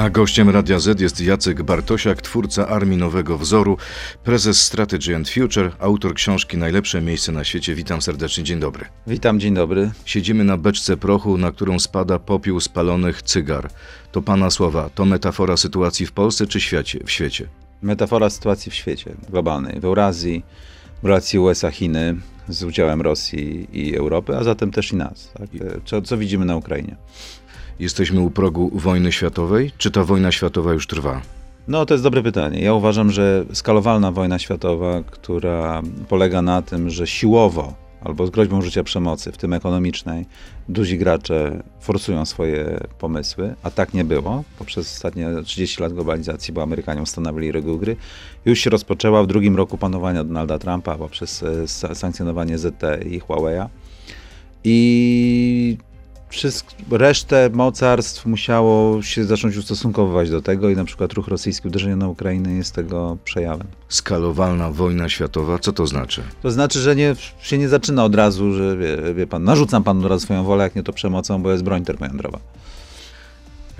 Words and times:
A 0.00 0.10
gościem 0.10 0.50
Radia 0.50 0.78
Z 0.78 1.00
jest 1.00 1.20
Jacek 1.20 1.62
Bartosiak, 1.62 2.22
twórca 2.22 2.68
Armii 2.68 2.96
Nowego 2.96 3.38
Wzoru, 3.38 3.76
prezes 4.24 4.62
Strategy 4.62 5.16
and 5.16 5.30
Future, 5.30 5.72
autor 5.78 6.14
książki 6.14 6.56
Najlepsze 6.56 7.00
miejsce 7.00 7.32
na 7.32 7.44
świecie. 7.44 7.74
Witam 7.74 8.02
serdecznie, 8.02 8.44
dzień 8.44 8.60
dobry. 8.60 8.84
Witam, 9.06 9.40
dzień 9.40 9.54
dobry. 9.54 9.90
Siedzimy 10.04 10.44
na 10.44 10.56
beczce 10.56 10.96
prochu, 10.96 11.38
na 11.38 11.52
którą 11.52 11.78
spada 11.78 12.18
popiół 12.18 12.60
spalonych 12.60 13.22
cygar. 13.22 13.70
To 14.12 14.22
pana 14.22 14.50
słowa, 14.50 14.90
to 14.94 15.04
metafora 15.04 15.56
sytuacji 15.56 16.06
w 16.06 16.12
Polsce 16.12 16.46
czy 16.46 16.60
świecie, 16.60 17.00
w 17.06 17.10
świecie? 17.10 17.48
Metafora 17.82 18.30
sytuacji 18.30 18.72
w 18.72 18.74
świecie 18.74 19.14
globalnej, 19.28 19.80
w 19.80 19.84
Eurazji, 19.84 20.44
w 21.02 21.06
relacji 21.06 21.38
USA-Chiny 21.38 22.16
z 22.48 22.62
udziałem 22.62 23.00
Rosji 23.00 23.68
i 23.72 23.96
Europy, 23.96 24.36
a 24.36 24.44
zatem 24.44 24.70
też 24.70 24.92
i 24.92 24.96
nas. 24.96 25.32
Tak? 25.38 25.48
Co, 25.84 26.02
co 26.02 26.18
widzimy 26.18 26.44
na 26.44 26.56
Ukrainie? 26.56 26.96
Jesteśmy 27.80 28.20
u 28.20 28.30
progu 28.30 28.70
wojny 28.74 29.12
światowej? 29.12 29.72
Czy 29.78 29.90
ta 29.90 30.04
wojna 30.04 30.32
światowa 30.32 30.72
już 30.72 30.86
trwa? 30.86 31.22
No, 31.68 31.86
to 31.86 31.94
jest 31.94 32.04
dobre 32.04 32.22
pytanie. 32.22 32.60
Ja 32.60 32.74
uważam, 32.74 33.10
że 33.10 33.44
skalowalna 33.52 34.12
wojna 34.12 34.38
światowa, 34.38 35.02
która 35.10 35.82
polega 36.08 36.42
na 36.42 36.62
tym, 36.62 36.90
że 36.90 37.06
siłowo 37.06 37.74
albo 38.00 38.26
z 38.26 38.30
groźbą 38.30 38.62
życia 38.62 38.84
przemocy, 38.84 39.32
w 39.32 39.36
tym 39.36 39.52
ekonomicznej, 39.52 40.26
duzi 40.68 40.98
gracze 40.98 41.62
forsują 41.80 42.24
swoje 42.24 42.80
pomysły, 42.98 43.54
a 43.62 43.70
tak 43.70 43.94
nie 43.94 44.04
było. 44.04 44.44
Poprzez 44.58 44.92
ostatnie 44.92 45.28
30 45.44 45.82
lat 45.82 45.92
globalizacji, 45.92 46.54
bo 46.54 46.62
Amerykanie 46.62 47.02
ustanowili 47.02 47.52
reguły 47.52 47.78
gry, 47.78 47.96
już 48.44 48.58
się 48.58 48.70
rozpoczęła 48.70 49.22
w 49.22 49.26
drugim 49.26 49.56
roku 49.56 49.78
panowania 49.78 50.24
Donalda 50.24 50.58
Trumpa 50.58 50.98
poprzez 50.98 51.42
e, 51.42 51.94
sankcjonowanie 51.94 52.58
ZTE 52.58 53.02
i 53.02 53.20
Huawei'a. 53.20 53.66
I 54.64 55.76
resztę 56.90 57.50
mocarstw 57.52 58.26
musiało 58.26 59.02
się 59.02 59.24
zacząć 59.24 59.56
ustosunkowywać 59.56 60.30
do 60.30 60.42
tego 60.42 60.70
i 60.70 60.76
na 60.76 60.84
przykład 60.84 61.12
ruch 61.12 61.28
rosyjski 61.28 61.68
uderzenia 61.68 61.96
na 61.96 62.08
Ukrainę 62.08 62.52
jest 62.52 62.74
tego 62.74 63.16
przejawem. 63.24 63.66
Skalowalna 63.88 64.70
wojna 64.70 65.08
światowa, 65.08 65.58
co 65.58 65.72
to 65.72 65.86
znaczy? 65.86 66.22
To 66.42 66.50
znaczy, 66.50 66.80
że 66.80 66.96
nie, 66.96 67.14
się 67.40 67.58
nie 67.58 67.68
zaczyna 67.68 68.04
od 68.04 68.14
razu, 68.14 68.52
że 68.52 68.76
wie, 68.76 69.14
wie 69.14 69.26
pan, 69.26 69.44
narzucam 69.44 69.84
panu 69.84 70.00
od 70.00 70.06
razu 70.06 70.24
swoją 70.24 70.44
wolę, 70.44 70.64
jak 70.64 70.76
nie 70.76 70.82
to 70.82 70.92
przemocą, 70.92 71.42
bo 71.42 71.52
jest 71.52 71.64
broń 71.64 71.84
termojądrowa. 71.84 72.38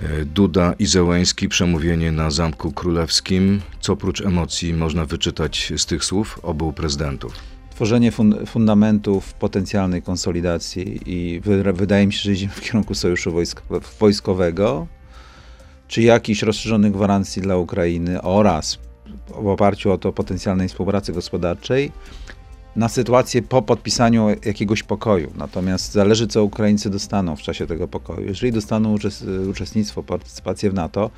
E, 0.03 0.25
Duda 0.25 0.73
i 0.79 0.85
Zełęński, 0.85 1.49
przemówienie 1.49 2.11
na 2.11 2.31
Zamku 2.31 2.71
Królewskim. 2.71 3.61
Co 3.79 3.93
oprócz 3.93 4.21
emocji 4.21 4.73
można 4.73 5.05
wyczytać 5.05 5.73
z 5.77 5.85
tych 5.85 6.05
słów 6.05 6.39
obu 6.43 6.73
prezydentów? 6.73 7.33
Tworzenie 7.81 8.11
fun 8.11 8.45
fundamentów 8.45 9.33
potencjalnej 9.33 10.01
konsolidacji 10.01 11.01
i 11.05 11.39
wy 11.39 11.73
wydaje 11.73 12.07
mi 12.07 12.13
się, 12.13 12.19
że 12.19 12.31
idziemy 12.31 12.53
w 12.53 12.61
kierunku 12.61 12.95
sojuszu 12.95 13.31
wojsko 13.31 13.61
wojskowego, 13.99 14.87
czy 15.87 16.01
jakichś 16.01 16.41
rozszerzonych 16.41 16.91
gwarancji 16.91 17.41
dla 17.41 17.57
Ukrainy 17.57 18.21
oraz 18.21 18.79
w 19.27 19.47
oparciu 19.47 19.91
o 19.91 19.97
to 19.97 20.11
potencjalnej 20.11 20.67
współpracy 20.67 21.13
gospodarczej 21.13 21.91
na 22.75 22.89
sytuację 22.89 23.41
po 23.41 23.61
podpisaniu 23.61 24.27
jakiegoś 24.45 24.83
pokoju. 24.83 25.31
Natomiast 25.35 25.91
zależy, 25.91 26.27
co 26.27 26.43
Ukraińcy 26.43 26.89
dostaną 26.89 27.35
w 27.35 27.41
czasie 27.41 27.67
tego 27.67 27.87
pokoju. 27.87 28.27
Jeżeli 28.27 28.51
dostaną 28.51 28.95
uczestnictwo, 29.49 30.03
partycypację 30.03 30.69
w 30.69 30.73
NATO, 30.73 31.11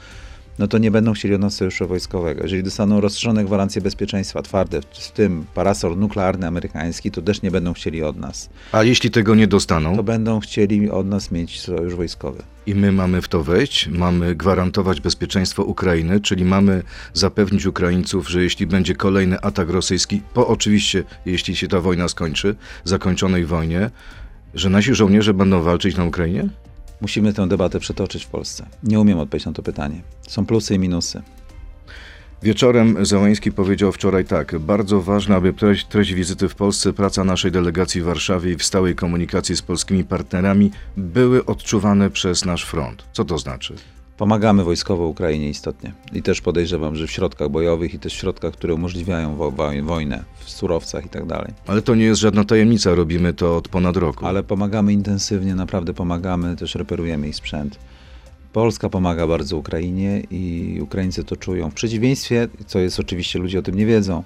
no 0.60 0.68
to 0.68 0.78
nie 0.78 0.92
będą 0.92 1.14
chcieli 1.14 1.36
od 1.36 1.42
nas 1.42 1.54
sojuszu 1.54 1.88
wojskowego. 1.88 2.44
Jeżeli 2.44 2.64
dostaną 2.64 3.02
rozszerzone 3.02 3.46
gwarancje 3.46 3.82
bezpieczeństwa 3.82 4.42
twarde, 4.42 4.82
w 4.82 5.12
tym 5.12 5.46
parasol 5.54 5.98
nuklearny 5.98 6.48
amerykański, 6.48 7.12
to 7.12 7.22
też 7.22 7.42
nie 7.42 7.52
będą 7.52 7.74
chcieli 7.74 8.04
od 8.04 8.18
nas. 8.18 8.50
A 8.72 8.84
jeśli 8.84 9.12
tego 9.12 9.36
nie 9.36 9.48
dostaną? 9.48 9.96
To 9.96 10.04
będą 10.04 10.40
chcieli 10.40 10.90
od 10.90 11.08
nas 11.08 11.32
mieć 11.32 11.62
sojusz 11.62 11.96
wojskowy. 11.96 12.44
I 12.66 12.76
my 12.76 12.92
mamy 12.92 13.22
w 13.22 13.28
to 13.28 13.44
wejść, 13.44 13.88
mamy 13.88 14.36
gwarantować 14.36 15.02
bezpieczeństwo 15.02 15.64
Ukrainy, 15.64 16.20
czyli 16.20 16.46
mamy 16.46 16.84
zapewnić 17.14 17.66
Ukraińców, 17.66 18.30
że 18.30 18.44
jeśli 18.44 18.68
będzie 18.68 18.96
kolejny 18.96 19.42
atak 19.42 19.70
rosyjski, 19.70 20.22
po 20.34 20.48
oczywiście, 20.48 21.04
jeśli 21.26 21.56
się 21.56 21.68
ta 21.68 21.80
wojna 21.80 22.08
skończy, 22.08 22.56
zakończonej 22.84 23.46
wojnie, 23.46 23.90
że 24.54 24.70
nasi 24.70 24.96
żołnierze 24.96 25.34
będą 25.34 25.62
walczyć 25.62 25.98
na 25.98 26.04
Ukrainie? 26.04 26.50
Musimy 27.04 27.34
tę 27.34 27.48
debatę 27.48 27.80
przetoczyć 27.80 28.26
w 28.26 28.28
Polsce. 28.28 28.66
Nie 28.84 29.00
umiem 29.00 29.20
odpowiedzieć 29.20 29.46
na 29.46 29.54
to 29.54 29.64
pytanie. 29.64 30.02
Są 30.28 30.46
plusy 30.46 30.76
i 30.76 30.80
minusy. 30.80 31.22
Wieczorem 32.44 33.06
Załęski 33.06 33.52
powiedział 33.52 33.92
wczoraj 33.92 34.26
tak. 34.26 34.60
Bardzo 34.60 35.02
ważne, 35.02 35.36
aby 35.36 35.54
treść, 35.54 35.86
treść 35.86 36.14
wizyty 36.14 36.50
w 36.50 36.56
Polsce, 36.56 36.94
praca 36.94 37.24
naszej 37.24 37.52
delegacji 37.52 38.02
w 38.02 38.06
Warszawie 38.06 38.52
i 38.52 38.56
w 38.56 38.64
stałej 38.64 38.96
komunikacji 38.96 39.56
z 39.56 39.62
polskimi 39.62 40.04
partnerami 40.04 40.72
były 40.98 41.46
odczuwane 41.46 42.10
przez 42.10 42.46
nasz 42.46 42.66
front. 42.66 43.04
Co 43.14 43.26
to 43.26 43.38
znaczy? 43.38 43.76
Pomagamy 44.18 44.64
wojskowo 44.64 45.08
Ukrainie 45.08 45.50
istotnie. 45.50 45.94
I 46.14 46.22
też 46.22 46.42
podejrzewam, 46.42 46.96
że 46.96 47.08
w 47.08 47.12
środkach 47.12 47.50
bojowych 47.50 47.94
i 47.94 48.00
też 48.00 48.16
w 48.16 48.18
środkach, 48.18 48.54
które 48.54 48.74
umożliwiają 48.74 49.36
wo 49.36 49.52
wojnę, 49.84 50.24
w 50.40 50.50
surowcach 50.50 51.06
i 51.06 51.10
tak 51.10 51.26
dalej. 51.26 51.54
Ale 51.68 51.82
to 51.82 51.96
nie 51.96 52.06
jest 52.06 52.22
żadna 52.22 52.46
tajemnica, 52.46 52.96
robimy 52.96 53.34
to 53.34 53.58
od 53.58 53.68
ponad 53.68 53.98
roku. 53.98 54.26
Ale 54.26 54.44
pomagamy 54.44 54.94
intensywnie, 54.94 55.56
naprawdę 55.56 55.94
pomagamy, 55.94 56.56
też 56.56 56.76
reperujemy 56.76 57.28
ich 57.28 57.36
sprzęt. 57.36 57.80
Polska 58.54 58.90
pomaga 58.90 59.28
bardzo 59.28 59.58
Ukrainie 59.58 60.24
i 60.32 60.80
Ukraińcy 60.82 61.24
to 61.24 61.36
czują. 61.36 61.70
W 61.70 61.74
przeciwieństwie, 61.74 62.48
co 62.68 62.80
jest 62.80 63.00
oczywiście, 63.00 63.40
ludzie 63.40 63.60
o 63.60 63.62
tym 63.62 63.76
nie 63.76 63.86
wiedzą, 63.86 64.24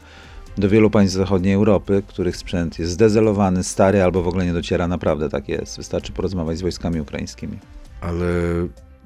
do 0.58 0.70
wielu 0.70 0.90
państw 0.90 1.16
zachodniej 1.16 1.54
Europy, 1.54 2.04
których 2.08 2.38
sprzęt 2.38 2.80
jest 2.80 2.92
zdezelowany, 2.92 3.64
stary 3.64 4.04
albo 4.04 4.24
w 4.24 4.28
ogóle 4.28 4.46
nie 4.46 4.54
dociera, 4.54 4.88
naprawdę 4.88 5.30
tak 5.30 5.50
jest. 5.50 5.78
Wystarczy 5.78 6.12
porozmawiać 6.12 6.58
z 6.58 6.62
wojskami 6.62 7.02
ukraińskimi. 7.02 7.58
Ale 8.02 8.26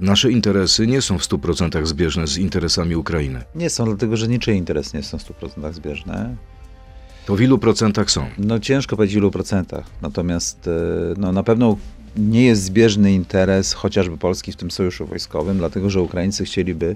nasze 0.01 0.31
interesy 0.31 0.88
nie 0.88 1.01
są 1.01 1.17
w 1.17 1.22
100% 1.22 1.85
zbieżne 1.85 2.28
z 2.28 2.38
interesami 2.38 2.95
Ukrainy. 2.95 3.44
Nie 3.56 3.69
są, 3.69 3.85
dlatego 3.85 4.17
że 4.17 4.28
niczyje 4.28 4.57
interesy 4.57 4.97
nie 4.97 5.03
są 5.03 5.17
w 5.17 5.23
100% 5.23 5.73
zbieżne. 5.73 6.35
To 7.25 7.35
w 7.35 7.41
ilu 7.41 7.57
procentach 7.57 8.12
są? 8.12 8.25
No 8.38 8.59
ciężko 8.59 8.95
powiedzieć 8.95 9.16
w 9.16 9.17
ilu 9.17 9.31
procentach. 9.31 9.85
Natomiast 10.01 10.67
e, 10.67 10.72
no, 11.17 11.31
na 11.31 11.44
pewno 11.44 11.78
nie 12.17 12.45
jest 12.45 12.63
zbieżny 12.63 13.13
interes 13.13 13.73
chociażby 13.73 14.17
Polski 14.17 14.51
w 14.51 14.56
tym 14.56 14.72
sojuszu 14.72 15.06
wojskowym, 15.06 15.57
dlatego 15.57 15.89
że 15.89 16.01
Ukraińcy 16.01 16.45
chcieliby, 16.45 16.95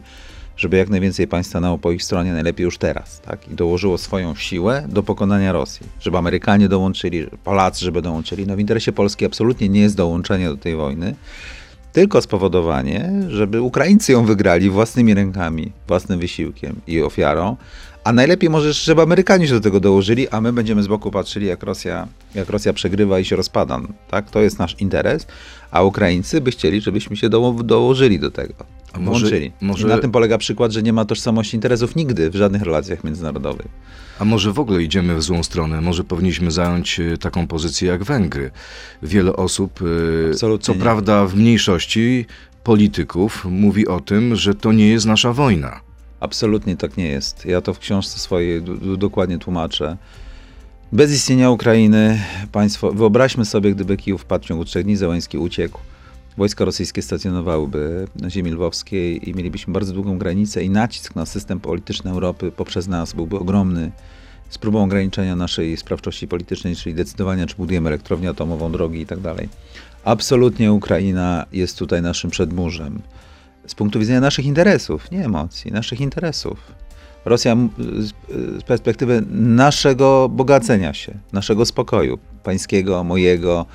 żeby 0.57 0.77
jak 0.77 0.89
najwięcej 0.89 1.27
państw 1.27 1.49
stanęło 1.49 1.77
po 1.77 1.91
ich 1.91 2.03
stronie, 2.03 2.33
najlepiej 2.33 2.63
już 2.63 2.77
teraz, 2.77 3.21
tak? 3.21 3.47
I 3.47 3.55
dołożyło 3.55 3.97
swoją 3.97 4.35
siłę 4.35 4.85
do 4.89 5.03
pokonania 5.03 5.51
Rosji. 5.51 5.85
Żeby 5.99 6.17
Amerykanie 6.17 6.69
dołączyli, 6.69 7.27
Polacy, 7.43 7.85
żeby 7.85 8.01
dołączyli. 8.01 8.47
No 8.47 8.55
w 8.55 8.59
interesie 8.59 8.91
Polski 8.91 9.25
absolutnie 9.25 9.69
nie 9.69 9.81
jest 9.81 9.95
dołączenie 9.95 10.49
do 10.49 10.57
tej 10.57 10.75
wojny 10.75 11.15
tylko 11.95 12.21
spowodowanie, 12.21 13.11
żeby 13.29 13.61
Ukraińcy 13.61 14.11
ją 14.11 14.25
wygrali 14.25 14.69
własnymi 14.69 15.13
rękami, 15.13 15.71
własnym 15.87 16.19
wysiłkiem 16.19 16.75
i 16.87 17.01
ofiarą, 17.01 17.57
a 18.03 18.13
najlepiej 18.13 18.49
może, 18.49 18.73
żeby 18.73 19.01
Amerykanie 19.01 19.47
się 19.47 19.53
do 19.53 19.61
tego 19.61 19.79
dołożyli, 19.79 20.29
a 20.29 20.41
my 20.41 20.53
będziemy 20.53 20.83
z 20.83 20.87
boku 20.87 21.11
patrzyli, 21.11 21.47
jak 21.47 21.63
Rosja, 21.63 22.07
jak 22.35 22.49
Rosja 22.49 22.73
przegrywa 22.73 23.19
i 23.19 23.25
się 23.25 23.35
rozpada. 23.35 23.81
Tak? 24.11 24.29
To 24.29 24.41
jest 24.41 24.59
nasz 24.59 24.75
interes, 24.79 25.27
a 25.71 25.83
Ukraińcy 25.83 26.41
by 26.41 26.51
chcieli, 26.51 26.81
żebyśmy 26.81 27.15
się 27.17 27.29
do, 27.29 27.55
dołożyli 27.63 28.19
do 28.19 28.31
tego. 28.31 28.53
A 28.95 28.99
może, 28.99 29.29
może... 29.61 29.87
na 29.87 29.97
tym 29.97 30.11
polega 30.11 30.37
przykład, 30.37 30.71
że 30.71 30.83
nie 30.83 30.93
ma 30.93 31.05
tożsamości 31.05 31.55
interesów 31.55 31.95
nigdy 31.95 32.29
w 32.29 32.35
żadnych 32.35 32.61
relacjach 32.61 33.03
międzynarodowych. 33.03 33.67
A 34.19 34.25
może 34.25 34.53
w 34.53 34.59
ogóle 34.59 34.83
idziemy 34.83 35.15
w 35.15 35.23
złą 35.23 35.43
stronę? 35.43 35.81
Może 35.81 36.03
powinniśmy 36.03 36.51
zająć 36.51 36.99
e, 36.99 37.17
taką 37.17 37.47
pozycję 37.47 37.87
jak 37.87 38.03
Węgry? 38.03 38.51
Wiele 39.03 39.35
osób, 39.35 39.79
e, 39.81 40.29
Absolutnie 40.29 40.65
co 40.65 40.73
nie. 40.73 40.79
prawda 40.79 41.25
w 41.25 41.35
mniejszości 41.35 42.25
polityków, 42.63 43.45
mówi 43.49 43.87
o 43.87 43.99
tym, 43.99 44.35
że 44.35 44.55
to 44.55 44.71
nie 44.71 44.87
jest 44.87 45.05
nasza 45.05 45.33
wojna. 45.33 45.79
Absolutnie 46.19 46.77
tak 46.77 46.97
nie 46.97 47.07
jest. 47.07 47.45
Ja 47.45 47.61
to 47.61 47.73
w 47.73 47.79
książce 47.79 48.19
swojej 48.19 48.61
dokładnie 48.97 49.37
tłumaczę. 49.37 49.97
Bez 50.91 51.11
istnienia 51.11 51.49
Ukrainy 51.49 52.19
państwo, 52.51 52.91
wyobraźmy 52.91 53.45
sobie, 53.45 53.71
gdyby 53.71 53.97
Kijów 53.97 54.21
wpadł 54.21 54.45
w 54.45 54.47
ciągu 54.47 54.65
trzech 54.65 54.83
dni, 54.83 54.95
Zełański 54.95 55.37
uciekł, 55.37 55.79
wojska 56.37 56.65
rosyjskie 56.65 57.01
stacjonowałyby 57.01 58.07
na 58.15 58.29
ziemi 58.29 58.51
lwowskiej 58.51 59.29
i 59.29 59.33
mielibyśmy 59.33 59.73
bardzo 59.73 59.93
długą 59.93 60.17
granicę 60.17 60.63
i 60.63 60.69
nacisk 60.69 61.15
na 61.15 61.25
system 61.25 61.59
polityczny 61.59 62.11
Europy 62.11 62.51
poprzez 62.51 62.87
nas 62.87 63.13
byłby 63.13 63.39
ogromny 63.39 63.91
z 64.49 64.57
próbą 64.57 64.83
ograniczenia 64.83 65.35
naszej 65.35 65.77
sprawczości 65.77 66.27
politycznej, 66.27 66.75
czyli 66.75 66.95
decydowania, 66.95 67.47
czy 67.47 67.55
budujemy 67.55 67.89
elektrownię 67.89 68.29
atomową, 68.29 68.71
drogi 68.71 69.01
i 69.01 69.05
tak 69.05 69.19
dalej. 69.19 69.49
Absolutnie 70.03 70.73
Ukraina 70.73 71.45
jest 71.51 71.77
tutaj 71.77 72.01
naszym 72.01 72.31
przedmurzem. 72.31 73.01
Z 73.67 73.75
punktu 73.75 73.99
widzenia 73.99 74.21
naszych 74.21 74.45
interesów, 74.45 75.11
nie 75.11 75.25
emocji, 75.25 75.71
naszych 75.71 76.01
interesów. 76.01 76.57
Rosja 77.25 77.57
z 78.59 78.63
perspektywy 78.63 79.23
naszego 79.31 80.29
bogacenia 80.29 80.93
się, 80.93 81.13
naszego 81.33 81.65
spokoju, 81.65 82.17
pańskiego, 82.43 83.03
mojego, 83.03 83.65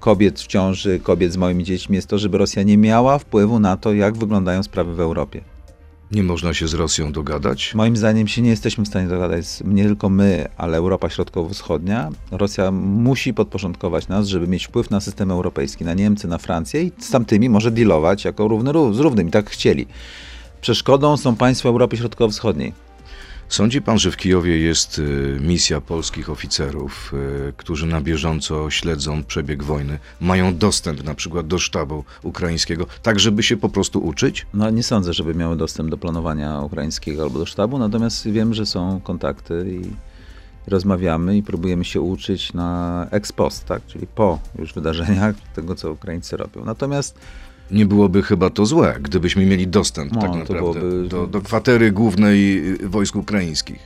kobiet 0.00 0.40
w 0.40 0.46
ciąży, 0.46 1.00
kobiet 1.00 1.32
z 1.32 1.36
moimi 1.36 1.64
dziećmi, 1.64 1.96
jest 1.96 2.08
to, 2.08 2.18
żeby 2.18 2.38
Rosja 2.38 2.62
nie 2.62 2.78
miała 2.78 3.18
wpływu 3.18 3.60
na 3.60 3.76
to, 3.76 3.92
jak 3.92 4.16
wyglądają 4.16 4.62
sprawy 4.62 4.94
w 4.94 5.00
Europie. 5.00 5.40
Nie 6.12 6.22
można 6.22 6.54
się 6.54 6.68
z 6.68 6.74
Rosją 6.74 7.12
dogadać? 7.12 7.74
Moim 7.74 7.96
zdaniem 7.96 8.28
się 8.28 8.42
nie 8.42 8.50
jesteśmy 8.50 8.84
w 8.84 8.88
stanie 8.88 9.08
dogadać. 9.08 9.46
Nie 9.64 9.84
tylko 9.84 10.08
my, 10.08 10.48
ale 10.56 10.78
Europa 10.78 11.10
Środkowo-Wschodnia. 11.10 12.10
Rosja 12.30 12.70
musi 12.70 13.34
podporządkować 13.34 14.08
nas, 14.08 14.26
żeby 14.26 14.48
mieć 14.48 14.66
wpływ 14.66 14.90
na 14.90 15.00
system 15.00 15.30
europejski, 15.30 15.84
na 15.84 15.94
Niemcy, 15.94 16.28
na 16.28 16.38
Francję 16.38 16.82
i 16.82 16.92
z 16.98 17.10
tamtymi 17.10 17.48
może 17.48 17.70
dealować 17.70 18.24
jako 18.24 18.48
równy 18.48 18.72
z 18.94 18.98
równym. 18.98 19.28
I 19.28 19.30
tak 19.30 19.50
chcieli. 19.50 19.86
Przeszkodą 20.60 21.16
są 21.16 21.36
państwa 21.36 21.68
Europy 21.68 21.96
Środkowo-Wschodniej. 21.96 22.72
Sądzi 23.50 23.82
pan, 23.82 23.98
że 23.98 24.10
w 24.10 24.16
Kijowie 24.16 24.58
jest 24.58 24.98
y, 24.98 25.38
misja 25.40 25.80
polskich 25.80 26.30
oficerów, 26.30 27.12
y, 27.48 27.52
którzy 27.56 27.86
na 27.86 28.00
bieżąco 28.00 28.70
śledzą 28.70 29.24
przebieg 29.24 29.62
wojny, 29.62 29.98
mają 30.20 30.56
dostęp 30.56 31.04
na 31.04 31.14
przykład 31.14 31.46
do 31.46 31.58
sztabu 31.58 32.04
ukraińskiego, 32.22 32.86
tak 33.02 33.20
żeby 33.20 33.42
się 33.42 33.56
po 33.56 33.68
prostu 33.68 34.00
uczyć? 34.06 34.46
No 34.54 34.70
nie 34.70 34.82
sądzę, 34.82 35.12
żeby 35.12 35.34
miały 35.34 35.56
dostęp 35.56 35.90
do 35.90 35.98
planowania 35.98 36.60
ukraińskiego 36.60 37.22
albo 37.22 37.38
do 37.38 37.46
sztabu, 37.46 37.78
natomiast 37.78 38.28
wiem, 38.28 38.54
że 38.54 38.66
są 38.66 39.00
kontakty 39.00 39.80
i 39.82 39.90
rozmawiamy 40.70 41.36
i 41.36 41.42
próbujemy 41.42 41.84
się 41.84 42.00
uczyć 42.00 42.52
na 42.52 43.06
ex 43.10 43.32
post, 43.32 43.64
tak? 43.64 43.86
czyli 43.86 44.06
po 44.06 44.38
już 44.58 44.72
wydarzeniach 44.72 45.34
tego, 45.54 45.74
co 45.74 45.92
Ukraińcy 45.92 46.36
robią. 46.36 46.64
Natomiast 46.64 47.18
Nie 47.70 47.86
byłoby 47.86 48.22
chyba 48.22 48.50
to 48.50 48.66
złe, 48.66 48.96
gdybyśmy 49.00 49.46
mieli 49.46 49.66
dostęp 49.68 50.12
No, 50.12 50.20
tak 50.20 50.30
naprawdę 50.34 50.54
byłoby- 50.80 51.08
do, 51.08 51.26
do 51.26 51.40
kwatery 51.40 51.92
głównej 51.92 52.58
y, 52.84 52.88
wojsk 52.88 53.16
ukraińskich. 53.16 53.78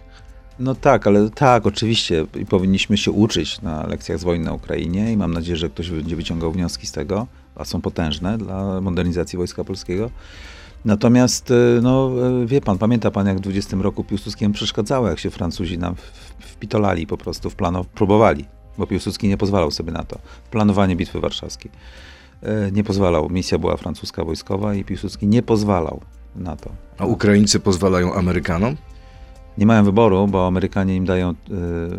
No 0.59 0.75
tak, 0.75 1.07
ale 1.07 1.31
tak, 1.31 1.67
oczywiście 1.67 2.27
i 2.41 2.47
powinniśmy 2.47 2.97
się 2.97 3.11
uczyć 3.11 3.63
na 3.63 3.87
lekcjach 3.87 4.19
z 4.19 4.25
wojny 4.25 4.45
na 4.45 4.53
Ukrainie 4.53 5.13
i 5.13 5.17
mam 5.17 5.33
nadzieję, 5.33 5.57
że 5.57 5.69
ktoś 5.71 5.91
będzie 5.91 6.17
wyciągał 6.17 6.53
wnioski 6.53 6.87
z 6.87 6.93
tego, 6.93 7.27
a 7.57 7.65
są 7.65 7.81
potężne 7.81 8.39
dla 8.39 8.81
modernizacji 8.81 9.37
Wojska 9.37 9.65
Polskiego. 9.65 10.11
Natomiast, 10.85 11.51
y, 11.51 11.55
no, 11.83 12.11
y, 12.43 12.47
wie 12.47 12.61
pan, 12.61 12.79
pamięta 12.79 13.11
pan, 13.11 13.27
jak 13.27 13.37
w 13.37 13.41
20 13.41 13.77
roku 13.83 14.05
Piłsudskiemu 14.05 14.55
przeszkadzało, 14.55 15.09
jak 15.09 15.19
się 15.19 15.31
Francuzi 15.31 15.79
nam 15.79 15.95
w- 15.95 16.01
wpitolali 16.45 17.07
po 17.07 17.17
prostu 17.17 17.51
w 17.51 17.55
plano, 17.55 17.85
próbowali, 17.85 18.45
bo 18.79 18.87
Piłsudski 18.87 19.29
nie 19.29 19.37
pozwalał 19.37 19.71
sobie 19.71 19.93
na 19.93 20.05
to. 20.05 20.19
Planowanie 20.51 20.97
Bitwy 20.97 21.21
Warszawskiej. 21.21 21.71
Y, 22.69 22.73
Nie 22.73 22.85
pozwalał, 22.85 23.31
misja 23.31 23.59
była 23.59 23.77
francuska 23.77 24.25
wojskowa 24.25 24.75
i 24.75 24.85
Piłsudski 24.85 25.27
nie 25.27 25.43
pozwalał 25.43 26.01
na 26.37 26.57
to. 26.57 26.71
A 26.99 27.07
Ukraińcy 27.07 27.61
pozwalają 27.61 28.15
Amerykanom? 28.15 28.77
Nie 29.59 29.67
mają 29.67 29.85
wyboru, 29.85 30.27
bo 30.29 30.47
Amerykanie 30.47 30.97
im 30.97 31.05
dają 31.05 31.31
y, 31.31 31.35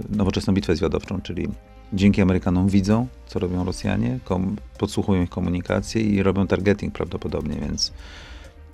nowoczesną 0.09 0.53
bitwę 0.53 0.75
zwiadowczą, 0.75 1.21
czyli 1.21 1.47
dzięki 1.93 2.21
Amerykanom 2.21 2.67
widzą, 2.67 3.07
co 3.27 3.39
robią 3.39 3.63
Rosjanie, 3.63 4.19
podsłuchują 4.77 5.23
ich 5.23 5.29
komunikację 5.29 6.01
i 6.01 6.23
robią 6.23 6.47
targeting 6.47 6.93
prawdopodobnie, 6.93 7.55
więc 7.55 7.93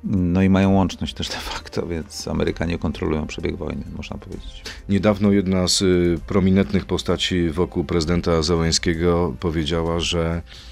no 0.04 0.42
i 0.42 0.50
mają 0.50 0.74
łączność 0.74 1.14
też 1.14 1.30
de 1.30 1.36
facto, 1.36 1.88
więc 1.88 2.28
Amerykanie 2.28 2.78
kontrolują 2.78 3.28
przebieg 3.28 3.56
wojny, 3.56 3.84
można 3.98 4.18
powiedzieć. 4.18 4.64
Niedawno 4.90 5.32
jedna 5.32 5.68
z 5.68 5.82
y, 5.82 6.20
prominentnych 6.28 6.86
postaci 6.86 7.50
wokół 7.50 7.84
prezydenta 7.84 8.42
Załęskiego 8.42 9.36
powiedziała, 9.40 10.00
że 10.00 10.42
e, 10.48 10.71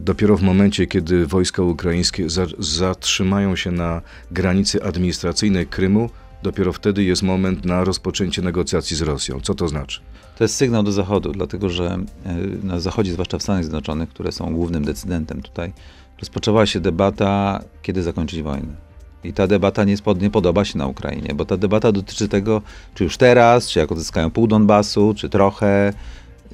dopiero 0.00 0.36
w 0.36 0.42
momencie, 0.42 0.86
kiedy 0.86 1.26
wojska 1.26 1.62
ukraińskie 1.62 2.30
za, 2.30 2.46
zatrzymają 2.58 3.56
się 3.56 3.70
na 3.70 4.02
granicy 4.30 4.82
administracyjnej 4.82 5.66
Krymu, 5.66 6.10
dopiero 6.42 6.72
wtedy 6.72 7.04
jest 7.04 7.22
moment 7.22 7.64
na 7.64 7.84
rozpoczęcie 7.84 8.42
negocjacji 8.42 8.96
z 8.96 9.02
Rosją. 9.02 9.40
Co 9.40 9.54
to 9.54 9.68
znaczy? 9.68 10.00
To 10.38 10.44
jest 10.44 10.54
sygnał 10.54 10.82
do 10.82 10.92
Zachodu, 10.92 11.32
dlatego 11.32 11.70
że 11.70 11.98
y, 12.62 12.66
na 12.66 12.80
Zachodzie, 12.80 13.12
zwłaszcza 13.12 13.38
w 13.38 13.42
Stanach 13.42 13.64
Zjednoczonych, 13.64 14.08
które 14.08 14.32
są 14.32 14.54
głównym 14.54 14.84
decydentem 14.84 15.42
tutaj, 15.42 15.72
rozpoczęła 16.20 16.66
się 16.66 16.80
debata, 16.80 17.62
kiedy 17.82 18.02
zakończyć 18.02 18.42
wojnę. 18.42 18.88
I 19.24 19.32
ta 19.32 19.46
debata 19.46 19.84
nie, 19.84 19.96
spod, 19.96 20.22
nie 20.22 20.30
podoba 20.30 20.64
się 20.64 20.78
na 20.78 20.86
Ukrainie, 20.86 21.34
bo 21.34 21.44
ta 21.44 21.56
debata 21.56 21.92
dotyczy 21.92 22.28
tego, 22.28 22.62
czy 22.94 23.04
już 23.04 23.16
teraz, 23.16 23.68
czy 23.68 23.78
jak 23.78 23.92
odzyskają 23.92 24.30
pół 24.30 24.46
Donbasu, 24.46 25.14
czy 25.16 25.28
trochę. 25.28 25.92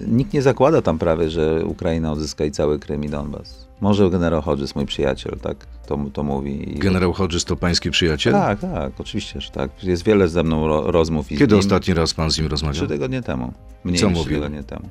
Nikt 0.01 0.33
nie 0.33 0.43
zakłada 0.43 0.83
tam 0.83 0.99
prawie, 0.99 1.31
że 1.31 1.65
Ukraina 1.67 2.13
odzyska 2.13 2.45
i 2.45 2.51
cały 2.51 2.79
Krym 2.79 3.05
i 3.05 3.09
Donbas. 3.09 3.65
Może 3.81 4.11
generał 4.11 4.43
Hodges, 4.43 4.75
mój 4.75 4.87
przyjaciel, 4.87 5.39
tak 5.43 5.57
to, 5.87 5.99
to 6.13 6.23
mówi. 6.23 6.77
I- 6.77 6.79
Generał 6.79 7.13
Hodges 7.13 7.45
to 7.45 7.57
pański 7.57 7.91
przyjaciel? 7.91 8.33
Tak, 8.33 8.61
tak, 8.61 8.93
oczywiście, 8.99 9.41
że 9.41 9.51
tak. 9.51 9.85
Jest 9.85 10.05
wiele 10.05 10.29
ze 10.29 10.43
mną 10.43 10.67
ro, 10.67 10.91
rozmów. 10.93 11.33
I 11.33 11.37
Kiedy 11.39 11.57
ostatni 11.57 11.95
raz 11.95 12.15
pan 12.15 12.31
z 12.31 12.39
nim 12.39 12.47
rozmawiał? 12.47 12.75
Trzy 12.75 12.87
tygodnie 12.89 13.23
temu. 13.23 13.53
Mniej 13.85 13.99
Co 14.01 14.07
niż 14.09 14.15
trzy 14.19 14.25
mówił? 14.25 14.37
tygodnie 14.39 14.63
temu. 14.65 14.89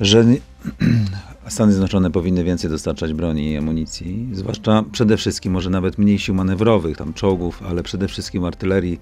Że 0.00 0.24
Stany 1.48 1.72
Zjednoczone 1.72 2.10
powinny 2.10 2.44
więcej 2.44 2.70
dostarczać 2.70 3.12
broni 3.12 3.50
i 3.52 3.56
amunicji, 3.56 4.28
zwłaszcza 4.32 4.84
przede 4.92 5.16
wszystkim 5.16 5.52
może 5.52 5.70
nawet 5.70 5.98
mniej 5.98 6.18
sił 6.18 6.34
manewrowych, 6.34 6.96
tam 6.96 7.14
czołgów, 7.14 7.62
ale 7.68 7.82
przede 7.82 8.08
wszystkim 8.08 8.44
artylerii 8.44 9.00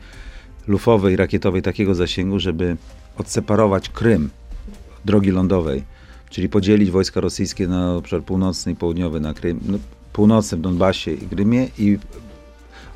lufowej, 0.66 1.16
rakietowej 1.16 1.62
takiego 1.62 1.94
zasięgu, 1.94 2.38
żeby 2.40 2.76
odseparować 3.18 3.88
Krym 3.88 4.30
drogi 5.04 5.30
lądowej, 5.30 5.82
czyli 6.30 6.48
podzielić 6.48 6.90
wojska 6.90 7.20
rosyjskie 7.20 7.68
na 7.68 7.94
obszar 7.94 8.22
północny 8.22 8.72
i 8.72 8.76
południowy, 8.76 9.20
na 9.20 9.34
Krym, 9.34 9.60
no, 9.66 9.78
północny 10.12 10.58
w 10.58 10.60
Donbasie 10.60 11.12
i 11.12 11.26
Krymie 11.26 11.68
i 11.78 11.98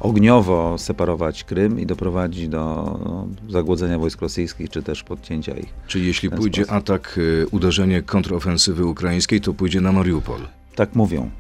ogniowo 0.01 0.79
separować 0.79 1.45
Krym 1.45 1.81
i 1.81 1.87
doprowadzić 1.87 2.49
do 2.49 2.59
no, 3.05 3.29
zagłodzenia 3.49 3.99
wojsk 3.99 4.21
rosyjskich, 4.21 4.71
czy 4.71 4.83
też 4.83 5.03
podcięcia 5.03 5.55
ich. 5.55 5.75
Czyli 5.87 6.07
jeśli 6.07 6.31
pójdzie 6.31 6.65
sposób. 6.65 6.83
atak, 6.83 7.19
y, 7.19 7.47
uderzenie 7.51 8.03
kontrofensywy 8.03 8.85
ukraińskiej, 8.85 9.41
to 9.41 9.55
pójdzie 9.55 9.81
na 9.81 9.93
Mariupol. 9.93 10.41
Tak 10.75 10.95
mówią. 10.95 11.31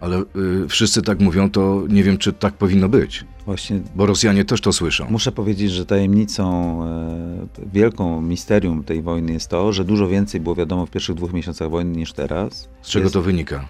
Ale 0.00 0.18
y, 0.18 0.68
wszyscy 0.68 1.02
tak 1.02 1.20
mówią, 1.20 1.50
to 1.50 1.82
nie 1.88 2.02
wiem, 2.02 2.18
czy 2.18 2.32
tak 2.32 2.54
powinno 2.54 2.88
być. 2.88 3.24
Właśnie 3.46 3.80
Bo 3.94 4.06
Rosjanie 4.06 4.44
też 4.44 4.60
to 4.60 4.72
słyszą. 4.72 5.06
muszę 5.10 5.32
powiedzieć, 5.32 5.70
że 5.72 5.86
tajemnicą, 5.86 6.78
e, 6.84 7.68
wielką 7.72 8.22
misterium 8.22 8.84
tej 8.84 9.02
wojny 9.02 9.32
jest 9.32 9.48
to, 9.48 9.72
że 9.72 9.84
dużo 9.84 10.08
więcej 10.08 10.40
było 10.40 10.54
wiadomo 10.54 10.86
w 10.86 10.90
pierwszych 10.90 11.14
dwóch 11.16 11.32
miesiącach 11.32 11.70
wojny 11.70 11.98
niż 11.98 12.12
teraz. 12.12 12.68
Z 12.82 12.88
czego 12.88 13.02
jest, 13.04 13.14
to 13.14 13.22
wynika? 13.22 13.68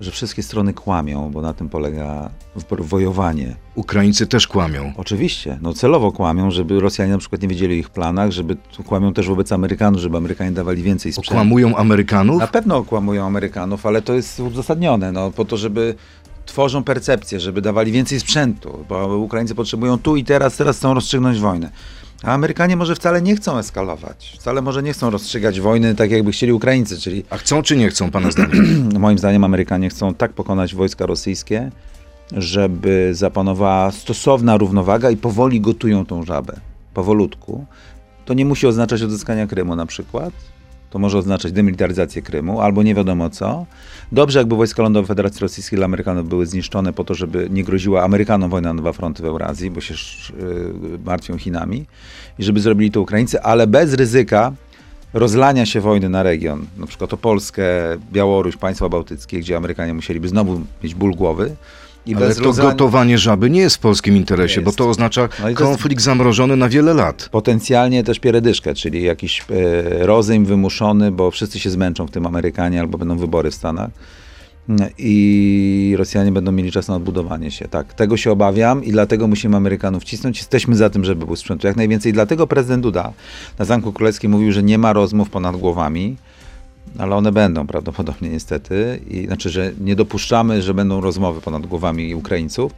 Że 0.00 0.10
wszystkie 0.10 0.42
strony 0.42 0.74
kłamią, 0.74 1.30
bo 1.30 1.42
na 1.42 1.52
tym 1.52 1.68
polega 1.68 2.30
wojowanie. 2.70 3.56
Ukraińcy 3.74 4.26
też 4.26 4.48
kłamią. 4.48 4.92
Oczywiście, 4.96 5.58
no 5.62 5.72
celowo 5.72 6.12
kłamią, 6.12 6.50
żeby 6.50 6.80
Rosjanie 6.80 7.12
na 7.12 7.18
przykład 7.18 7.42
nie 7.42 7.48
wiedzieli 7.48 7.74
o 7.74 7.78
ich 7.78 7.90
planach, 7.90 8.30
żeby 8.30 8.56
kłamią 8.86 9.12
też 9.12 9.28
wobec 9.28 9.52
Amerykanów, 9.52 10.00
żeby 10.00 10.16
Amerykanie 10.16 10.52
dawali 10.52 10.82
więcej 10.82 11.12
sprzętu. 11.12 11.30
Okłamują 11.30 11.76
Amerykanów? 11.76 12.40
Na 12.40 12.46
pewno 12.46 12.76
okłamują 12.76 13.26
Amerykanów, 13.26 13.86
ale 13.86 14.02
to 14.02 14.14
jest 14.14 14.40
uzasadnione, 14.40 15.12
no, 15.12 15.30
po 15.30 15.44
to, 15.44 15.56
żeby 15.56 15.94
tworzą 16.46 16.84
percepcję, 16.84 17.40
żeby 17.40 17.62
dawali 17.62 17.92
więcej 17.92 18.20
sprzętu, 18.20 18.84
bo 18.88 19.16
Ukraińcy 19.16 19.54
potrzebują 19.54 19.98
tu 19.98 20.16
i 20.16 20.24
teraz, 20.24 20.56
teraz 20.56 20.76
chcą 20.76 20.94
rozstrzygnąć 20.94 21.38
wojnę. 21.38 21.70
A 22.22 22.32
Amerykanie 22.32 22.76
może 22.76 22.94
wcale 22.94 23.22
nie 23.22 23.36
chcą 23.36 23.58
eskalować, 23.58 24.36
wcale 24.38 24.62
może 24.62 24.82
nie 24.82 24.92
chcą 24.92 25.10
rozstrzygać 25.10 25.60
wojny 25.60 25.94
tak, 25.94 26.10
jakby 26.10 26.32
chcieli 26.32 26.52
Ukraińcy, 26.52 27.00
czyli 27.00 27.24
A 27.30 27.36
chcą 27.36 27.62
czy 27.62 27.76
nie 27.76 27.88
chcą, 27.88 28.10
pana 28.10 28.30
zdaniem? 28.30 28.88
moim 28.98 29.18
zdaniem 29.18 29.44
Amerykanie 29.44 29.90
chcą 29.90 30.14
tak 30.14 30.32
pokonać 30.32 30.74
wojska 30.74 31.06
rosyjskie, 31.06 31.70
żeby 32.32 33.10
zapanowała 33.14 33.90
stosowna 33.90 34.56
równowaga 34.56 35.10
i 35.10 35.16
powoli 35.16 35.60
gotują 35.60 36.06
tą 36.06 36.22
żabę, 36.22 36.60
powolutku. 36.94 37.66
To 38.24 38.34
nie 38.34 38.44
musi 38.44 38.66
oznaczać 38.66 39.02
odzyskania 39.02 39.46
Krymu 39.46 39.76
na 39.76 39.86
przykład, 39.86 40.32
to 40.90 40.98
może 40.98 41.18
oznaczać 41.18 41.52
demilitaryzację 41.52 42.22
Krymu 42.22 42.60
albo 42.60 42.82
nie 42.82 42.94
wiadomo 42.94 43.30
co. 43.30 43.66
Dobrze, 44.12 44.38
jakby 44.38 44.56
wojska 44.56 44.82
lądowe 44.82 45.06
Federacji 45.06 45.40
Rosyjskiej 45.40 45.76
dla 45.76 45.84
Amerykanów 45.84 46.28
były 46.28 46.46
zniszczone 46.46 46.92
po 46.92 47.04
to, 47.04 47.14
żeby 47.14 47.48
nie 47.50 47.64
groziła 47.64 48.02
Amerykanom 48.02 48.50
wojna 48.50 48.74
na 48.74 48.82
dwa 48.82 48.92
fronty 48.92 49.22
w 49.22 49.26
Eurazji, 49.26 49.70
bo 49.70 49.80
się 49.80 49.94
yy, 50.38 50.98
martwią 51.04 51.38
Chinami 51.38 51.86
i 52.38 52.44
żeby 52.44 52.60
zrobili 52.60 52.90
to 52.90 53.00
Ukraińcy, 53.00 53.42
ale 53.42 53.66
bez 53.66 53.94
ryzyka 53.94 54.52
rozlania 55.12 55.66
się 55.66 55.80
wojny 55.80 56.08
na 56.08 56.22
region, 56.22 56.66
na 56.76 56.86
przykład 56.86 57.12
o 57.12 57.16
Polskę, 57.16 57.62
Białoruś, 58.12 58.56
państwa 58.56 58.88
bałtyckie, 58.88 59.38
gdzie 59.38 59.56
Amerykanie 59.56 59.94
musieliby 59.94 60.28
znowu 60.28 60.60
mieć 60.82 60.94
ból 60.94 61.14
głowy. 61.14 61.56
I 62.06 62.14
Ale 62.14 62.34
to 62.34 62.52
gotowanie 62.52 63.18
żaby 63.18 63.50
nie 63.50 63.60
jest 63.60 63.76
w 63.76 63.78
polskim 63.78 64.16
interesie, 64.16 64.60
bo 64.60 64.72
to 64.72 64.88
oznacza 64.88 65.28
No 65.42 65.48
to 65.48 65.54
konflikt 65.54 66.02
zamrożony 66.02 66.56
na 66.56 66.68
wiele 66.68 66.94
lat. 66.94 67.28
Potencjalnie 67.32 68.04
też 68.04 68.20
pieredyszkę, 68.20 68.74
czyli 68.74 69.02
jakiś 69.02 69.40
e, 69.40 70.06
rozejm 70.06 70.44
wymuszony, 70.44 71.10
bo 71.10 71.30
wszyscy 71.30 71.58
się 71.58 71.70
zmęczą 71.70 72.06
w 72.06 72.10
tym 72.10 72.26
Amerykanie 72.26 72.80
albo 72.80 72.98
będą 72.98 73.18
wybory 73.18 73.50
w 73.50 73.54
Stanach. 73.54 73.90
Mm, 74.68 74.88
I 74.98 75.94
Rosjanie 75.98 76.32
będą 76.32 76.52
mieli 76.52 76.72
czas 76.72 76.88
na 76.88 76.96
odbudowanie 76.96 77.50
się. 77.50 77.68
Tak, 77.68 77.94
tego 77.94 78.16
się 78.16 78.30
obawiam 78.30 78.84
i 78.84 78.92
dlatego 78.92 79.26
musimy 79.26 79.56
Amerykanów 79.56 80.04
cisnąć. 80.04 80.38
Jesteśmy 80.38 80.76
za 80.76 80.90
tym, 80.90 81.04
żeby 81.04 81.26
był 81.26 81.36
sprzętu 81.36 81.66
jak 81.66 81.76
najwięcej. 81.76 82.12
Dlatego 82.12 82.46
prezydent 82.46 82.82
Duda 82.82 83.12
na 83.58 83.64
Zamku 83.64 83.92
Królewskim 83.92 84.30
mówił, 84.30 84.52
że 84.52 84.62
nie 84.62 84.78
ma 84.78 84.92
rozmów 84.92 85.30
ponad 85.30 85.56
głowami, 85.56 86.16
ale 86.98 87.16
one 87.16 87.32
będą 87.32 87.66
prawdopodobnie 87.66 88.28
niestety. 88.28 89.00
I, 89.10 89.26
znaczy, 89.26 89.50
że 89.50 89.72
nie 89.80 89.96
dopuszczamy, 89.96 90.62
że 90.62 90.74
będą 90.74 91.00
rozmowy 91.00 91.40
ponad 91.40 91.66
głowami 91.66 92.14
Ukraińców. 92.14 92.72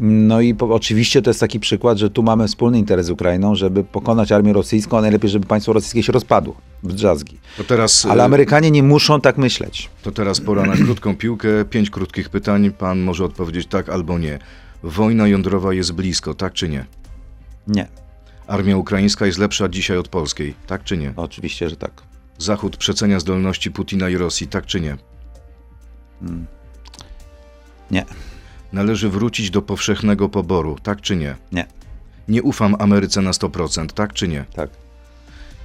No 0.00 0.40
i 0.40 0.54
po, 0.54 0.74
oczywiście 0.74 1.22
to 1.22 1.30
jest 1.30 1.40
taki 1.40 1.60
przykład, 1.60 1.98
że 1.98 2.10
tu 2.10 2.22
mamy 2.22 2.48
wspólny 2.48 2.78
interes 2.78 3.06
z 3.06 3.10
Ukrainą, 3.10 3.54
żeby 3.54 3.84
pokonać 3.84 4.32
armię 4.32 4.52
rosyjską, 4.52 4.98
a 4.98 5.00
najlepiej, 5.00 5.30
żeby 5.30 5.46
państwo 5.46 5.72
rosyjskie 5.72 6.02
się 6.02 6.12
rozpadło 6.12 6.56
w 6.82 6.92
drzazgi. 6.92 7.38
Teraz, 7.66 8.06
Ale 8.06 8.22
e, 8.22 8.26
Amerykanie 8.26 8.70
nie 8.70 8.82
muszą 8.82 9.20
tak 9.20 9.38
myśleć. 9.38 9.90
to 10.02 10.12
teraz 10.12 10.40
pora 10.40 10.66
na 10.66 10.76
krótką 10.76 11.16
piłkę. 11.16 11.48
Pięć 11.70 11.90
krótkich 11.90 12.28
pytań. 12.28 12.70
Pan 12.70 13.00
może 13.00 13.24
odpowiedzieć 13.24 13.66
tak 13.66 13.88
albo 13.88 14.18
nie. 14.18 14.38
Wojna 14.82 15.28
jądrowa 15.28 15.72
jest 15.74 15.92
blisko, 15.92 16.34
tak 16.34 16.52
czy 16.52 16.68
nie? 16.68 16.86
Nie, 17.66 17.88
Armia 18.46 18.76
ukraińska 18.76 19.26
jest 19.26 19.38
lepsza 19.38 19.68
dzisiaj 19.68 19.98
od 19.98 20.08
polskiej, 20.08 20.54
tak 20.66 20.84
czy 20.84 20.96
nie? 20.96 21.12
oczywiście, 21.16 21.70
że 21.70 21.76
tak. 21.76 22.11
Zachód 22.38 22.76
przecenia 22.76 23.20
zdolności 23.20 23.70
Putina 23.70 24.08
i 24.08 24.16
Rosji, 24.16 24.46
tak 24.46 24.66
czy 24.66 24.80
nie? 24.80 24.96
Mm. 26.22 26.46
Nie. 27.90 28.04
Należy 28.72 29.08
wrócić 29.08 29.50
do 29.50 29.62
powszechnego 29.62 30.28
poboru, 30.28 30.76
tak 30.82 31.00
czy 31.00 31.16
nie? 31.16 31.36
Nie. 31.52 31.66
Nie 32.28 32.42
ufam 32.42 32.76
Ameryce 32.78 33.22
na 33.22 33.30
100%, 33.30 33.86
tak 33.86 34.12
czy 34.12 34.28
nie? 34.28 34.44
Tak. 34.54 34.70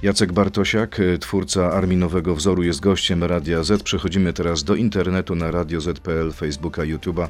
Jacek 0.02 0.32
Bartosiak, 0.32 1.00
y, 1.00 1.18
twórca 1.18 1.72
Armii 1.72 1.96
Nowego 1.96 2.34
Wzoru, 2.34 2.62
jest 2.62 2.80
gościem 2.80 3.24
Radia 3.24 3.62
Z. 3.62 3.82
Przechodzimy 3.82 4.32
teraz 4.32 4.64
do 4.64 4.74
internetu 4.74 5.34
na 5.34 5.50
Radio 5.50 5.80
Z.pl, 5.80 6.32
Facebooka, 6.32 6.82
YouTube'a 6.82 7.28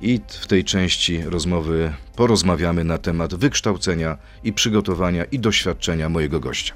i 0.00 0.20
w 0.28 0.46
tej 0.46 0.64
części 0.64 1.22
rozmowy 1.22 1.92
porozmawiamy 2.16 2.84
na 2.84 2.98
temat 2.98 3.34
wykształcenia 3.34 4.18
i 4.44 4.52
przygotowania 4.52 5.24
i 5.24 5.38
doświadczenia 5.38 6.08
mojego 6.08 6.40
gościa. 6.40 6.74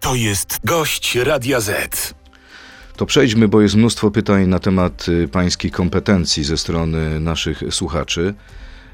To 0.00 0.14
jest 0.14 0.58
gość 0.64 1.14
Radia 1.16 1.60
Z. 1.60 2.14
To 2.96 3.06
przejdźmy, 3.06 3.48
bo 3.48 3.60
jest 3.60 3.74
mnóstwo 3.74 4.10
pytań 4.10 4.46
na 4.46 4.58
temat 4.58 5.08
y, 5.08 5.28
pańskich 5.28 5.72
kompetencji 5.72 6.44
ze 6.44 6.56
strony 6.56 7.20
naszych 7.20 7.62
słuchaczy. 7.70 8.34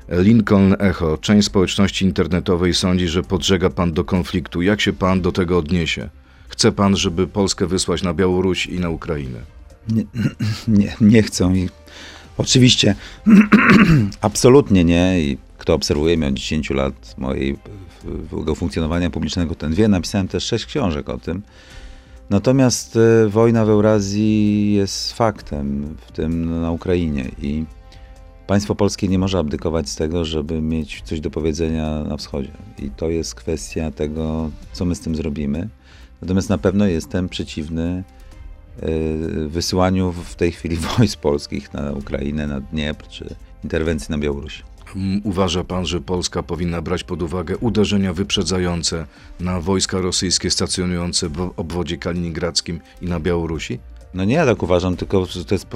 Lincoln 0.08 0.76
Echo, 0.78 1.18
część 1.18 1.46
społeczności 1.46 2.04
internetowej 2.04 2.74
sądzi, 2.74 3.08
że 3.08 3.22
podżega 3.22 3.70
pan 3.70 3.92
do 3.92 4.04
konfliktu. 4.04 4.62
Jak 4.62 4.80
się 4.80 4.92
pan 4.92 5.20
do 5.20 5.32
tego 5.32 5.58
odniesie? 5.58 6.08
Chce 6.48 6.72
pan, 6.72 6.96
żeby 6.96 7.26
Polskę 7.26 7.66
wysłać 7.66 8.02
na 8.02 8.14
Białoruś 8.14 8.66
i 8.66 8.80
na 8.80 8.90
Ukrainę? 8.90 9.38
Nie, 9.88 10.04
nie, 10.78 10.96
nie 11.00 11.22
chcą 11.22 11.54
i 11.54 11.68
oczywiście 12.38 12.94
absolutnie 14.20 14.84
nie 14.84 15.20
i 15.20 15.38
kto 15.58 15.74
obserwuje 15.74 16.16
mnie 16.16 16.28
od 16.28 16.34
10 16.34 16.70
lat 16.70 17.14
mojego 17.18 18.54
funkcjonowania 18.54 19.10
publicznego, 19.10 19.54
ten 19.54 19.74
wie, 19.74 19.88
napisałem 19.88 20.28
też 20.28 20.44
sześć 20.44 20.66
książek 20.66 21.08
o 21.08 21.18
tym. 21.18 21.42
Natomiast 22.30 22.96
e, 22.96 23.28
wojna 23.28 23.64
w 23.64 23.70
Eurazji 23.70 24.74
jest 24.74 25.12
faktem, 25.12 25.96
w 26.06 26.12
tym 26.12 26.60
na 26.60 26.70
Ukrainie 26.70 27.30
i 27.42 27.64
państwo 28.46 28.74
polskie 28.74 29.08
nie 29.08 29.18
może 29.18 29.38
abdykować 29.38 29.88
z 29.88 29.96
tego, 29.96 30.24
żeby 30.24 30.62
mieć 30.62 31.02
coś 31.04 31.20
do 31.20 31.30
powiedzenia 31.30 32.04
na 32.04 32.16
wschodzie. 32.16 32.50
I 32.78 32.90
to 32.90 33.10
jest 33.10 33.34
kwestia 33.34 33.90
tego, 33.90 34.50
co 34.72 34.84
my 34.84 34.94
z 34.94 35.00
tym 35.00 35.16
zrobimy. 35.16 35.68
Natomiast 36.22 36.48
na 36.48 36.58
pewno 36.58 36.86
jestem 36.86 37.28
przeciwny 37.28 38.04
y, 38.82 39.48
wysyłaniu 39.48 40.12
w 40.12 40.34
tej 40.34 40.52
chwili 40.52 40.76
wojsk 40.98 41.20
polskich 41.20 41.74
na 41.74 41.92
Ukrainę, 41.92 42.46
na 42.46 42.60
Dniepr, 42.60 43.08
czy 43.08 43.34
interwencji 43.64 44.12
na 44.12 44.18
Białoruś. 44.18 44.62
M, 44.96 45.20
Uważa 45.24 45.64
pan, 45.64 45.86
że 45.86 46.00
Polska 46.00 46.42
powinna 46.42 46.82
brać 46.82 47.04
pod 47.04 47.22
uwagę 47.22 47.56
uderzenia 47.58 48.12
wyprzedzające 48.12 49.06
na 49.40 49.60
wojska 49.60 50.00
rosyjskie 50.00 50.50
stacjonujące 50.50 51.28
w 51.28 51.52
obwodzie 51.56 51.96
kaliningradzkim 51.98 52.80
i 53.02 53.06
na 53.06 53.20
Białorusi? 53.20 53.78
No 54.14 54.24
nie 54.24 54.34
ja 54.34 54.46
tak 54.46 54.62
uważam, 54.62 54.96
tylko 54.96 55.26
że 55.26 55.44
to 55.44 55.54
jest 55.54 55.66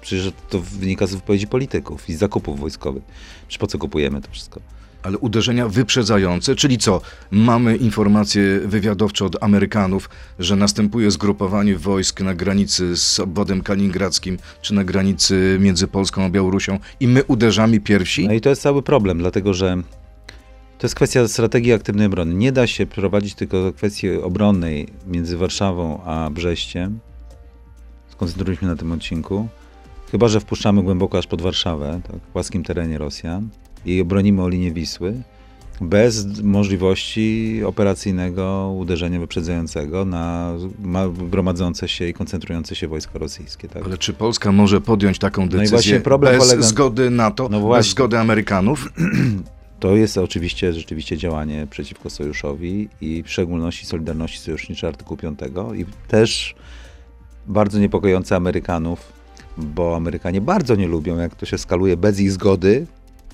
przecież 0.00 0.32
to 0.50 0.60
wynika 0.60 1.06
z 1.06 1.14
wypowiedzi 1.14 1.46
polityków 1.46 2.08
i 2.08 2.14
z 2.14 2.18
zakupów 2.18 2.60
wojskowych. 2.60 3.02
Przecież 3.48 3.58
po 3.58 3.66
co 3.66 3.78
kupujemy 3.78 4.20
to 4.20 4.30
wszystko? 4.30 4.60
Ale 5.02 5.18
uderzenia 5.18 5.68
wyprzedzające, 5.68 6.54
czyli 6.54 6.78
co? 6.78 7.00
Mamy 7.30 7.76
informacje 7.76 8.60
wywiadowcze 8.60 9.24
od 9.24 9.42
Amerykanów, 9.42 10.10
że 10.38 10.56
następuje 10.56 11.10
zgrupowanie 11.10 11.76
wojsk 11.76 12.20
na 12.20 12.34
granicy 12.34 12.96
z 12.96 13.20
obwodem 13.20 13.62
kaliningradzkim, 13.62 14.38
czy 14.62 14.74
na 14.74 14.84
granicy 14.84 15.58
między 15.60 15.88
Polską 15.88 16.24
a 16.24 16.30
Białorusią 16.30 16.78
i 17.00 17.08
my 17.08 17.24
uderzamy 17.24 17.80
pierwsi? 17.80 18.26
No 18.26 18.32
i 18.32 18.40
to 18.40 18.48
jest 18.48 18.62
cały 18.62 18.82
problem, 18.82 19.18
dlatego 19.18 19.54
że 19.54 19.82
to 20.78 20.86
jest 20.86 20.94
kwestia 20.94 21.28
strategii 21.28 21.72
aktywnej 21.72 22.06
obrony. 22.06 22.34
Nie 22.34 22.52
da 22.52 22.66
się 22.66 22.86
prowadzić 22.86 23.34
tylko 23.34 23.72
kwestii 23.72 24.10
obronnej 24.10 24.88
między 25.06 25.36
Warszawą 25.36 26.02
a 26.04 26.30
Brześciem. 26.30 26.98
Skoncentrujmy 28.08 28.60
się 28.60 28.66
na 28.66 28.76
tym 28.76 28.92
odcinku. 28.92 29.48
Chyba, 30.10 30.28
że 30.28 30.40
wpuszczamy 30.40 30.82
głęboko 30.82 31.18
aż 31.18 31.26
pod 31.26 31.42
Warszawę, 31.42 32.00
tak, 32.06 32.16
w 32.16 32.26
płaskim 32.32 32.64
terenie 32.64 32.98
Rosjan 32.98 33.48
i 33.86 34.00
obronimy 34.00 34.42
o 34.42 34.48
linię 34.48 34.72
Wisły 34.72 35.14
bez 35.80 36.42
możliwości 36.42 37.60
operacyjnego 37.66 38.74
uderzenia 38.78 39.20
wyprzedzającego 39.20 40.04
na 40.04 40.52
ma- 40.82 41.08
gromadzące 41.08 41.88
się 41.88 42.08
i 42.08 42.12
koncentrujące 42.14 42.74
się 42.74 42.88
wojska 42.88 43.18
rosyjskie. 43.18 43.68
Tak? 43.68 43.84
Ale 43.84 43.98
czy 43.98 44.12
Polska 44.12 44.52
może 44.52 44.80
podjąć 44.80 45.18
taką 45.18 45.42
No 45.42 45.48
decyzję 45.48 46.00
problem 46.00 46.38
bez 46.38 46.48
polega- 46.48 46.62
zgody 46.62 47.10
NATO, 47.10 47.48
No 47.48 47.68
bez 47.68 47.86
zgody 47.86 48.18
Amerykanów? 48.18 48.88
To 49.80 49.96
jest 49.96 50.18
oczywiście 50.18 50.72
rzeczywiście 50.72 51.16
działanie 51.16 51.66
przeciwko 51.70 52.10
sojuszowi 52.10 52.88
i 53.00 53.22
w 53.22 53.30
szczególności 53.30 53.86
Solidarności 53.86 54.38
Sojuszniczej 54.38 54.88
artykułu 54.88 55.16
5 55.16 55.38
i 55.76 55.84
też 56.08 56.54
bardzo 57.46 57.78
niepokojące 57.78 58.36
Amerykanów, 58.36 59.12
bo 59.58 59.96
Amerykanie 59.96 60.40
bardzo 60.40 60.74
nie 60.76 60.86
lubią, 60.88 61.16
jak 61.18 61.34
to 61.34 61.46
się 61.46 61.58
skaluje 61.58 61.96
bez 61.96 62.20
ich 62.20 62.32
zgody, 62.32 62.86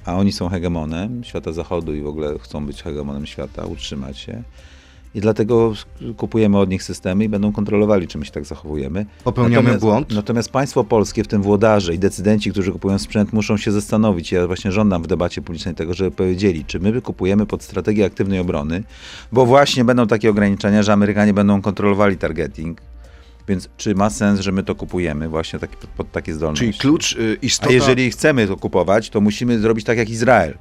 a 0.09 0.15
oni 0.17 0.33
są 0.33 0.49
hegemonem 0.49 1.25
świata 1.25 1.53
zachodu 1.53 1.95
i 1.95 2.01
w 2.01 2.07
ogóle 2.07 2.39
chcą 2.39 2.67
być 2.67 2.83
hegemonem 2.83 3.27
świata, 3.27 3.67
utrzymać 3.67 4.19
się. 4.19 4.43
I 5.15 5.21
dlatego 5.21 5.73
kupujemy 6.17 6.59
od 6.59 6.71
nich 6.71 6.83
systemy 6.83 7.25
i 7.25 7.29
będą 7.29 7.53
kontrolowali, 7.53 8.09
czy 8.09 8.19
my 8.19 8.25
się 8.25 8.31
tak 8.33 8.45
zachowujemy. 8.45 9.07
Popełniamy 9.25 9.63
Natomiast- 9.63 9.81
błąd? 9.81 10.15
Natomiast 10.15 10.51
państwo 10.51 10.85
polskie, 10.85 11.25
w 11.25 11.29
tym 11.29 11.43
włodarze 11.43 11.95
i 11.95 11.99
decydenci, 11.99 12.51
którzy 12.51 12.73
kupują 12.73 12.99
sprzęt, 12.99 13.33
muszą 13.33 13.57
się 13.57 13.73
zastanowić. 13.73 14.33
Ja 14.33 14.47
właśnie 14.47 14.73
żądam 14.73 15.03
w 15.03 15.07
debacie 15.07 15.43
publicznej 15.43 15.75
tego, 15.75 15.95
żeby 15.95 16.11
powiedzieli, 16.11 16.65
czy 16.65 16.81
my 16.81 17.03
kupujemy 17.03 17.47
pod 17.47 17.63
strategię 17.63 18.05
aktywnej 18.05 18.39
obrony, 18.39 18.83
bo 19.33 19.47
właśnie 19.47 19.85
będą 19.85 20.07
takie 20.07 20.31
ograniczenia, 20.31 20.83
że 20.83 20.93
Amerykanie 20.93 21.35
będą 21.35 21.63
kontrolowali 21.63 22.17
targeting. 22.17 22.81
Więc 23.49 23.69
czy 23.77 23.95
ma 23.95 24.11
sens, 24.11 24.41
że 24.41 24.53
my 24.53 24.63
to 24.63 24.75
kupujemy 24.75 25.29
właśnie 25.29 25.59
taki, 25.59 25.77
pod, 25.97 26.13
takie 26.13 26.35
zdolności? 26.35 26.65
Czyli 26.67 26.79
klucz, 26.79 27.13
y, 27.13 27.37
A 27.43 27.45
istota... 27.47 27.73
jeżeli 27.73 28.11
chcemy 28.11 28.47
to 28.47 28.57
kupować, 28.57 29.11
to 29.11 29.21
musimy 29.21 29.59
zrobić 29.59 29.85
tak 29.85 29.99
jak 29.99 30.11
Izrael. 30.11 30.59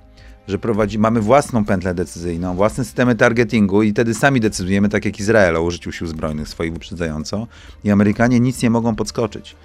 Że 0.48 0.58
prowadzi, 0.60 1.00
mamy 1.00 1.22
własną 1.22 1.66
pętlę 1.66 1.96
decyzyjną, 1.96 2.56
własne 2.56 2.86
systemy 2.86 3.16
targetingu 3.16 3.84
i 3.84 3.92
wtedy 3.92 4.14
sami 4.14 4.40
decydujemy, 4.40 4.90
tak 4.90 5.06
jak 5.06 5.20
Izrael, 5.20 5.56
o 5.58 5.62
użyciu 5.62 5.92
sił 5.92 6.08
zbrojnych 6.08 6.48
swoich 6.48 6.74
wyprzedzająco. 6.74 7.48
I 7.84 7.92
Amerykanie 7.92 8.40
nic 8.40 8.64
nie 8.64 8.70
mogą 8.70 8.96
podskoczyć, 8.96 9.56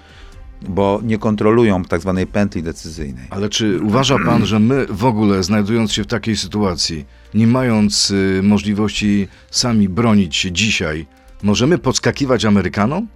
bo 0.69 1.01
nie 1.05 1.19
kontrolują 1.19 1.85
tak 1.85 2.01
zwanej 2.01 2.27
pętli 2.27 2.63
decyzyjnej. 2.63 3.27
Ale 3.31 3.49
czy 3.49 3.81
uważa 3.83 4.19
pan, 4.19 4.47
że 4.47 4.59
my 4.59 4.87
w 4.91 5.05
ogóle, 5.05 5.43
znajdując 5.43 5.93
się 5.93 6.03
w 6.03 6.07
takiej 6.07 6.37
sytuacji, 6.37 7.05
nie 7.35 7.47
mając 7.47 8.11
y, 8.11 8.41
możliwości 8.43 9.29
sami 9.51 9.89
bronić 9.89 10.37
się 10.37 10.53
dzisiaj, 10.53 11.07
możemy 11.43 11.79
podskakiwać 11.79 12.45
Amerykanom? 12.45 13.09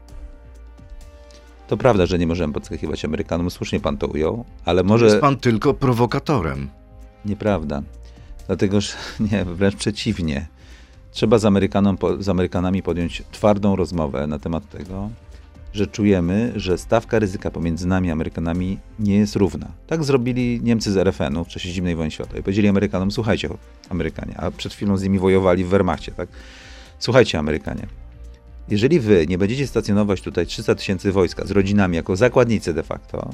To 1.68 1.76
prawda, 1.76 2.06
że 2.06 2.18
nie 2.18 2.26
możemy 2.26 2.52
podskakiwać 2.52 3.04
Amerykanom, 3.04 3.50
słusznie 3.50 3.80
pan 3.80 3.98
to 3.98 4.06
ujął, 4.06 4.44
ale 4.64 4.82
Może... 4.82 5.06
Jest 5.06 5.20
pan 5.20 5.36
tylko 5.36 5.74
prowokatorem. 5.74 6.68
Nieprawda. 7.24 7.82
Dlatego, 8.46 8.80
że 8.80 8.92
nie, 9.32 9.44
wręcz 9.44 9.76
przeciwnie. 9.76 10.46
Trzeba 11.12 11.38
z, 11.38 11.44
Amerykanom, 11.44 11.98
z 12.18 12.28
Amerykanami 12.28 12.82
podjąć 12.82 13.22
twardą 13.32 13.76
rozmowę 13.76 14.26
na 14.26 14.38
temat 14.38 14.70
tego, 14.70 15.10
że 15.72 15.86
czujemy, 15.86 16.52
że 16.56 16.78
stawka 16.78 17.18
ryzyka 17.18 17.50
pomiędzy 17.50 17.86
nami 17.86 18.10
a 18.10 18.12
Amerykanami 18.12 18.78
nie 18.98 19.16
jest 19.16 19.36
równa. 19.36 19.68
Tak 19.86 20.04
zrobili 20.04 20.60
Niemcy 20.62 20.92
z 20.92 20.96
RFN-u 20.96 21.44
w 21.44 21.48
czasie 21.48 21.68
zimnej 21.68 21.96
wojny 21.96 22.10
światowej. 22.10 22.42
Powiedzieli 22.42 22.68
Amerykanom, 22.68 23.10
słuchajcie 23.10 23.48
Amerykanie, 23.88 24.34
a 24.36 24.50
przed 24.50 24.74
chwilą 24.74 24.96
z 24.96 25.02
nimi 25.02 25.18
wojowali 25.18 25.64
w 25.64 25.68
Wehrmachcie, 25.68 26.12
tak? 26.12 26.28
Słuchajcie 26.98 27.38
Amerykanie, 27.38 27.86
jeżeli 28.68 29.00
wy 29.00 29.26
nie 29.28 29.38
będziecie 29.38 29.66
stacjonować 29.66 30.20
tutaj 30.20 30.46
300 30.46 30.74
tysięcy 30.74 31.12
wojska 31.12 31.46
z 31.46 31.50
rodzinami 31.50 31.96
jako 31.96 32.16
zakładnicy 32.16 32.74
de 32.74 32.82
facto, 32.82 33.30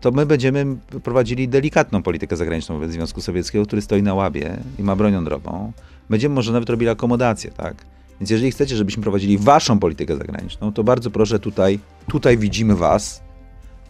to 0.00 0.10
my 0.10 0.26
będziemy 0.26 0.66
prowadzili 1.02 1.48
delikatną 1.48 2.02
politykę 2.02 2.36
zagraniczną 2.36 2.74
wobec 2.74 2.92
Związku 2.92 3.20
Sowieckiego, 3.20 3.66
który 3.66 3.82
stoi 3.82 4.02
na 4.02 4.14
łabie 4.14 4.56
i 4.78 4.82
ma 4.82 4.96
broń 4.96 5.12
jądrową. 5.12 5.72
Będziemy 6.10 6.34
może 6.34 6.52
nawet 6.52 6.70
robili 6.70 6.90
akomodację, 6.90 7.50
tak? 7.50 7.74
Więc 8.20 8.30
jeżeli 8.30 8.50
chcecie, 8.50 8.76
żebyśmy 8.76 9.02
prowadzili 9.02 9.38
waszą 9.38 9.78
politykę 9.78 10.16
zagraniczną, 10.16 10.72
to 10.72 10.84
bardzo 10.84 11.10
proszę 11.10 11.38
tutaj, 11.38 11.78
tutaj 12.08 12.38
widzimy 12.38 12.76
was 12.76 13.22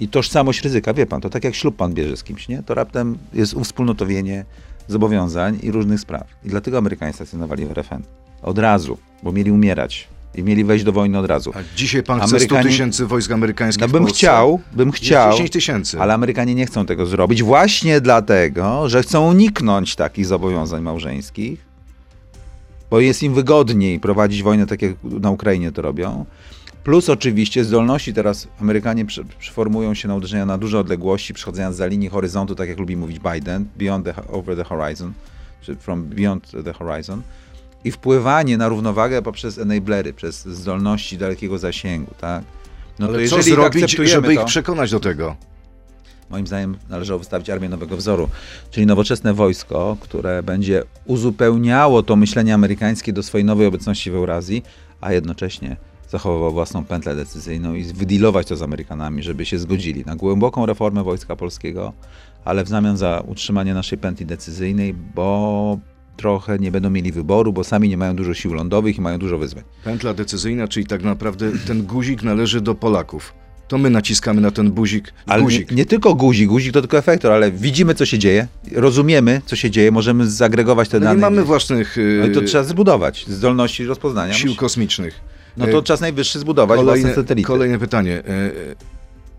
i 0.01 0.09
tożsamość 0.09 0.63
ryzyka, 0.63 0.95
wie 0.95 1.07
pan, 1.07 1.21
to 1.21 1.31
tak 1.31 1.45
jak 1.45 1.55
ślub 1.55 1.77
pan 1.77 1.95
bierze 1.95 2.17
z 2.17 2.25
kimś, 2.25 2.49
nie? 2.49 2.63
To 2.63 2.75
raptem 2.75 3.19
jest 3.35 3.55
uwspólnotowienie 3.55 4.45
zobowiązań 4.89 5.59
i 5.63 5.71
różnych 5.71 6.01
spraw. 6.01 6.27
I 6.45 6.49
dlatego 6.49 6.79
Amerykanie 6.79 7.13
stacjonowali 7.13 7.67
w 7.67 7.71
RFN. 7.71 8.03
Od 8.43 8.59
razu, 8.59 8.99
bo 9.23 9.33
mieli 9.33 9.51
umierać 9.51 10.09
i 10.37 10.43
mieli 10.43 10.65
wejść 10.65 10.85
do 10.85 10.93
wojny 10.93 11.19
od 11.19 11.27
razu. 11.27 11.53
A 11.55 11.59
dzisiaj 11.77 12.03
pan 12.03 12.21
chce 12.21 12.41
100 12.41 12.55
Amerykanie- 12.55 12.63
tysięcy 12.63 13.07
wojsk 13.07 13.31
amerykańskich 13.31 13.81
No 13.87 13.89
bym 13.93 14.07
chciał, 14.07 14.61
bym 14.73 14.93
chciał. 14.93 15.33
10 15.33 15.51
tysięcy. 15.51 16.01
Ale 16.01 16.15
Amerykanie 16.15 16.55
nie 16.55 16.67
chcą 16.67 16.87
tego 16.87 17.07
zrobić 17.07 17.43
właśnie 17.43 18.01
dlatego, 18.01 18.89
że 18.89 19.03
chcą 19.03 19.29
uniknąć 19.29 19.97
takich 19.97 20.27
zobowiązań 20.27 20.83
małżeńskich, 20.83 21.67
bo 22.91 23.01
jest 23.01 23.23
im 23.23 23.35
wygodniej 23.35 24.01
prowadzić 24.01 24.43
wojnę 24.43 24.67
tak 24.67 24.83
jak 24.83 24.93
na 25.05 25.31
Ukrainie 25.31 25.73
to 25.73 25.83
robią. 25.83 26.25
Plus 26.85 27.09
oczywiście 27.09 27.65
zdolności 27.65 28.15
teraz 28.15 28.49
Amerykanie 28.61 29.05
przyformują 29.39 29.95
się 29.95 30.09
na 30.09 30.15
uderzenia 30.15 30.47
na 30.47 30.59
duże 30.59 30.79
odległości, 30.79 31.35
przechodząc 31.35 31.77
za 31.77 31.87
linii 31.87 32.09
horyzontu, 32.09 32.55
tak 32.55 32.69
jak 32.69 32.79
lubi 32.79 32.97
mówić 32.97 33.19
Biden, 33.19 33.65
beyond 33.77 34.05
the, 34.05 34.15
over 34.33 34.57
the 34.57 34.65
horizon, 34.65 35.13
czy 35.63 35.77
from 35.77 36.03
beyond 36.05 36.51
the 36.65 36.73
horizon 36.73 37.23
i 37.87 37.91
wpływanie 37.91 38.57
na 38.59 38.69
równowagę 38.69 39.23
poprzez 39.23 39.59
enablery, 39.59 40.13
przez 40.13 40.45
zdolności 40.45 41.19
dalekiego 41.19 41.59
zasięgu, 41.59 42.15
tak? 42.21 42.45
No 42.99 43.07
Ale 43.07 43.29
co 43.29 43.43
zrobić, 43.43 43.97
żeby 43.97 44.33
ich 44.35 44.41
to- 44.41 44.47
przekonać 44.47 44.91
do 44.91 45.01
tego? 45.01 45.37
Moim 46.31 46.47
zdaniem 46.47 46.77
należało 46.89 47.19
wystawić 47.19 47.51
armię 47.51 47.69
nowego 47.69 47.97
wzoru, 47.97 48.29
czyli 48.71 48.87
nowoczesne 48.87 49.35
wojsko, 49.35 49.97
które 50.01 50.43
będzie 50.43 50.83
uzupełniało 51.05 52.03
to 52.03 52.17
myślenie 52.17 52.55
amerykańskie 52.55 53.13
do 53.13 53.23
swojej 53.23 53.45
nowej 53.45 53.67
obecności 53.67 54.11
w 54.11 54.15
Eurazji, 54.15 54.63
a 55.01 55.13
jednocześnie 55.13 55.77
zachowywał 56.11 56.53
własną 56.53 56.85
pętlę 56.85 57.17
decyzyjną 57.17 57.75
i 57.75 57.85
wydealować 57.85 58.47
to 58.47 58.57
z 58.57 58.63
Amerykanami, 58.63 59.23
żeby 59.23 59.47
się 59.47 59.59
zgodzili 59.59 60.05
na 60.05 60.17
głęboką 60.17 60.67
reformę 60.67 61.03
wojska 61.05 61.37
polskiego, 61.37 61.93
ale 62.45 62.65
w 62.65 62.69
zamian 62.69 62.97
za 62.97 63.23
utrzymanie 63.27 63.75
naszej 63.75 63.99
pętli 63.99 64.27
decyzyjnej, 64.27 64.95
bo 64.95 65.79
trochę 66.17 66.59
nie 66.59 66.71
będą 66.71 66.91
mieli 66.91 67.13
wyboru, 67.13 67.53
bo 67.53 67.65
sami 67.65 67.89
nie 67.89 67.97
mają 67.97 68.17
dużo 68.17 68.35
sił 68.35 68.55
lądowych 68.55 68.99
i 68.99 69.01
mają 69.01 69.19
dużo 69.19 69.39
wyzwań. 69.39 69.65
Pętla 69.85 70.15
decyzyjna, 70.15 70.69
czyli 70.69 70.87
tak 70.87 71.03
naprawdę 71.03 71.51
ten 71.67 71.83
guzik 71.83 72.23
należy 72.23 72.61
do 72.61 72.75
Polaków. 72.75 73.33
To 73.69 73.79
my 73.79 73.91
naciskamy 73.91 74.41
na 74.41 74.51
ten 74.51 74.71
buzik, 74.71 75.13
Ale 75.27 75.43
guzik. 75.43 75.71
Nie, 75.71 75.77
nie 75.77 75.85
tylko 75.87 76.15
guzik, 76.15 76.49
guzik 76.49 76.73
to 76.73 76.81
tylko 76.81 76.99
efektor, 76.99 77.33
ale 77.33 77.53
widzimy, 77.53 77.95
co 77.95 78.07
się 78.07 78.19
dzieje, 78.19 78.47
rozumiemy, 78.73 79.41
co 79.47 79.57
się 79.57 79.71
dzieje, 79.71 79.91
możemy 79.91 80.31
zagregować 80.31 80.89
te 80.89 80.99
No 81.01 81.05
dane. 81.05 81.15
nie 81.17 81.21
mamy 81.21 81.45
własnych 81.45 81.99
y, 81.99 82.19
No 82.21 82.27
i 82.27 82.33
to 82.35 82.41
trzeba 82.43 82.65
zbudować, 82.65 83.25
zdolności 83.29 83.85
rozpoznania. 83.87 84.35
sił 84.35 84.55
kosmicznych. 84.57 85.21
No 85.57 85.67
to 85.67 85.79
E, 85.79 85.83
czas 85.83 86.01
najwyższy 86.01 86.39
zbudować 86.39 86.79
Kolejne, 86.79 87.01
własne 87.03 87.23
satelity. 87.23 87.47
kolejne 87.47 87.79
pytanie. 87.79 88.23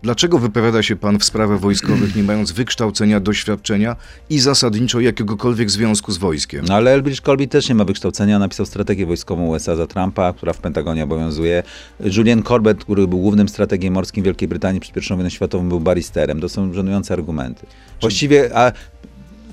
Dlaczego 0.02 0.38
wypowiada 0.38 0.82
się 0.82 0.96
pan 0.96 1.18
w 1.18 1.24
sprawach 1.24 1.60
wojskowych, 1.60 2.16
nie 2.16 2.22
mając 2.22 2.52
wykształcenia, 2.52 3.20
doświadczenia 3.20 3.96
i 4.30 4.38
zasadniczo 4.38 5.00
jakiegokolwiek 5.00 5.70
związku 5.70 6.12
z 6.12 6.18
wojskiem? 6.18 6.64
No 6.68 6.74
ale 6.74 6.90
Elbridge 6.90 7.20
Colby 7.20 7.48
też 7.48 7.68
nie 7.68 7.74
ma 7.74 7.84
wykształcenia, 7.84 8.38
napisał 8.38 8.66
strategię 8.66 9.06
wojskową 9.06 9.46
USA 9.46 9.76
za 9.76 9.86
Trumpa, 9.86 10.32
która 10.32 10.52
w 10.52 10.58
Pentagonie 10.58 11.04
obowiązuje. 11.04 11.62
Julian 12.00 12.42
Corbett, 12.42 12.84
który 12.84 13.08
był 13.08 13.18
głównym 13.18 13.48
strategiem 13.48 13.94
morskim 13.94 14.24
Wielkiej 14.24 14.48
Brytanii 14.48 14.80
przed 14.80 14.96
I 14.96 15.00
wojną 15.08 15.28
światową, 15.28 15.68
był 15.68 15.80
baristerem. 15.80 16.40
To 16.40 16.48
są 16.48 16.72
żenujące 16.72 17.14
argumenty. 17.14 17.66
Właściwie, 18.00 18.50
a 18.58 18.72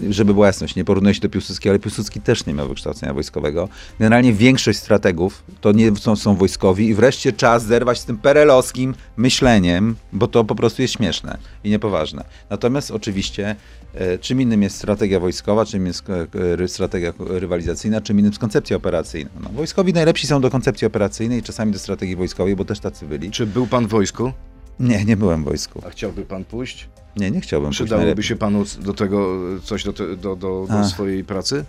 żeby 0.09 0.33
była 0.33 0.47
jasność, 0.47 0.75
nie 0.75 0.85
porównuję 0.85 1.15
się 1.15 1.21
do 1.21 1.29
Piłsudskiego, 1.29 1.71
ale 1.71 1.79
Piłsudski 1.79 2.21
też 2.21 2.45
nie 2.45 2.53
miał 2.53 2.67
wykształcenia 2.67 3.13
wojskowego. 3.13 3.69
Generalnie 3.99 4.33
większość 4.33 4.79
strategów 4.79 5.43
to 5.61 5.71
nie 5.71 5.95
są, 5.95 6.15
są 6.15 6.35
wojskowi 6.35 6.87
i 6.87 6.93
wreszcie 6.93 7.33
czas 7.33 7.65
zerwać 7.65 7.99
z 7.99 8.05
tym 8.05 8.17
perelowskim 8.17 8.95
myśleniem, 9.17 9.95
bo 10.13 10.27
to 10.27 10.43
po 10.43 10.55
prostu 10.55 10.81
jest 10.81 10.93
śmieszne 10.93 11.37
i 11.63 11.69
niepoważne. 11.69 12.23
Natomiast 12.49 12.91
oczywiście 12.91 13.55
e, 13.93 14.17
czym 14.17 14.41
innym 14.41 14.63
jest 14.63 14.75
strategia 14.77 15.19
wojskowa, 15.19 15.65
czym 15.65 15.85
jest 15.85 16.09
e, 16.09 16.27
ry- 16.55 16.67
strategia 16.67 17.13
rywalizacyjna, 17.19 18.01
czym 18.01 18.19
innym 18.19 18.31
jest 18.31 18.39
koncepcja 18.41 18.77
operacyjna. 18.77 19.29
No, 19.43 19.49
wojskowi 19.49 19.93
najlepsi 19.93 20.27
są 20.27 20.41
do 20.41 20.49
koncepcji 20.49 20.87
operacyjnej, 20.87 21.43
czasami 21.43 21.71
do 21.71 21.79
strategii 21.79 22.15
wojskowej, 22.15 22.55
bo 22.55 22.65
też 22.65 22.79
tacy 22.79 23.05
byli. 23.05 23.31
Czy 23.31 23.45
był 23.45 23.67
pan 23.67 23.87
w 23.87 23.89
wojsku? 23.89 24.31
Nie, 24.79 25.05
nie 25.05 25.17
byłem 25.17 25.41
w 25.41 25.45
wojsku. 25.45 25.81
A 25.87 25.89
chciałby 25.89 26.25
pan 26.25 26.45
pójść? 26.45 26.89
Nie, 27.17 27.31
nie 27.31 27.41
chciałbym 27.41 27.69
pójść 27.69 27.81
Przydałoby 27.83 28.23
się 28.23 28.35
panu 28.35 28.63
do 28.79 28.93
tego 28.93 29.37
coś 29.63 29.83
do, 29.83 29.93
te- 29.93 30.17
do, 30.17 30.35
do, 30.35 30.67
do 30.69 30.85
swojej 30.87 31.23
pracy? 31.23 31.65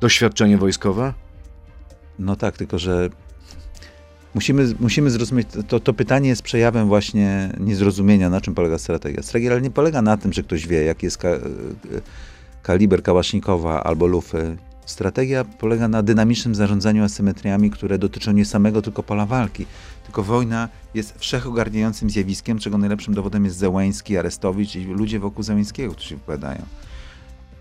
Doświadczenie 0.00 0.58
wojskowe? 0.58 1.14
No 2.18 2.36
tak, 2.36 2.56
tylko 2.56 2.78
że 2.78 3.08
musimy, 4.34 4.74
musimy 4.80 5.10
zrozumieć, 5.10 5.48
to, 5.68 5.80
to 5.80 5.94
pytanie 5.94 6.28
jest 6.28 6.42
przejawem 6.42 6.88
właśnie 6.88 7.52
niezrozumienia, 7.60 8.30
na 8.30 8.40
czym 8.40 8.54
polega 8.54 8.78
strategia. 8.78 9.22
Strategia 9.22 9.58
nie 9.58 9.70
polega 9.70 10.02
na 10.02 10.16
tym, 10.16 10.32
że 10.32 10.42
ktoś 10.42 10.66
wie, 10.66 10.84
jaki 10.84 11.06
jest 11.06 11.18
ka, 11.18 11.28
kaliber 12.62 13.02
kałasznikowa 13.02 13.84
albo 13.84 14.06
lufy. 14.06 14.56
Strategia 14.90 15.44
polega 15.44 15.88
na 15.88 16.02
dynamicznym 16.02 16.54
zarządzaniu 16.54 17.04
asymetriami, 17.04 17.70
które 17.70 17.98
dotyczą 17.98 18.32
nie 18.32 18.44
samego 18.44 18.82
tylko 18.82 19.02
pola 19.02 19.26
walki. 19.26 19.66
Tylko 20.04 20.22
wojna 20.22 20.68
jest 20.94 21.14
wszechogarniającym 21.18 22.10
zjawiskiem, 22.10 22.58
czego 22.58 22.78
najlepszym 22.78 23.14
dowodem 23.14 23.44
jest 23.44 23.56
Zełański, 23.56 24.16
Arestowicz 24.16 24.76
i 24.76 24.84
ludzie 24.84 25.18
wokół 25.18 25.42
Zełańskiego, 25.42 25.92
którzy 25.92 26.08
się 26.08 26.16
wypowiadają 26.16 26.62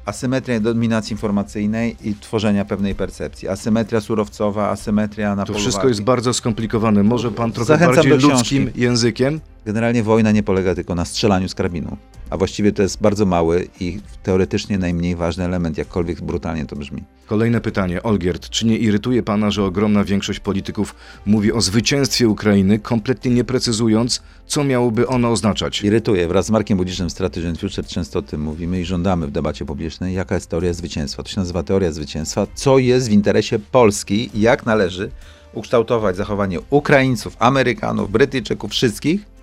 asymetria 0.06 0.60
dominacji 0.60 1.14
informacyjnej 1.14 1.96
i 2.04 2.16
tworzenia 2.16 2.66
pewnej 2.66 2.96
percepcji. 2.96 3.48
Asymetria 3.48 4.02
surowcowa, 4.02 4.70
asymetria 4.70 5.36
na 5.36 5.46
To 5.46 5.54
polu 5.54 5.60
wszystko 5.60 5.82
walki. 5.82 5.90
jest 5.92 6.02
bardzo 6.02 6.34
skomplikowane. 6.34 7.04
Może 7.04 7.32
pan 7.32 7.52
trochę 7.52 7.68
Zachęcam 7.68 7.96
bardziej 7.96 8.30
ludzkim 8.30 8.72
językiem? 8.76 9.40
Generalnie 9.66 10.04
wojna 10.04 10.32
nie 10.32 10.44
polega 10.44 10.76
tylko 10.76 10.96
na 10.96 11.06
strzelaniu 11.06 11.50
z 11.50 11.56
karabinu, 11.56 11.98
a 12.30 12.38
właściwie 12.38 12.72
to 12.72 12.82
jest 12.82 13.02
bardzo 13.02 13.26
mały 13.26 13.68
i 13.80 14.00
teoretycznie 14.24 14.78
najmniej 14.78 15.16
ważny 15.16 15.46
element, 15.46 15.78
jakkolwiek 15.78 16.22
brutalnie 16.22 16.66
to 16.66 16.76
brzmi. 16.76 17.04
Kolejne 17.28 17.62
pytanie. 17.62 18.04
Olgierd, 18.04 18.50
czy 18.50 18.66
nie 18.66 18.78
irytuje 18.78 19.24
pana, 19.24 19.52
że 19.52 19.64
ogromna 19.64 20.04
większość 20.04 20.40
polityków 20.40 20.96
mówi 21.26 21.52
o 21.52 21.62
zwycięstwie 21.62 22.28
Ukrainy, 22.28 22.80
kompletnie 22.80 23.32
nie 23.32 23.44
precyzując, 23.44 24.22
co 24.48 24.64
miałoby 24.64 25.08
ono 25.08 25.32
oznaczać? 25.32 25.84
Irytuje. 25.84 26.28
Wraz 26.28 26.46
z 26.46 26.50
Markiem 26.50 26.78
Budziszem 26.78 27.10
Strategy 27.10 27.48
and 27.48 27.60
Future 27.60 27.86
często 27.86 28.20
o 28.20 28.22
tym 28.22 28.42
mówimy 28.42 28.82
i 28.82 28.86
żądamy 28.86 29.28
w 29.28 29.32
debacie 29.32 29.66
publicznej, 29.66 30.14
jaka 30.14 30.36
jest 30.36 30.50
teoria 30.50 30.74
zwycięstwa. 30.74 31.24
To 31.24 31.30
się 31.30 31.40
nazywa 31.40 31.64
teoria 31.64 31.92
zwycięstwa. 31.92 32.48
Co 32.56 32.78
jest 32.78 33.10
w 33.10 33.12
interesie 33.12 33.60
Polski 33.60 34.30
i 34.34 34.42
jak 34.42 34.66
należy 34.66 35.12
ukształtować 35.54 36.16
zachowanie 36.16 36.60
Ukraińców, 36.70 37.36
Amerykanów, 37.40 38.12
Brytyjczyków, 38.12 38.72
wszystkich 38.72 39.39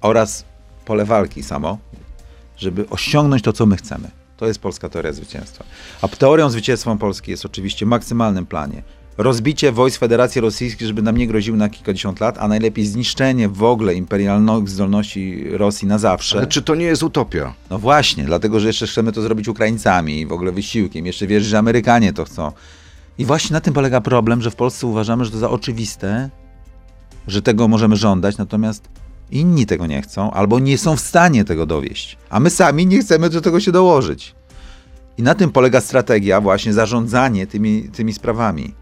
oraz 0.00 0.44
pole 0.84 1.04
walki 1.04 1.42
samo, 1.42 1.78
żeby 2.56 2.88
osiągnąć 2.88 3.42
to, 3.42 3.52
co 3.52 3.66
my 3.66 3.76
chcemy. 3.76 4.10
To 4.36 4.46
jest 4.46 4.60
polska 4.60 4.88
teoria 4.88 5.12
zwycięstwa. 5.12 5.64
A 6.02 6.08
teorią 6.08 6.50
zwycięstwa 6.50 6.96
Polski 6.96 7.30
jest 7.30 7.46
oczywiście 7.46 7.86
w 7.86 7.88
maksymalnym 7.88 8.46
planie 8.46 8.82
rozbicie 9.18 9.72
wojsk 9.72 10.00
Federacji 10.00 10.40
Rosyjskiej, 10.40 10.88
żeby 10.88 11.02
nam 11.02 11.16
nie 11.16 11.26
groziły 11.26 11.58
na 11.58 11.68
kilkadziesiąt 11.68 12.20
lat, 12.20 12.38
a 12.38 12.48
najlepiej 12.48 12.86
zniszczenie 12.86 13.48
w 13.48 13.62
ogóle 13.62 13.94
imperialnych 13.94 14.68
zdolności 14.68 15.44
Rosji 15.50 15.88
na 15.88 15.98
zawsze. 15.98 16.38
Ale 16.38 16.46
czy 16.46 16.62
to 16.62 16.74
nie 16.74 16.84
jest 16.84 17.02
utopia? 17.02 17.54
No 17.70 17.78
właśnie, 17.78 18.24
dlatego 18.24 18.60
że 18.60 18.66
jeszcze 18.66 18.86
chcemy 18.86 19.12
to 19.12 19.22
zrobić 19.22 19.48
Ukraińcami 19.48 20.20
i 20.20 20.26
w 20.26 20.32
ogóle 20.32 20.52
wysiłkiem. 20.52 21.06
Jeszcze 21.06 21.26
wierzy, 21.26 21.48
że 21.48 21.58
Amerykanie 21.58 22.12
to 22.12 22.24
chcą. 22.24 22.52
I 23.18 23.24
właśnie 23.24 23.54
na 23.54 23.60
tym 23.60 23.74
polega 23.74 24.00
problem, 24.00 24.42
że 24.42 24.50
w 24.50 24.56
Polsce 24.56 24.86
uważamy, 24.86 25.24
że 25.24 25.30
to 25.30 25.38
za 25.38 25.50
oczywiste, 25.50 26.30
że 27.26 27.42
tego 27.42 27.68
możemy 27.68 27.96
żądać, 27.96 28.36
natomiast 28.36 28.88
inni 29.30 29.66
tego 29.66 29.86
nie 29.86 30.02
chcą 30.02 30.30
albo 30.30 30.58
nie 30.58 30.78
są 30.78 30.96
w 30.96 31.00
stanie 31.00 31.44
tego 31.44 31.66
dowieść. 31.66 32.18
A 32.30 32.40
my 32.40 32.50
sami 32.50 32.86
nie 32.86 33.00
chcemy 33.00 33.30
do 33.30 33.40
tego 33.40 33.60
się 33.60 33.72
dołożyć. 33.72 34.34
I 35.18 35.22
na 35.22 35.34
tym 35.34 35.52
polega 35.52 35.80
strategia, 35.80 36.40
właśnie 36.40 36.72
zarządzanie 36.72 37.46
tymi, 37.46 37.82
tymi 37.82 38.12
sprawami. 38.12 38.74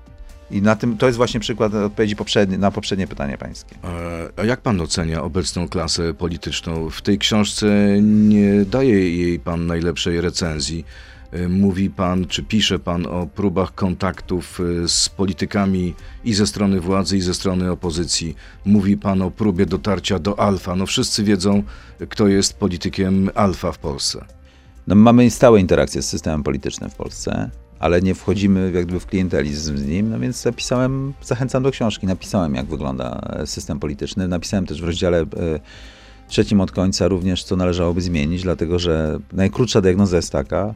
I 0.50 0.62
na 0.62 0.76
tym, 0.76 0.96
to 0.96 1.06
jest 1.06 1.16
właśnie 1.16 1.40
przykład 1.40 1.74
odpowiedzi 1.74 2.16
poprzednie, 2.16 2.58
na 2.58 2.70
poprzednie 2.70 3.06
pytanie 3.06 3.38
pańskie. 3.38 3.76
E, 3.84 4.40
A 4.40 4.44
jak 4.44 4.60
pan 4.60 4.80
ocenia 4.80 5.22
obecną 5.22 5.68
klasę 5.68 6.14
polityczną? 6.14 6.90
W 6.90 7.02
tej 7.02 7.18
książce 7.18 7.66
nie 8.02 8.64
daje 8.64 9.16
jej 9.16 9.38
pan 9.40 9.66
najlepszej 9.66 10.20
recenzji. 10.20 10.84
E, 11.32 11.48
Mówi 11.48 11.90
pan, 11.90 12.26
czy 12.26 12.42
pisze 12.42 12.78
pan 12.78 13.06
o 13.06 13.26
próbach 13.26 13.74
kontaktów 13.74 14.60
e, 14.84 14.88
z 14.88 15.08
politykami 15.08 15.94
i 16.24 16.34
ze 16.34 16.46
strony 16.46 16.80
władzy, 16.80 17.16
i 17.16 17.20
ze 17.20 17.34
strony 17.34 17.70
opozycji. 17.70 18.36
Mówi 18.64 18.96
pan 18.96 19.22
o 19.22 19.30
próbie 19.30 19.66
dotarcia 19.66 20.18
do 20.18 20.40
alfa. 20.40 20.76
No 20.76 20.86
wszyscy 20.86 21.24
wiedzą, 21.24 21.62
kto 22.08 22.28
jest 22.28 22.58
politykiem 22.58 23.30
alfa 23.34 23.72
w 23.72 23.78
Polsce. 23.78 24.24
No, 24.86 24.94
mamy 24.94 25.30
stałe 25.30 25.60
interakcje 25.60 26.02
z 26.02 26.08
systemem 26.08 26.42
politycznym 26.42 26.90
w 26.90 26.94
Polsce, 26.94 27.50
ale 27.78 28.02
nie 28.02 28.14
wchodzimy 28.14 28.72
jakby 28.74 29.00
w 29.00 29.06
klientelizm 29.06 29.76
z 29.76 29.86
nim, 29.86 30.10
no 30.10 30.20
więc 30.20 30.44
napisałem, 30.44 31.12
zachęcam 31.22 31.62
do 31.62 31.70
książki, 31.70 32.06
napisałem 32.06 32.54
jak 32.54 32.66
wygląda 32.66 33.20
e, 33.22 33.46
system 33.46 33.80
polityczny, 33.80 34.28
napisałem 34.28 34.66
też 34.66 34.80
w 34.80 34.84
rozdziale 34.84 35.20
e, 35.20 35.26
trzecim 36.28 36.60
od 36.60 36.72
końca 36.72 37.08
również, 37.08 37.44
co 37.44 37.56
należałoby 37.56 38.00
zmienić, 38.00 38.42
dlatego 38.42 38.78
że 38.78 39.18
najkrótsza 39.32 39.80
diagnoza 39.80 40.16
jest 40.16 40.32
taka, 40.32 40.74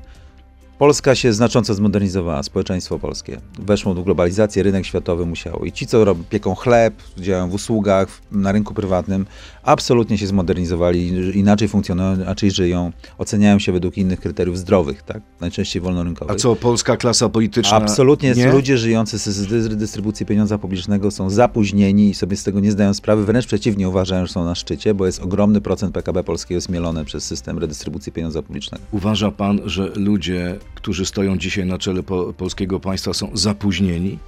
Polska 0.80 1.14
się 1.14 1.32
znacząco 1.32 1.74
zmodernizowała, 1.74 2.42
społeczeństwo 2.42 2.98
polskie. 2.98 3.40
Weszło 3.58 3.94
w 3.94 4.04
globalizację, 4.04 4.62
rynek 4.62 4.86
światowy 4.86 5.26
musiało. 5.26 5.64
I 5.64 5.72
ci, 5.72 5.86
co 5.86 6.04
robią, 6.04 6.24
pieką 6.30 6.54
chleb, 6.54 6.94
działają 7.18 7.50
w 7.50 7.54
usługach, 7.54 8.08
na 8.32 8.52
rynku 8.52 8.74
prywatnym, 8.74 9.26
absolutnie 9.62 10.18
się 10.18 10.26
zmodernizowali, 10.26 11.08
inaczej 11.38 11.68
funkcjonują, 11.68 12.14
inaczej 12.14 12.50
żyją, 12.50 12.92
oceniają 13.18 13.58
się 13.58 13.72
według 13.72 13.98
innych 13.98 14.20
kryteriów 14.20 14.58
zdrowych, 14.58 15.02
tak? 15.02 15.22
Najczęściej 15.40 15.82
wolnorynkowych. 15.82 16.36
A 16.36 16.38
co, 16.38 16.56
polska 16.56 16.96
klasa 16.96 17.28
polityczna? 17.28 17.76
Absolutnie 17.76 18.32
nie? 18.32 18.52
ludzie 18.52 18.78
żyjący 18.78 19.18
z, 19.18 19.24
z 19.24 19.46
dy- 19.46 19.76
dystrybucji 19.76 20.26
pieniądza 20.26 20.58
publicznego 20.58 21.10
są 21.10 21.30
zapóźnieni 21.30 22.10
i 22.10 22.14
sobie 22.14 22.36
z 22.36 22.44
tego 22.44 22.60
nie 22.60 22.72
zdają 22.72 22.94
sprawy, 22.94 23.24
wręcz 23.24 23.46
przeciwnie 23.46 23.88
uważają, 23.88 24.26
że 24.26 24.32
są 24.32 24.44
na 24.44 24.54
szczycie, 24.54 24.94
bo 24.94 25.06
jest 25.06 25.20
ogromny 25.22 25.60
procent 25.60 25.94
PKB 25.94 26.24
polskiego 26.24 26.60
zmielony 26.60 27.04
przez 27.04 27.24
system 27.24 27.58
redystrybucji 27.58 28.12
pieniądza 28.12 28.42
publicznego. 28.42 28.84
Uważa 28.90 29.30
pan, 29.30 29.60
że 29.64 29.92
ludzie, 29.96 30.58
którzy 30.74 31.06
stoją 31.06 31.38
dzisiaj 31.38 31.66
na 31.66 31.78
czele 31.78 32.02
po, 32.02 32.32
polskiego 32.32 32.80
państwa 32.80 33.14
są 33.14 33.30
zapóźnieni? 33.34 34.18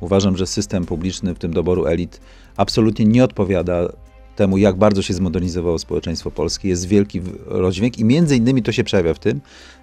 Uważam, 0.00 0.36
że 0.36 0.46
system 0.46 0.84
publiczny, 0.84 1.34
w 1.34 1.38
tym 1.38 1.52
doboru 1.52 1.86
elit, 1.86 2.20
absolutnie 2.56 3.04
nie 3.04 3.24
odpowiada 3.24 3.88
temu, 4.36 4.58
jak 4.58 4.76
bardzo 4.76 5.02
się 5.02 5.14
zmodernizowało 5.14 5.78
społeczeństwo 5.78 6.30
polskie. 6.30 6.68
Jest 6.68 6.86
wielki 6.86 7.20
rozdźwięk 7.46 7.98
i 7.98 8.04
między 8.04 8.36
innymi 8.36 8.62
to 8.62 8.72
się 8.72 8.84
przejawia 8.84 9.14
w 9.14 9.18
tym, 9.18 9.40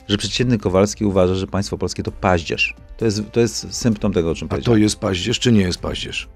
że 0.08 0.18
przeciętny 0.18 0.58
Kowalski 0.58 1.06
uważa, 1.06 1.36
że 1.36 1.48
państwo 1.48 1.78
polskie 1.78 2.04
to 2.04 2.12
paździerz. 2.12 2.76
To 2.98 3.06
jest, 3.06 3.32
to 3.32 3.40
jest 3.40 3.74
symptom 3.74 4.14
tego, 4.14 4.32
o 4.32 4.36
czym 4.36 4.48
A 4.52 4.58
to 4.58 4.78
jest 4.78 5.00
paździerz, 5.00 5.40
czy 5.40 5.52
nie 5.52 5.62
jest 5.62 5.80
paździerz? 5.80 6.30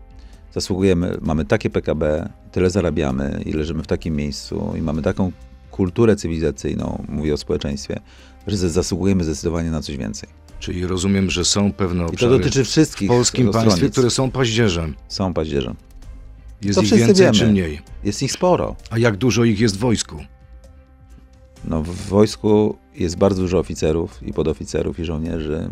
Zasługujemy, 0.54 1.18
mamy 1.22 1.46
takie 1.46 1.70
PKB, 1.70 2.30
tyle 2.52 2.70
zarabiamy 2.70 3.44
i 3.46 3.54
leżymy 3.54 3.84
w 3.84 3.88
takim 3.88 4.16
miejscu 4.16 4.74
i 4.78 4.82
mamy 4.82 5.02
taką 5.02 5.32
kulturę 5.72 6.16
cywilizacyjną, 6.16 7.06
mówię 7.10 7.34
o 7.34 7.38
społeczeństwie, 7.38 8.00
zasługujemy 8.48 9.24
zdecydowanie 9.24 9.72
na 9.72 9.82
coś 9.82 9.98
więcej. 9.98 10.30
Czyli 10.60 10.86
rozumiem, 10.88 11.30
że 11.30 11.46
są 11.46 11.74
pewne 11.74 12.04
I 12.04 12.06
to 12.06 12.12
obszary 12.14 12.38
dotyczy 12.38 12.64
w 12.64 12.68
wszystkich 12.68 13.08
polskim 13.10 13.52
państwie, 13.52 13.90
które 13.90 14.10
są 14.10 14.32
paździerzem. 14.32 14.96
są 15.08 15.34
paździerzem. 15.34 15.76
Jest 16.62 16.80
To 16.80 16.86
ich 16.86 16.94
więcej 16.94 17.16
wiemy. 17.26 17.38
czy 17.38 17.48
mniej? 17.48 17.82
Jest 18.04 18.24
ich 18.24 18.32
sporo. 18.32 18.76
A 18.90 18.98
jak 18.98 19.18
dużo 19.18 19.44
ich 19.44 19.60
jest 19.60 19.76
w 19.76 19.80
wojsku? 19.80 20.16
No, 21.66 21.84
w 21.84 21.96
wojsku 21.96 22.78
jest 22.96 23.18
bardzo 23.18 23.42
dużo 23.42 23.60
oficerów 23.60 24.24
i 24.24 24.34
podoficerów 24.34 25.00
i 25.00 25.06
żołnierzy, 25.06 25.70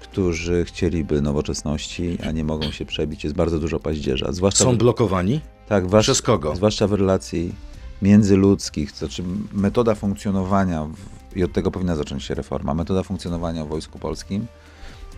którzy 0.00 0.64
chcieliby 0.64 1.22
nowoczesności, 1.22 2.18
a 2.26 2.30
nie 2.30 2.44
mogą 2.44 2.70
się 2.70 2.84
przebić. 2.84 3.24
Jest 3.24 3.36
bardzo 3.36 3.58
dużo 3.58 3.80
paździerza. 3.80 4.32
Zwłaszcza 4.32 4.64
Są 4.64 4.72
w, 4.74 4.76
blokowani? 4.78 5.40
tak, 5.68 5.86
wasz, 5.88 6.04
Przez 6.04 6.22
kogo? 6.22 6.56
zwłaszcza 6.56 6.86
w 6.86 6.92
relacji 6.92 7.52
międzyludzkich, 8.02 8.92
to 8.92 8.98
znaczy 8.98 9.22
metoda 9.52 9.94
funkcjonowania, 9.94 10.84
w, 10.84 10.94
i 11.36 11.44
od 11.44 11.52
tego 11.52 11.70
powinna 11.70 11.96
zacząć 11.96 12.24
się 12.24 12.34
reforma, 12.34 12.74
metoda 12.74 13.02
funkcjonowania 13.02 13.64
w 13.64 13.68
Wojsku 13.68 13.98
Polskim 13.98 14.46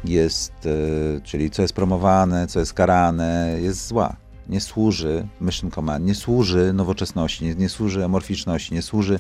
jest, 0.05 0.53
e, 0.67 1.21
czyli 1.21 1.51
co 1.51 1.63
jest 1.63 1.75
promowane, 1.75 2.47
co 2.47 2.61
jest 2.61 2.75
karane, 2.75 3.59
jest 3.63 3.87
zła. 3.87 4.17
Nie 4.49 4.61
służy 4.61 5.27
Mission 5.41 5.71
Command, 5.71 6.07
nie 6.07 6.15
służy 6.15 6.73
nowoczesności, 6.73 7.45
nie, 7.45 7.55
nie 7.55 7.69
służy 7.69 8.05
amorficzności, 8.05 8.75
nie 8.75 8.83
służy 8.83 9.19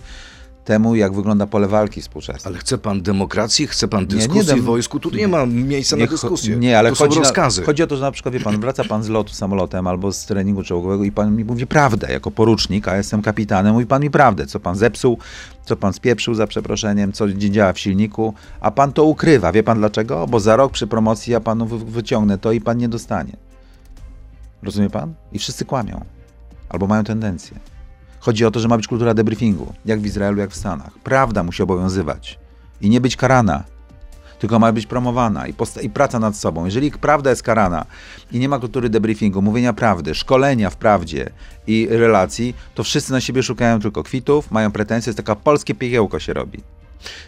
temu, 0.66 0.94
jak 0.94 1.12
wygląda 1.14 1.46
pole 1.46 1.68
walki 1.68 2.02
współczesne. 2.02 2.48
Ale 2.50 2.58
chce 2.58 2.78
pan 2.78 3.02
demokracji, 3.02 3.66
chce 3.66 3.88
pan 3.88 4.00
nie 4.00 4.06
dyskusji 4.06 4.44
dem- 4.46 4.60
w 4.60 4.64
wojsku? 4.64 5.00
Tu 5.00 5.10
nie 5.10 5.28
ma 5.28 5.46
miejsca 5.46 5.96
na 5.96 6.02
Nie, 6.02 6.08
dyskusję. 6.08 6.56
Nie, 6.56 6.78
ale 6.78 6.90
chodzi, 6.94 7.20
na, 7.20 7.32
chodzi 7.66 7.82
o 7.82 7.86
to, 7.86 7.96
że 7.96 8.02
na 8.02 8.10
przykład, 8.12 8.34
wie 8.34 8.40
pan, 8.40 8.60
wraca 8.60 8.84
pan 8.84 9.02
z 9.02 9.08
lotu 9.08 9.32
samolotem 9.34 9.86
albo 9.86 10.12
z 10.12 10.26
treningu 10.26 10.62
czołgowego 10.62 11.04
i 11.04 11.12
pan 11.12 11.36
mi 11.36 11.44
mówi 11.44 11.66
prawdę 11.66 12.12
jako 12.12 12.30
porucznik, 12.30 12.88
a 12.88 12.96
jestem 12.96 13.22
kapitanem, 13.22 13.72
mówi 13.72 13.86
pan 13.86 14.02
mi 14.02 14.10
prawdę, 14.10 14.46
co 14.46 14.60
pan 14.60 14.76
zepsuł, 14.76 15.18
co 15.64 15.76
pan 15.76 15.92
spieprzył 15.92 16.34
za 16.34 16.46
przeproszeniem, 16.46 17.12
co 17.12 17.26
nie 17.26 17.50
działa 17.50 17.72
w 17.72 17.78
silniku, 17.78 18.34
a 18.60 18.70
pan 18.70 18.92
to 18.92 19.04
ukrywa. 19.04 19.52
Wie 19.52 19.62
pan 19.62 19.78
dlaczego? 19.78 20.26
Bo 20.26 20.40
za 20.40 20.56
rok 20.56 20.72
przy 20.72 20.86
promocji 20.86 21.32
ja 21.32 21.40
panu 21.40 21.66
wy- 21.66 21.78
wyciągnę 21.90 22.38
to 22.38 22.52
i 22.52 22.60
pan 22.60 22.78
nie 22.78 22.88
dostanie. 22.88 23.36
Rozumie 24.62 24.90
pan? 24.90 25.14
I 25.32 25.38
wszyscy 25.38 25.64
kłamią. 25.64 26.04
Albo 26.68 26.86
mają 26.86 27.04
tendencję. 27.04 27.56
Chodzi 28.20 28.44
o 28.44 28.50
to, 28.50 28.60
że 28.60 28.68
ma 28.68 28.76
być 28.76 28.86
kultura 28.86 29.14
debriefingu, 29.14 29.74
jak 29.84 30.00
w 30.00 30.06
Izraelu, 30.06 30.38
jak 30.38 30.50
w 30.50 30.56
Stanach. 30.56 30.98
Prawda 31.04 31.42
musi 31.42 31.62
obowiązywać 31.62 32.38
i 32.80 32.90
nie 32.90 33.00
być 33.00 33.16
karana, 33.16 33.64
tylko 34.38 34.58
ma 34.58 34.72
być 34.72 34.86
promowana 34.86 35.46
i, 35.46 35.54
i 35.82 35.90
praca 35.90 36.18
nad 36.18 36.36
sobą. 36.36 36.64
Jeżeli 36.64 36.90
prawda 36.90 37.30
jest 37.30 37.42
karana 37.42 37.86
i 38.32 38.38
nie 38.38 38.48
ma 38.48 38.58
kultury 38.58 38.88
debriefingu, 38.88 39.42
mówienia 39.42 39.72
prawdy, 39.72 40.14
szkolenia 40.14 40.70
w 40.70 40.76
prawdzie 40.76 41.30
i 41.66 41.88
relacji, 41.90 42.54
to 42.74 42.84
wszyscy 42.84 43.12
na 43.12 43.20
siebie 43.20 43.42
szukają 43.42 43.80
tylko 43.80 44.02
kwitów, 44.02 44.50
mają 44.50 44.70
pretensje, 44.72 45.10
jest 45.10 45.16
taka 45.16 45.36
polskie 45.36 45.74
piekiełko 45.74 46.18
się 46.18 46.32
robi. 46.32 46.62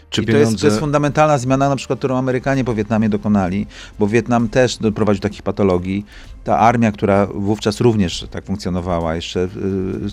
Czy 0.09 0.21
I 0.21 0.25
to 0.25 0.31
jest, 0.31 0.41
pieniądze... 0.41 0.61
to 0.61 0.67
jest 0.67 0.79
fundamentalna 0.79 1.37
zmiana, 1.37 1.69
na 1.69 1.75
przykład, 1.75 1.99
którą 1.99 2.17
Amerykanie 2.17 2.63
po 2.63 2.75
Wietnamie 2.75 3.09
dokonali, 3.09 3.67
bo 3.99 4.07
Wietnam 4.07 4.49
też 4.49 4.77
doprowadził 4.77 5.21
do 5.21 5.29
takich 5.29 5.41
patologii. 5.41 6.05
Ta 6.43 6.59
armia, 6.59 6.91
która 6.91 7.25
wówczas 7.25 7.81
również 7.81 8.27
tak 8.31 8.45
funkcjonowała, 8.45 9.15
jeszcze 9.15 9.39
y, 9.39 9.49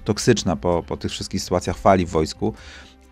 toksyczna 0.05 0.57
po, 0.57 0.85
po 0.87 0.97
tych 0.97 1.11
wszystkich 1.11 1.43
sytuacjach 1.43 1.79
fali 1.79 2.07
w 2.07 2.11
wojsku. 2.11 2.55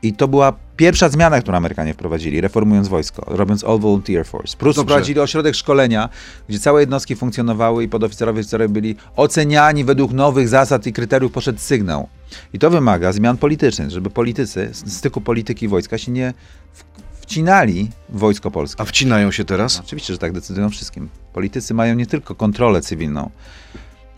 I 0.02 0.12
to 0.12 0.28
była 0.28 0.52
pierwsza 0.76 1.08
zmiana, 1.08 1.40
którą 1.40 1.56
Amerykanie 1.56 1.94
wprowadzili, 1.94 2.40
reformując 2.40 2.88
wojsko, 2.88 3.24
robiąc 3.26 3.64
All 3.64 3.78
Volunteer 3.78 4.26
Force. 4.26 4.56
Plus 4.56 4.76
Dobrze. 4.76 4.86
wprowadzili 4.86 5.20
ośrodek 5.20 5.54
szkolenia, 5.54 6.08
gdzie 6.48 6.60
całe 6.60 6.80
jednostki 6.80 7.16
funkcjonowały 7.16 7.84
i 7.84 7.88
podoficerowie 7.88 8.40
oficerowie 8.40 8.68
byli 8.68 8.96
oceniani 9.16 9.84
według 9.84 10.12
nowych 10.12 10.48
zasad 10.48 10.86
i 10.86 10.92
kryteriów 10.92 11.32
poszedł 11.32 11.58
sygnał. 11.58 12.08
I 12.52 12.58
to 12.58 12.70
wymaga 12.70 13.12
zmian 13.12 13.36
politycznych, 13.36 13.90
żeby 13.90 14.10
politycy 14.10 14.70
z 14.72 14.92
styku 14.92 15.20
polityki 15.20 15.68
wojska 15.68 15.98
się 15.98 16.12
nie 16.12 16.34
wcinali 17.20 17.90
w 18.08 18.18
wojsko 18.18 18.50
polskie. 18.50 18.82
A 18.82 18.84
wcinają 18.84 19.30
się 19.30 19.44
teraz? 19.44 19.80
Oczywiście, 19.80 20.12
że 20.12 20.18
tak 20.18 20.32
decydują 20.32 20.70
wszystkim. 20.70 21.08
Politycy 21.32 21.74
mają 21.74 21.94
nie 21.94 22.06
tylko 22.06 22.34
kontrolę 22.34 22.80
cywilną 22.80 23.30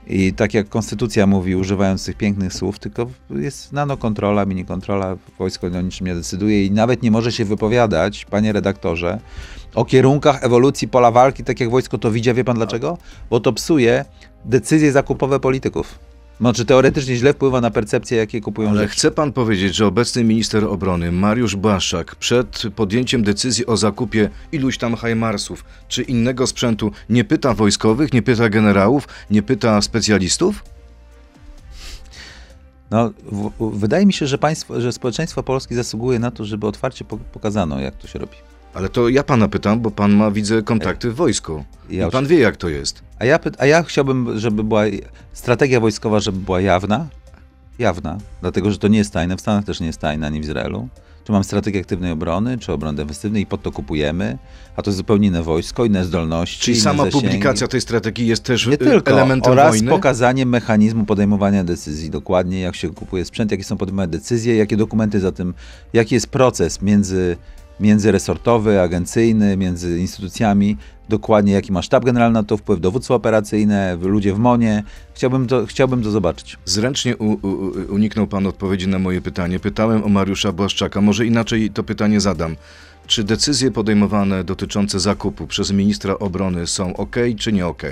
i 0.06 0.32
tak 0.32 0.54
jak 0.54 0.68
konstytucja 0.68 1.26
mówi, 1.26 1.56
używając 1.56 2.04
tych 2.04 2.16
pięknych 2.16 2.54
słów, 2.54 2.78
tylko 2.78 3.06
jest 3.30 3.72
nanokontrola, 3.72 4.46
minikontrola, 4.46 5.16
wojsko 5.38 5.66
o 5.66 5.80
niczym 5.80 6.06
nie 6.06 6.14
decyduje 6.14 6.66
i 6.66 6.70
nawet 6.70 7.02
nie 7.02 7.10
może 7.10 7.32
się 7.32 7.44
wypowiadać, 7.44 8.24
panie 8.24 8.52
redaktorze, 8.52 9.20
o 9.74 9.84
kierunkach 9.84 10.44
ewolucji 10.44 10.88
pola 10.88 11.10
walki, 11.10 11.44
tak 11.44 11.60
jak 11.60 11.70
wojsko 11.70 11.98
to 11.98 12.10
widzi. 12.10 12.34
Wie 12.34 12.44
pan 12.44 12.56
dlaczego? 12.56 12.98
Bo 13.30 13.40
to 13.40 13.52
psuje 13.52 14.04
decyzje 14.44 14.92
zakupowe 14.92 15.40
polityków. 15.40 15.98
Znaczy 16.40 16.64
teoretycznie 16.64 17.16
źle 17.16 17.32
wpływa 17.32 17.60
na 17.60 17.70
percepcję, 17.70 18.18
jakie 18.18 18.40
kupują 18.40 18.70
Ale 18.70 18.82
rzeczy. 18.82 18.92
chce 18.92 19.10
pan 19.10 19.32
powiedzieć, 19.32 19.74
że 19.74 19.86
obecny 19.86 20.24
minister 20.24 20.64
obrony 20.64 21.12
Mariusz 21.12 21.56
Błaszczak 21.56 22.16
przed 22.16 22.62
podjęciem 22.76 23.22
decyzji 23.22 23.66
o 23.66 23.76
zakupie 23.76 24.30
iluś 24.52 24.78
tam 24.78 24.94
Hajmarsów 24.96 25.64
czy 25.88 26.02
innego 26.02 26.46
sprzętu 26.46 26.90
nie 27.10 27.24
pyta 27.24 27.54
wojskowych, 27.54 28.12
nie 28.12 28.22
pyta 28.22 28.48
generałów, 28.48 29.08
nie 29.30 29.42
pyta 29.42 29.82
specjalistów? 29.82 30.64
No, 32.90 33.10
w, 33.24 33.50
w, 33.58 33.78
wydaje 33.78 34.06
mi 34.06 34.12
się, 34.12 34.26
że, 34.26 34.38
państwo, 34.38 34.80
że 34.80 34.92
społeczeństwo 34.92 35.42
polskie 35.42 35.74
zasługuje 35.74 36.18
na 36.18 36.30
to, 36.30 36.44
żeby 36.44 36.66
otwarcie 36.66 37.04
po, 37.04 37.16
pokazano, 37.16 37.80
jak 37.80 37.96
to 37.96 38.08
się 38.08 38.18
robi. 38.18 38.36
Ale 38.76 38.88
to 38.88 39.08
ja 39.08 39.22
pana 39.22 39.48
pytam, 39.48 39.80
bo 39.80 39.90
pan 39.90 40.12
ma, 40.12 40.30
widzę, 40.30 40.62
kontakty 40.62 41.10
w 41.10 41.14
wojsku. 41.14 41.64
Ja 41.90 42.08
I 42.08 42.10
pan 42.10 42.26
wie, 42.26 42.38
jak 42.38 42.56
to 42.56 42.68
jest. 42.68 43.02
A 43.18 43.24
ja, 43.24 43.38
a 43.58 43.66
ja 43.66 43.82
chciałbym, 43.82 44.38
żeby 44.38 44.64
była 44.64 44.82
strategia 45.32 45.80
wojskowa, 45.80 46.20
żeby 46.20 46.38
była 46.38 46.60
jawna. 46.60 47.06
Jawna, 47.78 48.18
dlatego 48.40 48.70
że 48.70 48.78
to 48.78 48.88
nie 48.88 48.98
jest 48.98 49.12
tajne. 49.12 49.36
W 49.36 49.40
Stanach 49.40 49.64
też 49.64 49.80
nie 49.80 49.86
jest 49.86 49.98
tajne, 49.98 50.26
ani 50.26 50.40
w 50.40 50.44
Izraelu. 50.44 50.88
Tu 51.24 51.32
mam 51.32 51.44
strategię 51.44 51.80
aktywnej 51.80 52.12
obrony, 52.12 52.58
czy 52.58 52.72
obrony 52.72 52.96
defensywnej 52.96 53.42
i 53.42 53.46
pod 53.46 53.62
to 53.62 53.72
kupujemy, 53.72 54.38
a 54.76 54.82
to 54.82 54.90
jest 54.90 54.96
zupełnie 54.98 55.28
inne 55.28 55.42
wojsko, 55.42 55.84
inne 55.84 56.04
zdolności, 56.04 56.60
Czyli 56.60 56.76
inne 56.76 56.84
sama 56.84 57.04
zasięgi. 57.04 57.26
publikacja 57.26 57.68
tej 57.68 57.80
strategii 57.80 58.26
jest 58.26 58.42
też 58.42 58.66
Nie 58.66 58.74
y, 58.74 58.78
tylko, 58.78 59.10
elementem 59.10 59.52
oraz 59.52 59.70
wojny? 59.70 59.90
pokazanie 59.90 60.46
mechanizmu 60.46 61.04
podejmowania 61.04 61.64
decyzji, 61.64 62.10
dokładnie 62.10 62.60
jak 62.60 62.76
się 62.76 62.88
kupuje 62.90 63.24
sprzęt, 63.24 63.50
jakie 63.50 63.64
są 63.64 63.76
podejmowane 63.76 64.08
decyzje, 64.08 64.56
jakie 64.56 64.76
dokumenty 64.76 65.20
za 65.20 65.32
tym, 65.32 65.54
jaki 65.92 66.14
jest 66.14 66.26
proces 66.26 66.82
między, 66.82 67.36
międzyresortowy, 67.80 68.80
agencyjny, 68.80 69.56
między 69.56 69.98
instytucjami, 69.98 70.76
dokładnie 71.08 71.52
jaki 71.52 71.72
ma 71.72 71.82
sztab 71.82 72.04
generalny 72.04 72.34
na 72.34 72.42
to 72.42 72.56
wpływ, 72.56 72.80
dowództwo 72.80 73.14
operacyjne, 73.14 73.98
ludzie 74.00 74.34
w 74.34 74.38
MONie. 74.38 74.82
Chciałbym 75.14 75.46
to, 75.46 75.66
chciałbym 75.66 76.02
to 76.02 76.10
zobaczyć. 76.10 76.58
Zręcznie 76.64 77.16
u, 77.16 77.32
u, 77.32 77.72
uniknął 77.88 78.26
pan 78.26 78.46
odpowiedzi 78.46 78.88
na 78.88 78.98
moje 78.98 79.20
pytanie. 79.20 79.58
Pytałem 79.58 80.04
o 80.04 80.08
Mariusza 80.08 80.52
Błaszczaka. 80.52 81.00
Może 81.00 81.26
inaczej 81.26 81.70
to 81.70 81.84
pytanie 81.84 82.20
zadam. 82.20 82.56
Czy 83.06 83.24
decyzje 83.24 83.70
podejmowane 83.70 84.44
dotyczące 84.44 85.00
zakupu 85.00 85.46
przez 85.46 85.72
ministra 85.72 86.18
obrony 86.18 86.66
są 86.66 86.96
ok, 86.96 87.16
czy 87.38 87.52
nie 87.52 87.66
ok? 87.66 87.82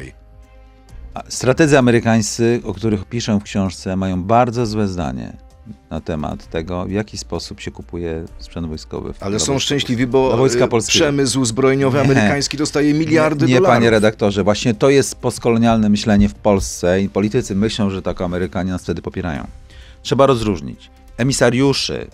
Strategzy 1.29 1.79
amerykańscy, 1.79 2.61
o 2.65 2.75
których 2.75 3.05
piszę 3.05 3.39
w 3.41 3.43
książce, 3.43 3.97
mają 3.97 4.23
bardzo 4.23 4.67
złe 4.67 4.89
zdanie 4.89 5.44
na 5.91 6.01
temat 6.01 6.51
tego, 6.51 6.85
w 6.85 6.91
jaki 6.91 7.19
sposób 7.19 7.61
się 7.61 7.71
kupuje 7.71 8.25
sprzęt 8.39 8.67
wojskowy. 8.67 9.13
w- 9.13 9.23
Ale 9.23 9.41
są 9.41 9.59
szczęśliwi, 9.59 10.07
bo 10.07 10.37
wojska 10.37 10.65
y, 10.65 10.69
polskiego. 10.69 11.05
przemysł 11.05 11.45
zbrojeniowy 11.45 11.99
Nie. 11.99 12.05
amerykański 12.05 12.57
dostaje 12.57 12.95
miliardy 12.95 13.47
nie, 13.47 13.53
nie, 13.53 13.59
dolarów. 13.61 13.77
panie 13.77 13.91
redaktorze, 13.91 14.45
właśnie 14.45 14.75
to 14.75 14.91
jest 14.91 15.15
postkolonialne 15.15 15.89
myślenie 15.89 16.29
w 16.29 16.35
Polsce 16.35 17.03
i 17.03 17.09
politycy 17.09 17.55
myślą, 17.55 17.91
że 17.91 18.03
tak 18.03 18.21
Amerykanie 18.21 18.71
nas 18.73 18.83
wtedy 18.83 19.03
popierają. 19.03 19.47
Trzeba 20.03 20.27
rozróżnić 20.27 20.91
emisariuszy 21.19 22.07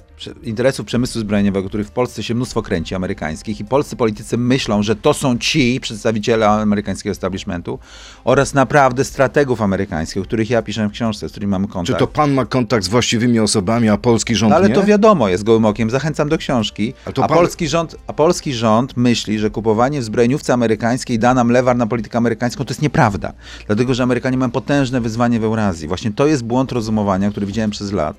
interesów 0.43 0.87
przemysłu 0.87 1.21
zbrojeniowego, 1.21 1.69
których 1.69 1.87
w 1.87 1.91
Polsce 1.91 2.23
się 2.23 2.35
mnóstwo 2.35 2.63
kręci, 2.63 2.95
amerykańskich, 2.95 3.61
i 3.61 3.65
polscy 3.65 3.97
politycy 3.97 4.37
myślą, 4.39 4.83
że 4.83 4.97
to 4.97 5.15
są 5.15 5.39
ci 5.39 5.79
przedstawiciele 5.81 6.49
amerykańskiego 6.49 7.11
establishmentu 7.13 7.79
oraz 8.25 8.55
naprawdę 8.55 9.05
strategów 9.05 9.63
amerykańskich, 9.63 10.23
o 10.23 10.25
których 10.25 10.51
ja 10.51 10.63
piszę 10.63 10.89
w 10.89 10.93
książce, 10.93 11.29
z 11.29 11.31
którymi 11.31 11.51
mamy 11.51 11.67
Czy 11.67 11.73
kontakt. 11.73 11.99
to 11.99 12.07
pan 12.07 12.33
ma 12.33 12.45
kontakt 12.47 12.85
z 12.85 12.89
właściwymi 12.89 13.39
osobami, 13.41 13.89
a 13.89 13.97
polski 13.97 14.35
rząd 14.35 14.51
No 14.51 14.57
ale 14.57 14.69
nie? 14.69 14.75
to 14.75 14.85
wiadomo 14.85 15.29
jest 15.29 15.45
gołym 15.45 15.65
okiem. 15.65 15.91
Zachęcam 15.91 16.29
do 16.29 16.39
książki. 16.39 16.95
Ale 17.05 17.15
A, 17.25 17.29
pan- 17.29 17.39
polski 17.39 17.69
rząd, 17.69 17.97
a 18.07 18.13
polski 18.13 18.55
rząd 18.55 18.97
myśli, 18.97 19.39
że 19.39 19.51
kupowanie 19.51 20.01
w 20.01 20.05
zbrojeniówce 20.05 20.53
amerykańskiej 20.53 21.19
da 21.19 21.35
nam 21.35 21.51
lewar 21.51 21.77
na 21.77 21.87
politykę 21.87 22.19
amerykańską. 22.19 22.65
To 22.65 22.71
jest 22.71 22.83
nieprawda. 22.83 23.33
Dlatego, 23.67 23.95
że 23.95 24.03
Amerykanie 24.03 24.37
mają 24.37 24.51
potężne 24.51 25.01
wyzwanie 25.01 25.41
w 25.41 25.45
Eurazji. 25.45 25.89
Właśnie 25.89 26.13
to 26.13 26.27
jest 26.27 26.45
błąd 26.45 26.73
rozumowania, 26.73 27.31
który 27.31 27.47
widziałem 27.47 27.71
przez 27.71 27.93
lat. 27.93 28.17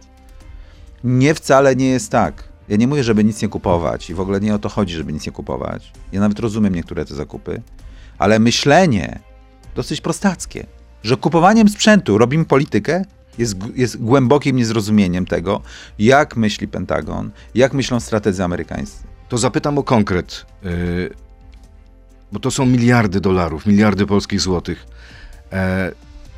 Nie 1.03 1.33
wcale 1.33 1.75
nie 1.75 1.89
jest 1.89 2.11
tak. 2.11 2.43
Ja 2.69 2.77
nie 2.77 2.87
mówię, 2.87 3.03
żeby 3.03 3.23
nic 3.23 3.41
nie 3.41 3.49
kupować 3.49 4.09
i 4.09 4.13
w 4.13 4.19
ogóle 4.19 4.39
nie 4.39 4.55
o 4.55 4.59
to 4.59 4.69
chodzi, 4.69 4.93
żeby 4.93 5.13
nic 5.13 5.25
nie 5.25 5.31
kupować. 5.31 5.91
Ja 6.11 6.19
nawet 6.19 6.39
rozumiem 6.39 6.75
niektóre 6.75 7.05
te 7.05 7.15
zakupy, 7.15 7.61
ale 8.17 8.39
myślenie 8.39 9.19
dosyć 9.75 10.01
prostackie, 10.01 10.65
że 11.03 11.17
kupowaniem 11.17 11.69
sprzętu 11.69 12.17
robimy 12.17 12.45
politykę, 12.45 13.05
jest, 13.37 13.55
jest 13.75 13.97
głębokim 13.97 14.55
niezrozumieniem 14.55 15.25
tego, 15.25 15.61
jak 15.99 16.37
myśli 16.37 16.67
Pentagon, 16.67 17.31
jak 17.55 17.73
myślą 17.73 17.99
strategzy 17.99 18.43
amerykańscy. 18.43 19.03
To 19.29 19.37
zapytam 19.37 19.77
o 19.77 19.83
konkret, 19.83 20.45
y, 20.65 21.09
bo 22.31 22.39
to 22.39 22.51
są 22.51 22.65
miliardy 22.65 23.21
dolarów, 23.21 23.65
miliardy 23.65 24.05
polskich 24.05 24.41
złotych. 24.41 24.87
E, 25.51 25.91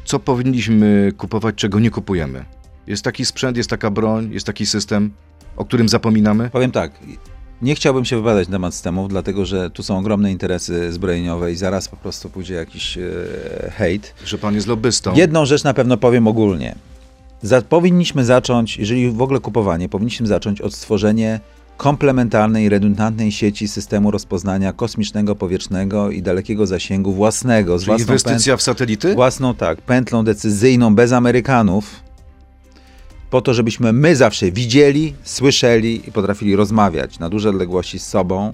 co 0.05 0.19
powinniśmy 0.19 1.11
kupować, 1.17 1.55
czego 1.55 1.79
nie 1.79 1.91
kupujemy? 1.91 2.45
Jest 2.87 3.03
taki 3.03 3.25
sprzęt, 3.25 3.57
jest 3.57 3.69
taka 3.69 3.91
broń, 3.91 4.29
jest 4.31 4.45
taki 4.45 4.65
system, 4.65 5.11
o 5.57 5.65
którym 5.65 5.89
zapominamy? 5.89 6.49
Powiem 6.49 6.71
tak, 6.71 6.91
nie 7.61 7.75
chciałbym 7.75 8.05
się 8.05 8.15
wypowiadać 8.15 8.47
na 8.47 8.51
temat 8.51 8.73
systemów, 8.73 9.09
dlatego 9.09 9.45
że 9.45 9.69
tu 9.69 9.83
są 9.83 9.97
ogromne 9.97 10.31
interesy 10.31 10.91
zbrojeniowe 10.91 11.51
i 11.51 11.55
zaraz 11.55 11.87
po 11.87 11.97
prostu 11.97 12.29
pójdzie 12.29 12.53
jakiś 12.53 12.97
e, 12.97 13.01
hejt. 13.71 14.13
Że 14.25 14.37
pan 14.37 14.55
jest 14.55 14.67
lobbystą. 14.67 15.13
Jedną 15.15 15.45
rzecz 15.45 15.63
na 15.63 15.73
pewno 15.73 15.97
powiem 15.97 16.27
ogólnie. 16.27 16.75
Za, 17.41 17.61
powinniśmy 17.61 18.25
zacząć, 18.25 18.77
jeżeli 18.77 19.11
w 19.11 19.21
ogóle 19.21 19.39
kupowanie, 19.39 19.89
powinniśmy 19.89 20.27
zacząć 20.27 20.61
od 20.61 20.73
stworzenia 20.73 21.39
komplementarnej, 21.77 22.69
redundantnej 22.69 23.31
sieci 23.31 23.67
systemu 23.67 24.11
rozpoznania 24.11 24.73
kosmicznego, 24.73 25.35
powietrznego 25.35 26.11
i 26.11 26.21
dalekiego 26.21 26.67
zasięgu 26.67 27.13
własnego, 27.13 27.79
z 27.79 27.81
Czyli 27.81 27.87
własną, 27.87 28.03
inwestycja 28.03 28.57
w 28.57 28.61
satelity? 28.61 29.15
własną 29.15 29.55
tak, 29.55 29.81
pętlą 29.81 30.23
decyzyjną, 30.23 30.95
bez 30.95 31.11
Amerykanów, 31.11 32.03
po 33.33 33.41
to, 33.41 33.53
żebyśmy 33.53 33.93
my 33.93 34.15
zawsze 34.15 34.51
widzieli, 34.51 35.13
słyszeli 35.23 36.09
i 36.09 36.11
potrafili 36.11 36.55
rozmawiać 36.55 37.19
na 37.19 37.29
duże 37.29 37.49
odległości 37.49 37.99
z 37.99 38.07
sobą 38.07 38.53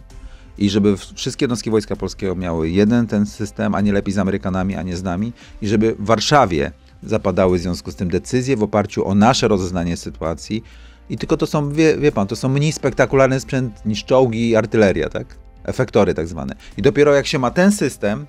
i 0.57 0.69
żeby 0.69 0.95
wszystkie 1.15 1.43
jednostki 1.43 1.69
Wojska 1.69 1.95
Polskiego 1.95 2.35
miały 2.35 2.69
jeden 2.69 3.07
ten 3.07 3.25
system, 3.25 3.75
a 3.75 3.81
nie 3.81 3.93
lepiej 3.93 4.13
z 4.13 4.17
Amerykanami, 4.17 4.75
a 4.75 4.81
nie 4.81 4.97
z 4.97 5.03
nami 5.03 5.33
i 5.61 5.67
żeby 5.67 5.95
w 5.99 6.05
Warszawie 6.05 6.71
zapadały 7.03 7.57
w 7.57 7.61
związku 7.61 7.91
z 7.91 7.95
tym 7.95 8.09
decyzje 8.09 8.57
w 8.57 8.63
oparciu 8.63 9.07
o 9.07 9.15
nasze 9.15 9.47
rozeznanie 9.47 9.97
sytuacji 9.97 10.63
i 11.09 11.17
tylko 11.17 11.37
to 11.37 11.47
są, 11.47 11.71
wie, 11.71 11.97
wie 11.97 12.11
pan, 12.11 12.27
to 12.27 12.35
są 12.35 12.49
mniej 12.49 12.71
spektakularny 12.71 13.39
sprzęt 13.39 13.85
niż 13.85 14.05
czołgi 14.05 14.49
i 14.49 14.55
artyleria, 14.55 15.09
tak? 15.09 15.27
Efektory 15.63 16.13
tak 16.13 16.27
zwane. 16.27 16.55
I 16.77 16.81
dopiero 16.81 17.13
jak 17.13 17.27
się 17.27 17.39
ma 17.39 17.51
ten 17.51 17.71
system, 17.71 18.25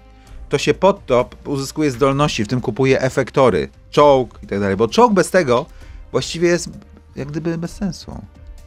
to 0.48 0.58
się 0.58 0.74
pod 0.74 1.06
to 1.06 1.30
uzyskuje 1.44 1.90
zdolności, 1.90 2.44
w 2.44 2.48
tym 2.48 2.60
kupuje 2.60 3.00
efektory, 3.00 3.68
czołg 3.90 4.38
i 4.42 4.46
tak 4.46 4.60
dalej, 4.60 4.76
bo 4.76 4.88
czołg 4.88 5.12
bez 5.12 5.30
tego 5.30 5.66
właściwie 6.12 6.48
jest 6.48 6.70
jak 7.16 7.28
gdyby 7.28 7.58
bez 7.58 7.70
sensu. 7.70 8.22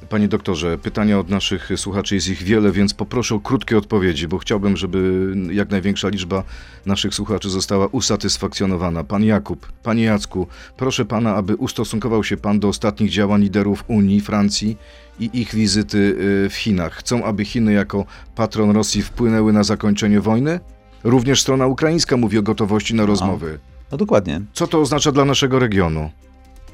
Panie 0.09 0.27
doktorze, 0.27 0.77
pytania 0.77 1.19
od 1.19 1.29
naszych 1.29 1.69
słuchaczy 1.75 2.15
jest 2.15 2.27
ich 2.27 2.43
wiele, 2.43 2.71
więc 2.71 2.93
poproszę 2.93 3.35
o 3.35 3.39
krótkie 3.39 3.77
odpowiedzi, 3.77 4.27
bo 4.27 4.37
chciałbym, 4.37 4.77
żeby 4.77 5.33
jak 5.51 5.69
największa 5.69 6.09
liczba 6.09 6.43
naszych 6.85 7.15
słuchaczy 7.15 7.49
została 7.49 7.87
usatysfakcjonowana. 7.87 9.03
Pan 9.03 9.23
Jakub, 9.23 9.71
panie 9.83 10.03
Jacku, 10.03 10.47
proszę 10.77 11.05
pana, 11.05 11.35
aby 11.35 11.55
ustosunkował 11.55 12.23
się 12.23 12.37
pan 12.37 12.59
do 12.59 12.67
ostatnich 12.67 13.11
działań 13.11 13.41
liderów 13.41 13.83
Unii, 13.87 14.21
Francji 14.21 14.77
i 15.19 15.29
ich 15.33 15.55
wizyty 15.55 15.97
y, 16.45 16.49
w 16.49 16.55
Chinach. 16.55 16.93
Chcą, 16.93 17.25
aby 17.25 17.45
Chiny 17.45 17.73
jako 17.73 18.05
patron 18.35 18.71
Rosji 18.71 19.01
wpłynęły 19.01 19.53
na 19.53 19.63
zakończenie 19.63 20.21
wojny? 20.21 20.59
Również 21.03 21.41
strona 21.41 21.67
ukraińska 21.67 22.17
mówi 22.17 22.37
o 22.37 22.41
gotowości 22.41 22.95
na 22.95 23.05
rozmowy. 23.05 23.59
No 23.91 23.97
dokładnie. 23.97 24.41
Co 24.53 24.67
to 24.67 24.81
oznacza 24.81 25.11
dla 25.11 25.25
naszego 25.25 25.59
regionu? 25.59 26.09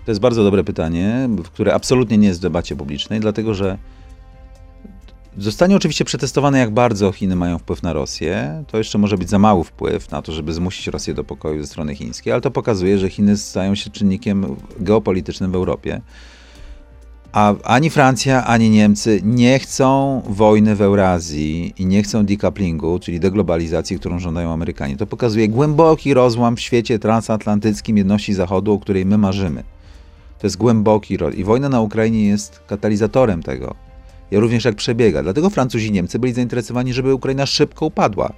To 0.09 0.11
jest 0.11 0.21
bardzo 0.21 0.43
dobre 0.43 0.63
pytanie, 0.63 1.29
które 1.43 1.73
absolutnie 1.73 2.17
nie 2.17 2.27
jest 2.27 2.39
w 2.39 2.43
debacie 2.43 2.75
publicznej, 2.75 3.19
dlatego 3.19 3.53
że 3.53 3.77
zostanie 5.37 5.75
oczywiście 5.75 6.05
przetestowane, 6.05 6.59
jak 6.59 6.71
bardzo 6.71 7.11
Chiny 7.11 7.35
mają 7.35 7.57
wpływ 7.57 7.83
na 7.83 7.93
Rosję. 7.93 8.63
To 8.67 8.77
jeszcze 8.77 8.97
może 8.97 9.17
być 9.17 9.29
za 9.29 9.39
mały 9.39 9.63
wpływ 9.63 10.11
na 10.11 10.21
to, 10.21 10.31
żeby 10.31 10.53
zmusić 10.53 10.87
Rosję 10.87 11.13
do 11.13 11.23
pokoju 11.23 11.61
ze 11.61 11.67
strony 11.67 11.95
chińskiej, 11.95 12.33
ale 12.33 12.41
to 12.41 12.51
pokazuje, 12.51 12.97
że 12.97 13.09
Chiny 13.09 13.37
stają 13.37 13.75
się 13.75 13.89
czynnikiem 13.89 14.55
geopolitycznym 14.79 15.51
w 15.51 15.55
Europie. 15.55 16.01
A 17.31 17.53
ani 17.63 17.89
Francja, 17.89 18.45
ani 18.45 18.69
Niemcy 18.69 19.21
nie 19.23 19.59
chcą 19.59 20.21
wojny 20.29 20.75
w 20.75 20.81
Eurazji 20.81 21.73
i 21.77 21.85
nie 21.85 22.03
chcą 22.03 22.25
decouplingu, 22.25 22.99
czyli 22.99 23.19
deglobalizacji, 23.19 23.99
którą 23.99 24.19
żądają 24.19 24.53
Amerykanie. 24.53 24.97
To 24.97 25.07
pokazuje 25.07 25.47
głęboki 25.47 26.13
rozłam 26.13 26.55
w 26.55 26.61
świecie 26.61 26.99
transatlantyckim 26.99 27.97
jedności 27.97 28.33
Zachodu, 28.33 28.73
o 28.73 28.79
której 28.79 29.05
my 29.05 29.17
marzymy. 29.17 29.63
To 30.39 30.47
jest 30.47 30.57
głęboki 30.57 31.17
rol. 31.17 31.33
I 31.33 31.43
wojna 31.43 31.69
na 31.69 31.81
Ukrainie 31.81 32.27
jest 32.27 32.59
katalizatorem 32.67 33.43
tego. 33.43 33.75
I 34.31 34.37
również 34.37 34.65
jak 34.65 34.75
przebiega. 34.75 35.23
Dlatego 35.23 35.49
Francuzi 35.49 35.87
i 35.87 35.91
Niemcy 35.91 36.19
byli 36.19 36.33
zainteresowani, 36.33 36.93
żeby 36.93 37.13
Ukraina 37.13 37.45
szybko 37.45 37.85
upadła. 37.85 38.33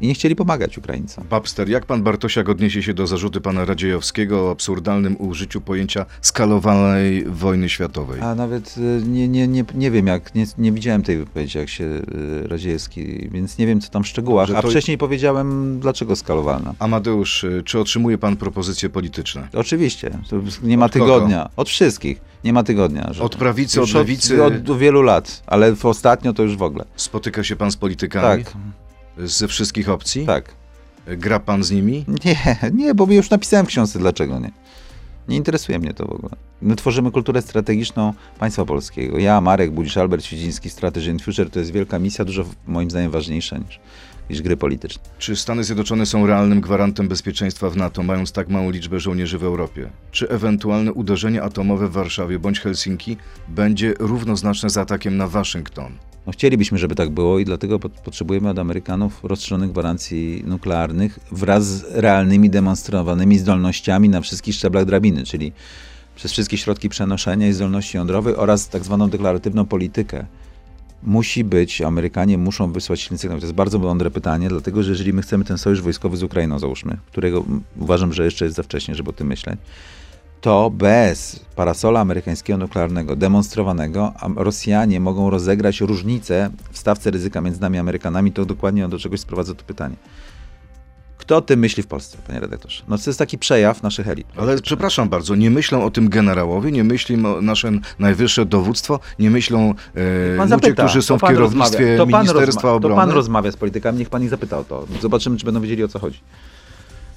I 0.00 0.06
nie 0.06 0.14
chcieli 0.14 0.36
pomagać 0.36 0.78
Ukraińcom. 0.78 1.24
Babster, 1.30 1.68
jak 1.68 1.86
pan 1.86 2.02
Bartosiak 2.02 2.48
odniesie 2.48 2.82
się 2.82 2.94
do 2.94 3.06
zarzuty 3.06 3.40
pana 3.40 3.64
Radziejowskiego 3.64 4.46
o 4.46 4.50
absurdalnym 4.50 5.16
użyciu 5.18 5.60
pojęcia 5.60 6.06
skalowanej 6.20 7.24
wojny 7.24 7.68
światowej? 7.68 8.20
A 8.20 8.34
nawet 8.34 8.74
y, 8.78 9.02
nie, 9.08 9.28
nie, 9.28 9.48
nie, 9.48 9.64
nie 9.74 9.90
wiem, 9.90 10.06
jak 10.06 10.34
nie, 10.34 10.46
nie 10.58 10.72
widziałem 10.72 11.02
tej 11.02 11.16
wypowiedzi, 11.16 11.58
jak 11.58 11.68
się 11.68 11.84
y, 11.84 12.02
Radziejewski, 12.48 13.28
więc 13.32 13.58
nie 13.58 13.66
wiem, 13.66 13.80
co 13.80 13.90
tam 13.90 14.02
w 14.04 14.06
szczegółach. 14.06 14.46
Dobrze, 14.48 14.58
A 14.58 14.62
to- 14.62 14.68
wcześniej 14.68 14.98
powiedziałem, 14.98 15.78
dlaczego 15.80 16.16
skalowalna. 16.16 16.74
Amadeusz, 16.78 17.44
y, 17.44 17.62
czy 17.64 17.78
otrzymuje 17.80 18.18
pan 18.18 18.36
propozycje 18.36 18.88
polityczne? 18.88 19.48
Oczywiście, 19.52 20.10
to 20.30 20.36
nie 20.62 20.78
ma 20.78 20.86
Od 20.86 20.92
kogo? 20.92 21.04
tygodnia. 21.04 21.48
Od 21.56 21.68
wszystkich. 21.68 22.20
Nie 22.44 22.52
ma 22.52 22.62
tygodnia. 22.62 23.12
że- 23.12 23.22
Od 23.24 23.36
prawicy, 23.36 23.82
od 23.82 23.92
lewicy? 23.94 24.44
Od, 24.44 24.70
od 24.70 24.78
wielu 24.78 25.02
lat, 25.02 25.42
ale 25.46 25.74
ostatnio 25.82 26.32
to 26.32 26.42
już 26.42 26.56
w 26.56 26.62
ogóle. 26.62 26.84
Spotyka 26.96 27.44
się 27.44 27.56
pan 27.56 27.70
z 27.70 27.76
politykami? 27.76 28.44
Tak, 28.44 28.52
Ze 29.24 29.48
wszystkich 29.48 29.88
opcji? 29.88 30.26
tak. 30.26 30.54
Gra 31.06 31.40
pan 31.40 31.64
z 31.64 31.70
nimi? 31.70 32.04
Nie, 32.24 32.56
nie, 32.72 32.94
bo 32.94 33.06
już 33.10 33.30
napisałem 33.30 33.66
w 33.66 33.68
książce, 33.68 33.98
dlaczego 33.98 34.38
nie. 34.38 34.50
Nie 35.28 35.36
interesuje 35.36 35.78
mnie 35.78 35.94
to 35.94 36.06
w 36.06 36.12
ogóle. 36.12 36.32
My 36.62 36.76
tworzymy 36.76 37.10
kulturę 37.10 37.42
strategiczną 37.42 38.14
państwa 38.38 38.64
polskiego. 38.64 39.18
Ja, 39.18 39.40
Marek 39.40 39.70
Budzisz, 39.70 39.96
Albert 39.96 40.24
Świdziński, 40.24 40.70
Strategy 40.70 41.10
and 41.10 41.22
Future 41.22 41.50
to 41.50 41.58
jest 41.58 41.72
wielka 41.72 41.98
misja, 41.98 42.24
dużo 42.24 42.44
moim 42.66 42.90
zdaniem 42.90 43.10
ważniejsza 43.10 43.58
niż, 43.58 43.80
niż 44.30 44.42
gry 44.42 44.56
polityczne. 44.56 45.02
Czy 45.18 45.36
Stany 45.36 45.64
Zjednoczone 45.64 46.06
są 46.06 46.26
realnym 46.26 46.60
gwarantem 46.60 47.08
bezpieczeństwa 47.08 47.70
w 47.70 47.76
NATO, 47.76 48.02
mając 48.02 48.32
tak 48.32 48.48
małą 48.48 48.70
liczbę 48.70 49.00
żołnierzy 49.00 49.38
w 49.38 49.44
Europie? 49.44 49.90
Czy 50.10 50.28
ewentualne 50.28 50.92
uderzenie 50.92 51.42
atomowe 51.42 51.88
w 51.88 51.92
Warszawie 51.92 52.38
bądź 52.38 52.60
Helsinki 52.60 53.16
będzie 53.48 53.94
równoznaczne 53.98 54.70
z 54.70 54.76
atakiem 54.76 55.16
na 55.16 55.28
Waszyngton? 55.28 55.92
No, 56.26 56.32
chcielibyśmy, 56.32 56.78
żeby 56.78 56.94
tak 56.94 57.10
było 57.10 57.38
i 57.38 57.44
dlatego 57.44 57.78
pot- 57.78 57.92
potrzebujemy 57.92 58.48
od 58.48 58.58
Amerykanów 58.58 59.24
rozszerzonych 59.24 59.72
gwarancji 59.72 60.42
nuklearnych 60.46 61.18
wraz 61.32 61.64
z 61.64 61.84
realnymi 61.90 62.50
demonstrowanymi 62.50 63.38
zdolnościami 63.38 64.08
na 64.08 64.20
wszystkich 64.20 64.54
szczeblach 64.54 64.84
drabiny, 64.84 65.24
czyli 65.24 65.52
przez 66.16 66.32
wszystkie 66.32 66.58
środki 66.58 66.88
przenoszenia 66.88 67.48
i 67.48 67.52
zdolności 67.52 67.96
jądrowej 67.96 68.34
oraz 68.36 68.68
tak 68.68 68.84
zwaną 68.84 69.10
deklaratywną 69.10 69.66
politykę. 69.66 70.26
Musi 71.02 71.44
być, 71.44 71.82
Amerykanie 71.82 72.38
muszą 72.38 72.72
wysłać 72.72 73.00
silny 73.00 73.18
sygnał. 73.18 73.38
To 73.38 73.46
jest 73.46 73.54
bardzo 73.54 73.78
mądre 73.78 74.10
pytanie, 74.10 74.48
dlatego 74.48 74.82
że 74.82 74.90
jeżeli 74.90 75.12
my 75.12 75.22
chcemy 75.22 75.44
ten 75.44 75.58
sojusz 75.58 75.82
wojskowy 75.82 76.16
z 76.16 76.22
Ukrainą, 76.22 76.58
załóżmy, 76.58 76.96
którego 77.06 77.44
uważam, 77.78 78.12
że 78.12 78.24
jeszcze 78.24 78.44
jest 78.44 78.56
za 78.56 78.62
wcześnie, 78.62 78.94
żeby 78.94 79.10
o 79.10 79.12
tym 79.12 79.26
myśleć, 79.26 79.60
to 80.40 80.70
bez 80.70 81.40
parasola 81.56 82.00
amerykańskiego 82.00 82.58
nuklearnego 82.58 83.16
demonstrowanego 83.16 84.12
a 84.20 84.28
Rosjanie 84.36 85.00
mogą 85.00 85.30
rozegrać 85.30 85.80
różnicę 85.80 86.50
w 86.72 86.78
stawce 86.78 87.10
ryzyka 87.10 87.40
między 87.40 87.60
nami 87.60 87.78
a 87.78 87.80
Amerykanami. 87.80 88.32
To 88.32 88.44
dokładnie 88.44 88.88
do 88.88 88.98
czegoś 88.98 89.20
sprowadza 89.20 89.54
to 89.54 89.64
pytanie. 89.64 89.96
Kto 91.18 91.36
o 91.36 91.40
tym 91.40 91.60
myśli 91.60 91.82
w 91.82 91.86
Polsce, 91.86 92.18
panie 92.26 92.40
redaktorze? 92.40 92.82
No 92.88 92.98
to 92.98 93.04
jest 93.06 93.18
taki 93.18 93.38
przejaw 93.38 93.82
naszych 93.82 94.08
elit. 94.08 94.26
Ale 94.36 94.58
przepraszam 94.58 95.08
bardzo, 95.08 95.36
nie 95.36 95.50
myślą 95.50 95.84
o 95.84 95.90
tym 95.90 96.08
generałowie, 96.08 96.72
nie 96.72 96.84
myśli 96.84 97.26
o 97.26 97.40
nasze 97.40 97.72
najwyższe 97.98 98.46
dowództwo, 98.46 99.00
nie 99.18 99.30
myślą 99.30 99.74
e, 99.94 100.36
Pan 100.36 100.48
ludzie, 100.48 100.48
zapyta, 100.48 100.84
którzy 100.84 101.02
są 101.02 101.18
w 101.18 101.20
kierownictwie 101.20 101.78
rozmawia, 101.78 101.96
to 101.96 102.06
pan 102.06 102.22
Ministerstwa 102.22 102.72
Obrony. 102.72 102.94
To 102.94 103.00
pan 103.00 103.10
rozmawia 103.10 103.52
z 103.52 103.56
politykami, 103.56 103.98
niech 103.98 104.10
pan 104.10 104.22
ich 104.22 104.30
zapyta 104.30 104.58
o 104.58 104.64
to. 104.64 104.86
Zobaczymy, 105.00 105.36
czy 105.36 105.44
będą 105.44 105.60
wiedzieli 105.60 105.84
o 105.84 105.88
co 105.88 105.98
chodzi. 105.98 106.20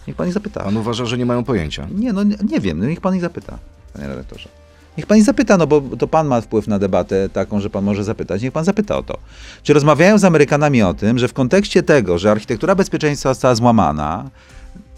Niech 0.07 0.15
pan 0.15 0.27
ich 0.27 0.33
zapyta. 0.33 0.63
Pan 0.63 0.77
uważa, 0.77 1.05
że 1.05 1.17
nie 1.17 1.25
mają 1.25 1.43
pojęcia. 1.43 1.87
Nie, 1.95 2.13
no 2.13 2.23
nie, 2.23 2.35
nie 2.49 2.59
wiem, 2.59 2.79
no 2.79 2.85
niech 2.85 3.01
pan 3.01 3.15
ich 3.15 3.21
zapyta, 3.21 3.57
panie 3.93 4.07
redaktorze. 4.07 4.49
Niech 4.97 5.05
pan 5.07 5.17
ich 5.17 5.23
zapyta, 5.23 5.57
no 5.57 5.67
bo 5.67 5.81
to 5.81 6.07
pan 6.07 6.27
ma 6.27 6.41
wpływ 6.41 6.67
na 6.67 6.79
debatę 6.79 7.29
taką, 7.29 7.59
że 7.59 7.69
pan 7.69 7.83
może 7.83 8.03
zapytać. 8.03 8.41
Niech 8.41 8.51
pan 8.51 8.65
zapyta 8.65 8.97
o 8.97 9.03
to. 9.03 9.17
Czy 9.63 9.73
rozmawiają 9.73 10.17
z 10.17 10.23
Amerykanami 10.23 10.81
o 10.81 10.93
tym, 10.93 11.19
że 11.19 11.27
w 11.27 11.33
kontekście 11.33 11.83
tego, 11.83 12.17
że 12.17 12.31
architektura 12.31 12.75
bezpieczeństwa 12.75 13.29
została 13.29 13.55
złamana, 13.55 14.29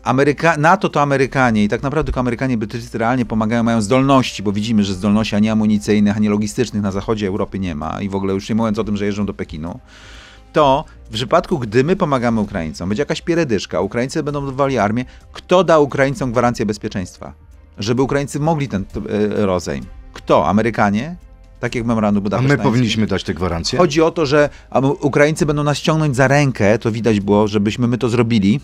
Ameryka- 0.04 0.58
NATO 0.58 0.90
to 0.90 1.02
Amerykanie 1.02 1.64
i 1.64 1.70
tak 1.70 1.84
naprawdę 1.84 2.06
tylko 2.06 2.20
Amerykanie 2.20 2.58
Brytyjscy 2.58 2.98
realnie 2.98 3.26
pomagają, 3.26 3.64
mają 3.64 3.82
zdolności, 3.82 4.44
bo 4.44 4.52
widzimy, 4.52 4.84
że 4.84 4.94
zdolności 4.94 5.36
ani 5.36 5.50
amunicyjnych, 5.50 6.18
ani 6.18 6.28
logistycznych 6.28 6.84
na 6.84 6.92
zachodzie 6.92 7.28
Europy 7.28 7.60
nie 7.60 7.76
ma 7.76 8.02
i 8.02 8.10
w 8.10 8.16
ogóle 8.16 8.34
już 8.34 8.50
nie 8.50 8.56
mówiąc 8.56 8.80
o 8.80 8.84
tym, 8.84 8.98
że 8.98 9.06
jeżdżą 9.06 9.26
do 9.26 9.34
Pekinu, 9.34 9.80
to 10.56 10.86
w 11.06 11.14
przypadku, 11.14 11.60
gdy 11.60 11.84
my 11.84 11.96
pomagamy 11.96 12.42
Ukraińcom, 12.42 12.90
będzie 12.90 13.02
jakaś 13.02 13.22
pieredyszka, 13.22 13.82
Ukraińcy 13.82 14.24
będą 14.24 14.42
budowali 14.42 14.78
armię, 14.78 15.06
kto 15.34 15.64
da 15.64 15.80
Ukraińcom 15.80 16.32
gwarancję 16.32 16.66
bezpieczeństwa? 16.66 17.34
Żeby 17.78 18.02
Ukraińcy 18.02 18.40
mogli 18.40 18.68
ten 18.68 18.86
e, 19.10 19.46
rozejm. 19.46 19.86
Kto? 20.14 20.48
Amerykanie? 20.48 21.16
Tak 21.60 21.76
jak 21.76 21.86
memorandum 21.86 22.22
A 22.22 22.24
budapesztańskie. 22.24 22.58
my 22.58 22.64
powinniśmy 22.64 23.08
dać 23.08 23.24
te 23.24 23.34
gwarancje? 23.34 23.80
Chodzi 23.80 24.02
o 24.02 24.12
to, 24.12 24.26
że 24.26 24.50
a, 24.70 24.80
Ukraińcy 24.80 25.46
będą 25.46 25.64
nas 25.64 25.78
ciągnąć 25.78 26.16
za 26.16 26.28
rękę, 26.28 26.80
to 26.80 26.92
widać 26.92 27.20
było, 27.20 27.48
żebyśmy 27.48 27.88
my 27.88 27.98
to 27.98 28.10
zrobili. 28.10 28.60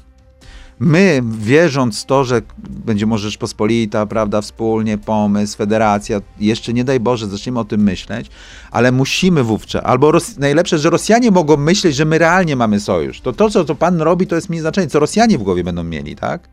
My, 0.84 1.22
wierząc 1.26 2.02
w 2.02 2.06
to, 2.06 2.24
że 2.24 2.42
będzie 2.70 3.06
może 3.06 3.30
Rzeczpospolita, 3.30 4.06
prawda, 4.06 4.42
wspólnie, 4.42 4.98
pomysł, 4.98 5.58
federacja, 5.58 6.22
jeszcze 6.40 6.74
nie 6.74 6.84
daj 6.84 7.00
Boże, 7.00 7.28
zaczniemy 7.28 7.60
o 7.60 7.66
tym 7.66 7.84
myśleć, 7.84 8.30
ale 8.72 8.92
musimy 8.92 9.44
wówczas, 9.44 9.82
albo 9.86 10.12
Ros- 10.12 10.40
najlepsze, 10.40 10.80
że 10.80 10.90
Rosjanie 10.90 11.32
mogą 11.32 11.58
myśleć, 11.58 11.96
że 11.96 12.06
my 12.06 12.18
realnie 12.18 12.56
mamy 12.56 12.80
sojusz. 12.80 13.22
To 13.22 13.34
to, 13.34 13.50
co 13.50 13.66
to 13.66 13.76
pan 13.76 14.02
robi, 14.02 14.28
to 14.28 14.36
jest 14.36 14.50
mi 14.50 14.60
znaczenie, 14.60 14.88
co 14.88 15.00
Rosjanie 15.00 15.38
w 15.38 15.44
głowie 15.44 15.64
będą 15.64 15.84
mieli, 15.84 16.16
tak? 16.16 16.50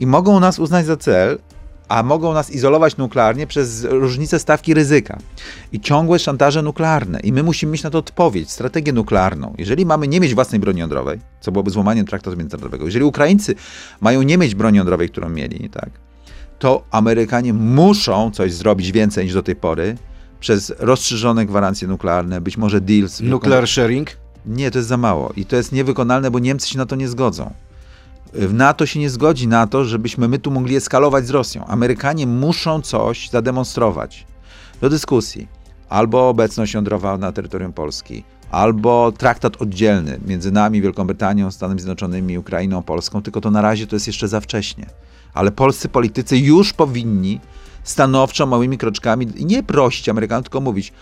I 0.00 0.06
mogą 0.06 0.40
nas 0.40 0.58
uznać 0.58 0.86
za 0.86 0.96
cel, 0.96 1.38
a 1.94 2.02
mogą 2.02 2.34
nas 2.34 2.50
izolować 2.50 2.96
nuklearnie 2.96 3.46
przez 3.46 3.84
różnicę 3.84 4.38
stawki 4.38 4.74
ryzyka 4.74 5.18
i 5.72 5.80
ciągłe 5.80 6.18
szantaże 6.18 6.62
nuklearne. 6.62 7.20
I 7.20 7.32
my 7.32 7.42
musimy 7.42 7.72
mieć 7.72 7.82
na 7.82 7.90
to 7.90 7.98
odpowiedź, 7.98 8.50
strategię 8.50 8.92
nuklearną. 8.92 9.54
Jeżeli 9.58 9.86
mamy 9.86 10.08
nie 10.08 10.20
mieć 10.20 10.34
własnej 10.34 10.60
broni 10.60 10.80
jądrowej, 10.80 11.18
co 11.40 11.52
byłoby 11.52 11.70
złamaniem 11.70 12.06
traktatu 12.06 12.36
międzynarodowego, 12.36 12.84
jeżeli 12.84 13.04
Ukraińcy 13.04 13.54
mają 14.00 14.22
nie 14.22 14.38
mieć 14.38 14.54
broni 14.54 14.78
jądrowej, 14.78 15.08
którą 15.08 15.28
mieli, 15.28 15.70
tak, 15.70 15.90
to 16.58 16.84
Amerykanie 16.90 17.52
muszą 17.52 18.30
coś 18.30 18.52
zrobić 18.52 18.92
więcej 18.92 19.24
niż 19.24 19.34
do 19.34 19.42
tej 19.42 19.56
pory 19.56 19.96
przez 20.40 20.72
rozszerzone 20.78 21.46
gwarancje 21.46 21.88
nuklearne, 21.88 22.40
być 22.40 22.56
może 22.56 22.80
deals. 22.80 23.20
Nuclear 23.20 23.68
sharing? 23.68 24.10
Nie, 24.46 24.70
to 24.70 24.78
jest 24.78 24.88
za 24.88 24.96
mało 24.96 25.32
i 25.36 25.44
to 25.44 25.56
jest 25.56 25.72
niewykonalne, 25.72 26.30
bo 26.30 26.38
Niemcy 26.38 26.68
się 26.68 26.78
na 26.78 26.86
to 26.86 26.96
nie 26.96 27.08
zgodzą. 27.08 27.54
W 28.34 28.54
NATO 28.54 28.86
się 28.86 29.00
nie 29.00 29.10
zgodzi 29.10 29.48
na 29.48 29.66
to, 29.66 29.84
żebyśmy 29.84 30.28
my 30.28 30.38
tu 30.38 30.50
mogli 30.50 30.76
eskalować 30.76 31.26
z 31.26 31.30
Rosją. 31.30 31.66
Amerykanie 31.66 32.26
muszą 32.26 32.82
coś 32.82 33.30
zademonstrować. 33.30 34.26
Do 34.80 34.90
dyskusji. 34.90 35.48
Albo 35.88 36.28
obecność 36.28 36.74
jądrowa 36.74 37.18
na 37.18 37.32
terytorium 37.32 37.72
Polski, 37.72 38.24
albo 38.50 39.12
traktat 39.12 39.62
oddzielny 39.62 40.20
między 40.26 40.52
nami, 40.52 40.82
Wielką 40.82 41.06
Brytanią, 41.06 41.50
Stanami 41.50 41.80
Zjednoczonymi, 41.80 42.38
Ukrainą, 42.38 42.82
Polską, 42.82 43.22
tylko 43.22 43.40
to 43.40 43.50
na 43.50 43.62
razie 43.62 43.86
to 43.86 43.96
jest 43.96 44.06
jeszcze 44.06 44.28
za 44.28 44.40
wcześnie. 44.40 44.86
Ale 45.34 45.50
polscy 45.50 45.88
politycy 45.88 46.38
już 46.38 46.72
powinni 46.72 47.40
stanowczo, 47.84 48.46
małymi 48.46 48.78
kroczkami, 48.78 49.26
nie 49.26 49.62
prosić 49.62 50.08
Amerykanów, 50.08 50.44
tylko 50.44 50.60
mówić, 50.60 50.92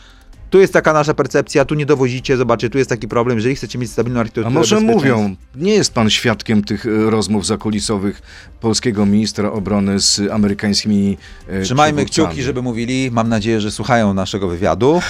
tu 0.53 0.61
jest 0.61 0.73
taka 0.73 0.93
nasza 0.93 1.15
percepcja, 1.15 1.65
tu 1.65 1.75
nie 1.75 1.87
dowozicie, 1.87 2.37
zobaczcie, 2.37 2.71
tu 2.71 2.79
jest 2.79 2.91
taki 2.91 3.09
problem, 3.09 3.39
jeżeli 3.39 3.55
chcecie 3.57 3.79
mieć 3.79 3.91
stabilną 3.91 4.19
A 4.19 4.21
architekturę 4.21 4.55
może 4.55 4.77
bezpieczeństwa- 4.77 4.95
mówią, 4.95 5.37
nie 5.57 5.73
jest 5.75 5.95
pan 5.95 6.11
świadkiem 6.11 6.65
tych 6.65 6.87
e, 6.87 7.11
rozmów 7.11 7.47
zakulisowych 7.47 8.23
polskiego 8.61 9.07
ministra 9.07 9.53
obrony 9.53 10.01
z 10.01 10.21
amerykańskimi 10.33 11.17
e, 11.49 11.63
Trzymajmy 11.63 11.97
przywódcami? 12.05 12.29
kciuki, 12.29 12.43
żeby 12.43 12.63
mówili. 12.63 13.11
Mam 13.11 13.29
nadzieję, 13.29 13.61
że 13.61 13.71
słuchają 13.71 14.15
naszego 14.15 14.49
wywiadu 14.49 15.01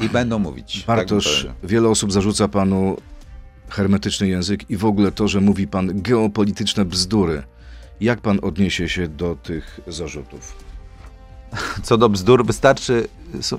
i 0.00 0.08
będą 0.08 0.38
mówić. 0.38 0.84
Tak 0.86 0.96
Bartosz, 0.96 1.24
powiedział. 1.24 1.52
wiele 1.64 1.88
osób 1.88 2.12
zarzuca 2.12 2.48
panu 2.48 2.96
hermetyczny 3.68 4.28
język 4.28 4.70
i 4.70 4.76
w 4.76 4.84
ogóle 4.84 5.12
to, 5.12 5.28
że 5.28 5.40
mówi 5.40 5.66
pan 5.66 6.02
geopolityczne 6.02 6.84
bzdury. 6.84 7.42
Jak 8.00 8.20
pan 8.20 8.38
odniesie 8.42 8.88
się 8.88 9.08
do 9.08 9.34
tych 9.42 9.80
zarzutów? 9.86 10.63
Co 11.82 11.98
do 11.98 12.08
bzdur, 12.08 12.46
wystarczy. 12.46 13.08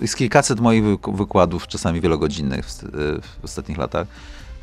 Jest 0.02 0.16
kilkaset 0.16 0.60
moich 0.60 0.84
wyk- 0.84 1.16
wykładów, 1.18 1.68
czasami 1.68 2.02
wielogodzinnych 2.02 2.66
w, 2.66 2.72
st- 2.72 2.92
w 3.42 3.44
ostatnich 3.46 3.78
latach. 3.78 4.08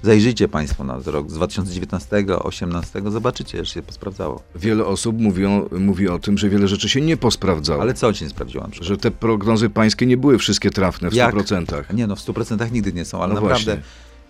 Zajrzyjcie 0.03 0.49
Państwo 0.49 0.85
na 0.85 0.99
rok 1.07 1.31
z 1.31 1.35
2019-2018, 1.35 3.11
zobaczycie, 3.11 3.64
że 3.64 3.73
się 3.75 3.83
posprawdzało. 3.83 4.42
Wiele 4.55 4.85
osób 4.87 5.18
mówią, 5.21 5.68
mówi 5.81 6.09
o 6.09 6.18
tym, 6.18 6.38
że 6.38 6.49
wiele 6.49 6.68
rzeczy 6.68 6.88
się 6.88 7.01
nie 7.01 7.16
posprawdzało. 7.16 7.83
Ale 7.83 7.95
co 7.95 8.12
ci 8.12 8.25
nie 8.25 8.31
sprawdziłam? 8.31 8.71
Że 8.81 8.97
te 8.97 9.11
prognozy 9.11 9.71
pańskie 9.71 10.07
nie 10.07 10.16
były 10.16 10.38
wszystkie 10.38 10.71
trafne 10.71 11.11
w 11.11 11.14
Jak? 11.14 11.35
100%. 11.35 11.95
Nie 11.95 12.07
no, 12.07 12.16
w 12.16 12.21
100% 12.21 12.73
nigdy 12.73 12.92
nie 12.92 13.05
są, 13.05 13.18
ale 13.23 13.35
No 13.35 13.40
naprawdę 13.40 13.64
właśnie. 13.64 13.83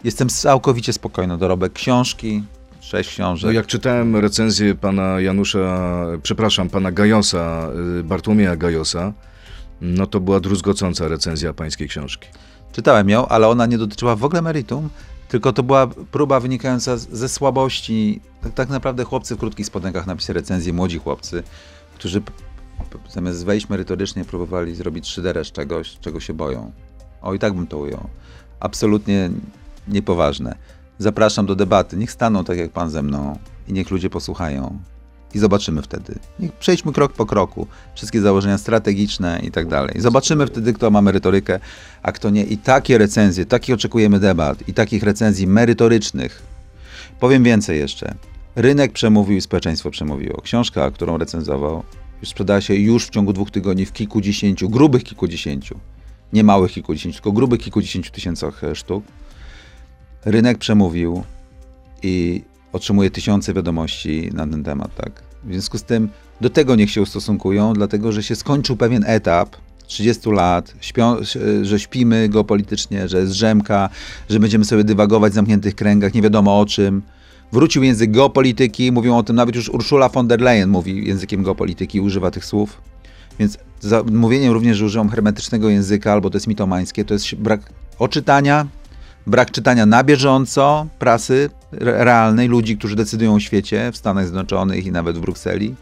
jestem 0.04 0.28
całkowicie 0.28 0.92
spokojny. 0.92 1.38
Dorobek 1.38 1.72
książki, 1.72 2.42
sześć 2.92 3.10
książek. 3.10 3.46
No 3.46 3.52
jak 3.52 3.66
czytałem 3.66 4.16
recenzję 4.16 4.74
pana 4.74 5.20
Janusza, 5.20 6.06
przepraszam, 6.22 6.68
pana 6.68 6.92
Gajosa, 6.92 7.68
y, 8.00 8.04
Bartłomieja 8.04 8.56
Gajosa, 8.56 9.12
no 9.80 10.06
to 10.06 10.20
była 10.20 10.40
druzgocąca 10.40 11.08
recenzja 11.08 11.52
pańskiej 11.52 11.88
książki. 11.88 12.28
Czytałem 12.72 13.08
ją, 13.08 13.28
ale 13.28 13.48
ona 13.48 13.66
nie 13.66 13.78
dotyczyła 13.78 14.16
w 14.16 14.24
ogóle 14.24 14.42
meritum, 14.42 14.88
tylko 15.28 15.52
to 15.52 15.62
była 15.62 15.86
próba 15.86 16.40
wynikająca 16.40 16.96
ze 16.96 17.28
słabości. 17.28 18.20
Tak, 18.42 18.52
tak 18.54 18.68
naprawdę 18.68 19.04
chłopcy 19.04 19.34
w 19.36 19.38
krótkich 19.38 19.66
spodenkach 19.66 20.06
napisali 20.06 20.34
recenzję, 20.34 20.72
młodzi 20.72 20.98
chłopcy, 20.98 21.42
którzy 21.94 22.22
zamiast 23.10 23.44
wejść 23.44 23.68
merytorycznie 23.68 24.24
próbowali 24.24 24.74
zrobić 24.74 25.08
szyderę 25.08 25.44
z 25.44 25.52
czegoś, 25.52 25.98
czego 26.00 26.20
się 26.20 26.34
boją. 26.34 26.72
O, 27.22 27.34
i 27.34 27.38
tak 27.38 27.52
bym 27.52 27.66
to 27.66 27.78
ujął. 27.78 28.08
Absolutnie 28.60 29.30
niepoważne. 29.88 30.56
Zapraszam 30.98 31.46
do 31.46 31.54
debaty. 31.54 31.96
Niech 31.96 32.12
staną 32.12 32.44
tak 32.44 32.58
jak 32.58 32.70
pan 32.70 32.90
ze 32.90 33.02
mną 33.02 33.38
i 33.68 33.72
niech 33.72 33.90
ludzie 33.90 34.10
posłuchają. 34.10 34.78
I 35.34 35.38
zobaczymy 35.38 35.82
wtedy. 35.82 36.18
Niech 36.38 36.52
przejdźmy 36.52 36.92
krok 36.92 37.12
po 37.12 37.26
kroku. 37.26 37.66
Wszystkie 37.94 38.20
założenia 38.20 38.58
strategiczne 38.58 39.40
i 39.42 39.50
tak 39.50 39.68
dalej. 39.68 40.00
Zobaczymy 40.00 40.46
wtedy, 40.46 40.72
kto 40.72 40.90
ma 40.90 41.02
merytorykę, 41.02 41.60
a 42.02 42.12
kto 42.12 42.30
nie. 42.30 42.44
I 42.44 42.58
takie 42.58 42.98
recenzje, 42.98 43.46
takich 43.46 43.74
oczekujemy 43.74 44.20
debat 44.20 44.68
i 44.68 44.74
takich 44.74 45.02
recenzji 45.02 45.46
merytorycznych. 45.46 46.42
Powiem 47.20 47.44
więcej 47.44 47.78
jeszcze. 47.78 48.14
Rynek 48.56 48.92
przemówił 48.92 49.36
i 49.36 49.40
społeczeństwo 49.40 49.90
przemówiło. 49.90 50.40
Książka, 50.40 50.90
którą 50.90 51.18
recenzował, 51.18 51.82
już 52.20 52.30
sprzedała 52.30 52.60
się 52.60 52.74
już 52.74 53.06
w 53.06 53.10
ciągu 53.10 53.32
dwóch 53.32 53.50
tygodni 53.50 53.86
w 53.86 53.92
kilkudziesięciu, 53.92 54.68
grubych 54.68 55.04
kilkudziesięciu, 55.04 55.78
nie 56.32 56.44
małych 56.44 56.72
kilkudziesięciu, 56.72 57.16
tylko 57.16 57.32
grubych 57.32 57.60
kilkudziesięciu 57.60 58.12
tysiącach 58.12 58.64
e, 58.64 58.74
sztuk. 58.74 59.04
Rynek 60.24 60.58
przemówił 60.58 61.22
i 62.02 62.42
otrzymuje 62.72 63.10
tysiące 63.10 63.54
wiadomości 63.54 64.30
na 64.34 64.46
ten 64.46 64.64
temat, 64.64 64.94
tak. 64.94 65.22
W 65.44 65.52
związku 65.52 65.78
z 65.78 65.82
tym 65.82 66.08
do 66.40 66.50
tego 66.50 66.76
niech 66.76 66.90
się 66.90 67.02
ustosunkują, 67.02 67.72
dlatego 67.72 68.12
że 68.12 68.22
się 68.22 68.36
skończył 68.36 68.76
pewien 68.76 69.04
etap 69.06 69.56
30 69.86 70.30
lat, 70.30 70.74
śpią, 70.80 71.16
że 71.62 71.80
śpimy 71.80 72.28
geopolitycznie, 72.28 73.08
że 73.08 73.18
jest 73.18 73.32
drzemka, 73.32 73.88
że 74.30 74.40
będziemy 74.40 74.64
sobie 74.64 74.84
dywagować 74.84 75.32
w 75.32 75.34
zamkniętych 75.34 75.74
kręgach, 75.74 76.14
nie 76.14 76.22
wiadomo 76.22 76.60
o 76.60 76.66
czym. 76.66 77.02
Wrócił 77.52 77.82
język 77.82 78.10
geopolityki, 78.10 78.92
mówią 78.92 79.16
o 79.16 79.22
tym 79.22 79.36
nawet 79.36 79.54
już 79.54 79.68
Ursula 79.68 80.08
von 80.08 80.28
der 80.28 80.40
Leyen 80.40 80.70
mówi 80.70 81.06
językiem 81.06 81.42
geopolityki, 81.42 82.00
używa 82.00 82.30
tych 82.30 82.44
słów. 82.44 82.80
Więc 83.38 83.58
za 83.80 84.02
mówieniem 84.02 84.52
również, 84.52 84.76
że 84.76 84.84
używam 84.84 85.08
hermetycznego 85.08 85.68
języka 85.68 86.12
albo 86.12 86.30
to 86.30 86.36
jest 86.36 86.46
mitomańskie, 86.46 87.04
to 87.04 87.14
jest 87.14 87.34
brak 87.34 87.60
oczytania, 87.98 88.66
brak 89.26 89.50
czytania 89.50 89.86
na 89.86 90.04
bieżąco 90.04 90.86
prasy 90.98 91.50
re- 91.72 92.04
realnej, 92.04 92.48
ludzi, 92.48 92.78
którzy 92.78 92.96
decydują 92.96 93.34
o 93.34 93.40
świecie 93.40 93.90
w 93.92 93.96
Stanach 93.96 94.24
Zjednoczonych 94.24 94.86
i 94.86 94.92
nawet 94.92 95.16
w 95.16 95.20
Brukseli. 95.20 95.74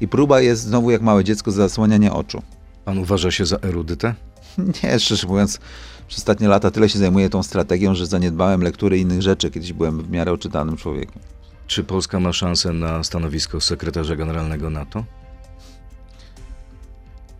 I 0.00 0.08
próba 0.08 0.40
jest 0.40 0.62
znowu 0.62 0.90
jak 0.90 1.02
małe 1.02 1.24
dziecko 1.24 1.50
zasłaniania 1.50 2.14
oczu. 2.14 2.42
Pan 2.84 2.98
uważa 2.98 3.30
się 3.30 3.46
za 3.46 3.56
erudytę? 3.56 4.14
Nie, 4.82 5.00
szczerze 5.00 5.26
mówiąc, 5.26 5.60
przez 6.08 6.18
ostatnie 6.18 6.48
lata 6.48 6.70
tyle 6.70 6.88
się 6.88 6.98
zajmuję 6.98 7.30
tą 7.30 7.42
strategią, 7.42 7.94
że 7.94 8.06
zaniedbałem 8.06 8.62
lektury 8.62 8.98
innych 8.98 9.22
rzeczy. 9.22 9.50
Kiedyś 9.50 9.72
byłem 9.72 10.02
w 10.02 10.10
miarę 10.10 10.32
oczytanym 10.32 10.76
człowiekiem. 10.76 11.22
Czy 11.66 11.84
Polska 11.84 12.20
ma 12.20 12.32
szansę 12.32 12.72
na 12.72 13.04
stanowisko 13.04 13.60
sekretarza 13.60 14.16
generalnego 14.16 14.70
NATO? 14.70 15.04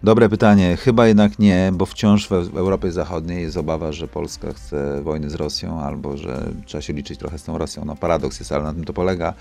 Dobre 0.05 0.29
pytanie. 0.29 0.77
Chyba 0.77 1.07
jednak 1.07 1.39
nie, 1.39 1.71
bo 1.75 1.87
wciąż 1.87 2.29
w 2.29 2.57
Europie 2.57 2.93
Zachodniej 2.93 3.43
jest 3.43 3.57
obawa, 3.57 3.93
że 3.93 4.09
Polska 4.09 4.53
chce 4.53 5.03
wojny 5.03 5.31
z 5.31 5.35
Rosją, 5.35 5.81
albo 5.81 6.17
że 6.17 6.51
trzeba 6.67 6.83
się 6.83 6.93
liczyć 6.93 7.19
trochę 7.19 7.39
z 7.39 7.45
tą 7.45 7.59
Rosją. 7.59 7.85
No 7.85 7.97
paradoks 7.97 8.39
jest, 8.41 8.53
ale 8.53 8.65
na 8.65 8.73
tym 8.73 8.85
to 8.85 8.93
polega. 8.93 9.35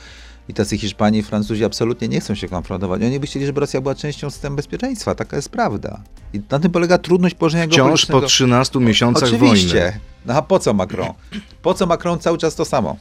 I 0.50 0.54
tacy 0.54 0.78
Hiszpanie 0.78 1.20
i 1.20 1.24
Francuzi 1.24 1.66
absolutnie 1.66 2.08
nie 2.08 2.20
chcą 2.20 2.36
się 2.36 2.48
konfrontować. 2.48 3.02
Oni 3.02 3.20
by 3.20 3.28
chcieli, 3.28 3.46
żeby 3.46 3.62
Rosja 3.62 3.82
była 3.82 3.96
częścią 3.96 4.30
systemu 4.30 4.56
bezpieczeństwa. 4.56 5.16
Taka 5.16 5.36
jest 5.36 5.50
prawda. 5.50 6.00
I 6.34 6.42
na 6.50 6.60
tym 6.60 6.72
polega 6.72 6.98
trudność 6.98 7.36
położenia 7.36 7.68
Wciąż 7.68 8.06
po 8.06 8.22
13 8.22 8.80
miesiącach 8.80 9.30
Oczywiście. 9.30 9.80
wojny. 9.80 10.00
No 10.26 10.34
a 10.34 10.42
po 10.42 10.60
co 10.60 10.74
Macron? 10.74 11.10
Po 11.62 11.74
co 11.74 11.86
Macron 11.86 12.20
cały 12.20 12.38
czas 12.38 12.56
to 12.56 12.66
samo? 12.66 12.96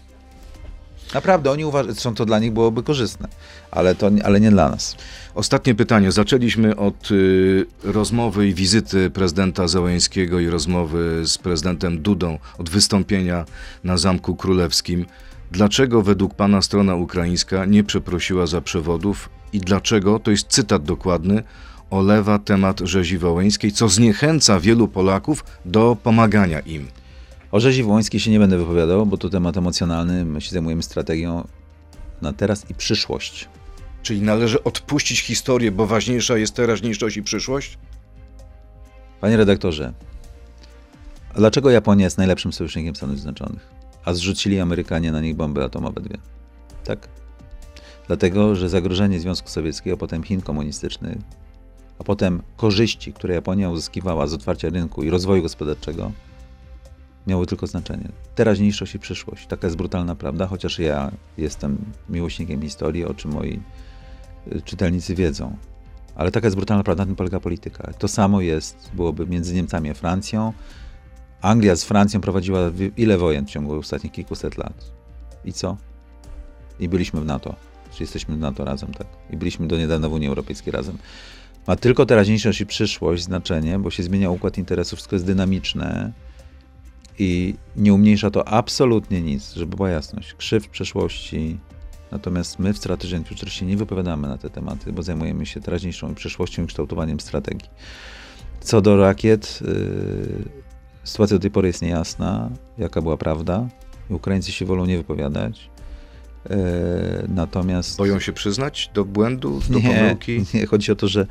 Naprawdę, 1.15 1.51
oni 1.51 1.65
uważają, 1.65 1.93
zresztą 1.93 2.15
to 2.15 2.25
dla 2.25 2.39
nich 2.39 2.53
byłoby 2.53 2.83
korzystne, 2.83 3.29
ale, 3.71 3.95
to, 3.95 4.11
ale 4.25 4.41
nie 4.41 4.51
dla 4.51 4.71
nas. 4.71 4.97
Ostatnie 5.35 5.75
pytanie. 5.75 6.13
Zaczęliśmy 6.13 6.77
od 6.77 7.11
y, 7.11 7.67
rozmowy 7.85 8.49
i 8.49 8.55
wizyty 8.55 9.11
prezydenta 9.11 9.69
Załęskiego 9.69 10.41
i 10.41 10.47
rozmowy 10.47 11.23
z 11.27 11.39
prezydentem 11.39 12.03
Dudą, 12.03 12.39
od 12.59 12.71
wystąpienia 12.71 13.45
na 13.85 13.97
Zamku 13.97 14.37
Królewskim. 14.37 15.07
Dlaczego 15.51 16.03
według 16.03 16.35
pana 16.35 16.63
strona 16.63 16.95
ukraińska 16.95 17.65
nie 17.65 17.85
przeprosiła 17.85 18.47
za 18.47 18.61
przewodów 18.61 19.31
i 19.53 19.61
dlaczego, 19.61 20.19
to 20.19 20.31
jest 20.31 20.49
cytat 20.49 20.83
dokładny, 20.83 21.43
olewa 21.91 22.39
temat 22.39 22.81
rzezi 22.81 23.19
wołyńskiej, 23.19 23.73
co 23.73 23.89
zniechęca 23.89 24.61
wielu 24.61 24.89
Polaków 24.89 25.45
do 25.65 25.97
pomagania 26.03 26.61
im? 26.61 26.89
O 27.53 27.61
rzezi 27.61 27.83
wołyńskiej 27.83 28.21
się 28.21 28.31
nie 28.31 28.39
będę 28.39 28.59
wypowiadał, 28.59 29.07
bo 29.07 29.17
to 29.17 29.29
temat 29.29 29.57
emocjonalny. 29.57 30.25
My 30.25 30.41
się 30.41 30.51
zajmujemy 30.51 30.83
strategią 30.83 31.49
na 32.23 32.33
teraz 32.33 32.71
i 32.71 32.75
przyszłość. 32.75 33.49
Czyli 34.03 34.23
należy 34.23 34.65
odpuścić 34.65 35.21
historię, 35.21 35.73
bo 35.73 35.87
ważniejsza 35.87 36.37
jest 36.37 36.55
teraźniejszość 36.55 37.17
i 37.17 37.23
przyszłość? 37.23 37.79
Panie 39.21 39.37
redaktorze, 39.37 39.93
dlaczego 41.35 41.71
Japonia 41.71 42.05
jest 42.05 42.19
najlepszym 42.19 42.53
sojusznikiem 42.53 42.97
Stanów 42.97 43.17
Zjednoczonych? 43.17 43.69
A 44.05 44.15
zrzucili 44.15 44.61
Amerykanie 44.61 45.13
na 45.13 45.21
nich 45.21 45.37
bomby 45.37 45.65
atomowe 45.65 46.01
dwie. 46.01 46.19
Tak? 46.85 47.09
Dlatego, 48.07 48.57
że 48.57 48.69
zagrożenie 48.69 49.21
Związku 49.21 49.49
Sowieckiego, 49.49 49.97
potem 49.97 50.23
Chin 50.23 50.41
komunistycznych, 50.41 51.19
a 51.99 52.05
potem 52.05 52.43
korzyści, 52.57 53.13
które 53.13 53.35
Japonia 53.35 53.71
uzyskiwała 53.71 54.27
z 54.27 54.33
otwarcia 54.35 54.69
rynku 54.69 55.03
i 55.03 55.11
rozwoju 55.11 55.43
gospodarczego, 55.43 56.13
miały 57.27 57.47
tylko 57.47 57.67
znaczenie. 57.67 58.09
Teraźniejszość 58.35 58.95
i 58.95 58.99
przyszłość. 58.99 59.47
Taka 59.47 59.67
jest 59.67 59.77
brutalna 59.77 60.15
prawda, 60.15 60.47
chociaż 60.47 60.79
ja 60.79 61.11
jestem 61.39 61.79
miłośnikiem 62.09 62.63
historii, 62.63 63.05
o 63.05 63.15
czym 63.15 63.33
moi 63.33 63.61
y, 64.53 64.63
czytelnicy 64.63 65.15
wiedzą. 65.15 65.57
Ale 66.15 66.31
taka 66.31 66.47
jest 66.47 66.57
brutalna 66.57 66.83
prawda, 66.83 67.03
na 67.03 67.07
tym 67.07 67.17
polega 67.17 67.41
polityka. 67.41 67.93
To 67.93 68.09
samo 68.09 68.41
jest, 68.41 68.91
byłoby 68.95 69.27
między 69.27 69.55
Niemcami 69.55 69.91
a 69.91 69.95
Francją. 69.95 70.53
Anglia 71.41 71.77
z 71.77 71.85
Francją 71.85 72.21
prowadziła 72.21 72.61
ile 72.97 73.19
wojen 73.19 73.47
w 73.47 73.51
ciągu 73.51 73.75
ostatnich 73.75 74.13
kilkuset 74.13 74.59
lat? 74.59 74.93
I 75.45 75.53
co? 75.53 75.77
I 76.81 76.89
byliśmy 76.89 77.21
w 77.21 77.25
NATO. 77.25 77.55
Czy 77.91 78.03
jesteśmy 78.03 78.37
w 78.37 78.39
NATO 78.39 78.65
razem, 78.65 78.93
tak? 78.93 79.07
I 79.31 79.37
byliśmy 79.37 79.67
do 79.67 79.77
niedawna 79.77 80.09
w 80.09 80.13
Unii 80.13 80.29
Europejskiej 80.29 80.73
razem. 80.73 80.99
Ma 81.67 81.77
tylko 81.77 82.07
teraźniejszość 82.07 82.61
i 82.61 82.67
przyszłość 82.67 83.23
znaczenie, 83.23 83.79
bo 83.79 83.91
się 83.91 84.03
zmienia 84.03 84.31
układ 84.31 84.59
interesów, 84.59 84.97
wszystko 84.97 85.17
jest 85.17 85.27
dynamiczne 85.27 86.13
i 87.23 87.55
nie 87.77 87.95
umniejsza 87.95 88.31
to 88.31 88.49
absolutnie 88.49 89.23
nic, 89.23 89.53
żeby 89.55 89.77
była 89.77 89.91
jasność. 89.91 90.35
Krzywd 90.35 90.69
przeszłości. 90.69 91.59
Natomiast 92.11 92.59
my 92.59 92.73
w 92.73 92.79
Strategy 92.79 93.17
and 93.17 93.29
Future 93.29 93.51
się 93.51 93.67
nie 93.67 93.77
wypowiadamy 93.77 94.29
na 94.29 94.39
te 94.39 94.51
tematy, 94.51 94.93
bo 94.93 95.03
zajmujemy 95.03 95.47
się 95.47 95.61
teraźniejszą 95.61 96.13
i 96.13 96.15
przyszłością 96.15 96.65
i 96.65 96.67
kształtowaniem 96.67 97.21
strategii. 97.21 97.69
Co 98.61 98.81
do 98.81 98.97
rakiet, 98.97 99.61
yy, 99.61 100.45
sytuacja 101.05 101.37
do 101.37 101.43
tej 101.43 101.51
pory 101.51 101.69
jest 101.69 101.83
niejasna, 101.83 102.51
jaka 102.79 103.03
była 103.03 103.17
prawda. 103.17 103.69
Ukraińcy 104.09 104.53
się 104.53 104.67
wolą 104.67 104.87
nie 104.87 104.97
wypowiadać. 104.97 105.71
Yy, 106.51 106.57
natomiast. 107.29 107.99
Boją 107.99 108.21
się 108.21 108.33
przyznać 108.33 108.91
do 108.95 109.05
błędu, 109.05 109.61
do 109.69 109.79
nie, 109.79 109.89
pomyłki? 109.89 110.45
nie, 110.55 110.67
chodzi 110.67 110.93
o 110.93 110.97
to, 110.97 111.09
że 111.09 111.27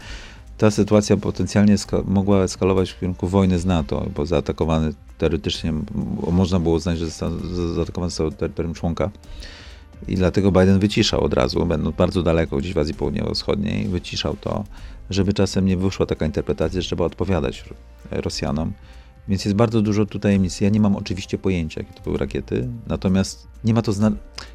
ta 0.61 0.71
sytuacja 0.71 1.17
potencjalnie 1.17 1.75
mogła 2.05 2.43
eskalować 2.43 2.91
w 2.91 2.99
kierunku 2.99 3.27
wojny 3.27 3.59
z 3.59 3.65
NATO, 3.65 4.05
bo 4.15 4.25
zaatakowany 4.25 4.93
teoretycznie, 5.17 5.73
można 6.31 6.59
było 6.59 6.75
uznać, 6.75 6.97
że 6.97 7.09
zaatakowany 7.75 8.09
został 8.09 8.31
terytorium 8.31 8.73
członka. 8.73 9.11
I 10.07 10.15
dlatego 10.15 10.51
Biden 10.51 10.79
wyciszał 10.79 11.23
od 11.23 11.33
razu, 11.33 11.65
będąc 11.65 11.95
bardzo 11.95 12.23
daleko 12.23 12.57
gdzieś 12.57 12.73
w 12.73 12.77
Azji 12.77 12.93
Południowo-Wschodniej, 12.93 13.87
wyciszał 13.87 14.35
to, 14.41 14.63
żeby 15.09 15.33
czasem 15.33 15.65
nie 15.65 15.77
wyszła 15.77 16.05
taka 16.05 16.25
interpretacja, 16.25 16.81
że 16.81 16.87
trzeba 16.87 17.05
odpowiadać 17.05 17.65
Rosjanom. 18.11 18.73
Więc 19.27 19.45
jest 19.45 19.57
bardzo 19.57 19.81
dużo 19.81 20.05
tutaj 20.05 20.21
tajemnic. 20.21 20.61
Ja 20.61 20.69
nie 20.69 20.79
mam 20.79 20.95
oczywiście 20.95 21.37
pojęcia, 21.37 21.81
jakie 21.81 21.93
to 21.93 22.03
były 22.03 22.17
rakiety, 22.17 22.67
natomiast 22.87 23.47
nie 23.63 23.73
ma 23.73 23.81
to 23.81 23.91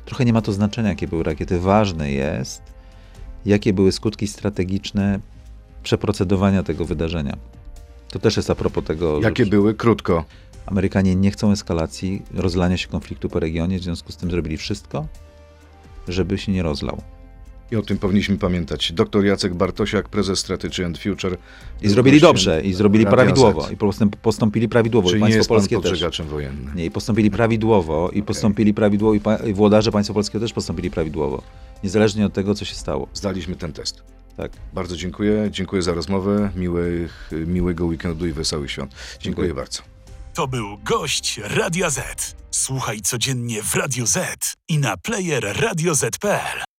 trochę 0.05 0.25
nie 0.25 0.33
ma 0.33 0.43
to 0.43 0.53
znaczenia, 0.53 0.89
jakie 0.89 1.09
były 1.09 1.23
rakiety. 1.23 1.61
Ważne 1.61 2.13
jest, 2.13 2.63
jakie 3.47 3.73
były 3.73 3.93
skutki 3.93 4.27
strategiczne 4.27 5.21
przeprocedowania 5.87 6.63
tego 6.63 6.85
wydarzenia. 6.85 7.37
To 8.11 8.19
też 8.19 8.37
jest 8.37 8.51
a 8.51 8.55
propos 8.55 8.85
tego, 8.85 9.21
Jakie 9.21 9.45
że 9.45 9.51
były? 9.51 9.75
Krótko. 9.75 10.25
Amerykanie 10.67 11.15
nie 11.17 11.31
chcą 11.31 11.53
eskalacji, 11.53 12.23
rozlania 12.35 12.77
się 12.77 12.89
konfliktu 12.89 13.29
po 13.29 13.41
regionie, 13.41 13.79
w 13.79 13.83
związku 13.83 14.13
z 14.13 14.17
tym 14.17 14.31
zrobili 14.31 14.57
wszystko, 14.57 15.07
żeby 16.09 16.39
się 16.39 16.53
nie 16.53 16.63
rozlał. 16.63 17.03
I 17.71 17.77
o 17.77 17.83
tym 17.83 17.99
powinniśmy 17.99 18.37
pamiętać. 18.37 18.93
Dr 18.93 19.25
Jacek 19.25 19.55
Bartosiak, 19.55 20.09
prezes 20.09 20.39
Strategy 20.39 20.87
and 20.87 20.99
Future. 20.99 21.39
I 21.83 21.89
zrobili 21.89 22.21
dobrze, 22.21 22.63
i 22.63 22.75
zrobili 22.75 23.05
Radia 23.05 23.17
prawidłowo, 23.17 23.63
Z. 23.63 23.73
i 23.73 23.77
postąpili 24.23 24.69
prawidłowo. 24.69 25.09
Czyli 25.09 25.21
I 25.21 25.23
nie 25.23 25.25
państwo 25.25 25.39
jest 25.39 25.49
pan 25.49 25.81
polskie 25.81 26.07
też. 26.11 26.23
wojennym. 26.29 26.77
Nie, 26.77 26.85
i 26.85 26.91
postąpili 26.91 27.31
prawidłowo, 27.31 28.11
i 28.11 28.23
postąpili 28.23 28.75
prawidłowo, 28.75 29.15
i, 29.15 29.21
pa, 29.21 29.37
i 29.37 29.55
włodarze 29.55 29.93
państwa 29.93 30.15
polskiego 30.15 30.45
też 30.45 30.53
postąpili 30.53 30.91
prawidłowo. 30.91 31.43
Niezależnie 31.85 32.27
od 32.27 32.33
tego, 32.33 32.55
co 32.55 32.65
się 32.65 32.75
stało. 32.75 33.09
Zdaliśmy 33.15 33.57
ten 33.57 33.73
test. 33.73 34.16
Tak. 34.37 34.53
Bardzo 34.73 34.97
dziękuję. 34.97 35.49
Dziękuję 35.51 35.83
za 35.83 35.95
rozmowę. 35.95 36.51
Miłych, 36.57 37.31
miłego 37.47 37.87
weekendu 37.87 38.27
i 38.27 38.33
wesołych 38.33 38.71
świąt. 38.71 38.91
Dziękuję, 38.93 39.21
Dziękuję. 39.21 39.55
bardzo. 39.55 39.83
To 40.35 40.49
był 40.49 40.79
gość 40.79 41.41
Radia 41.45 41.91
Z. 41.91 42.37
Słuchaj 42.51 43.01
codziennie 43.01 43.63
w 43.63 43.75
Radio 43.75 44.07
Z 44.07 44.55
i 44.69 44.79
na 44.79 44.97
player 44.97 45.57
radioz.pl. 45.61 46.76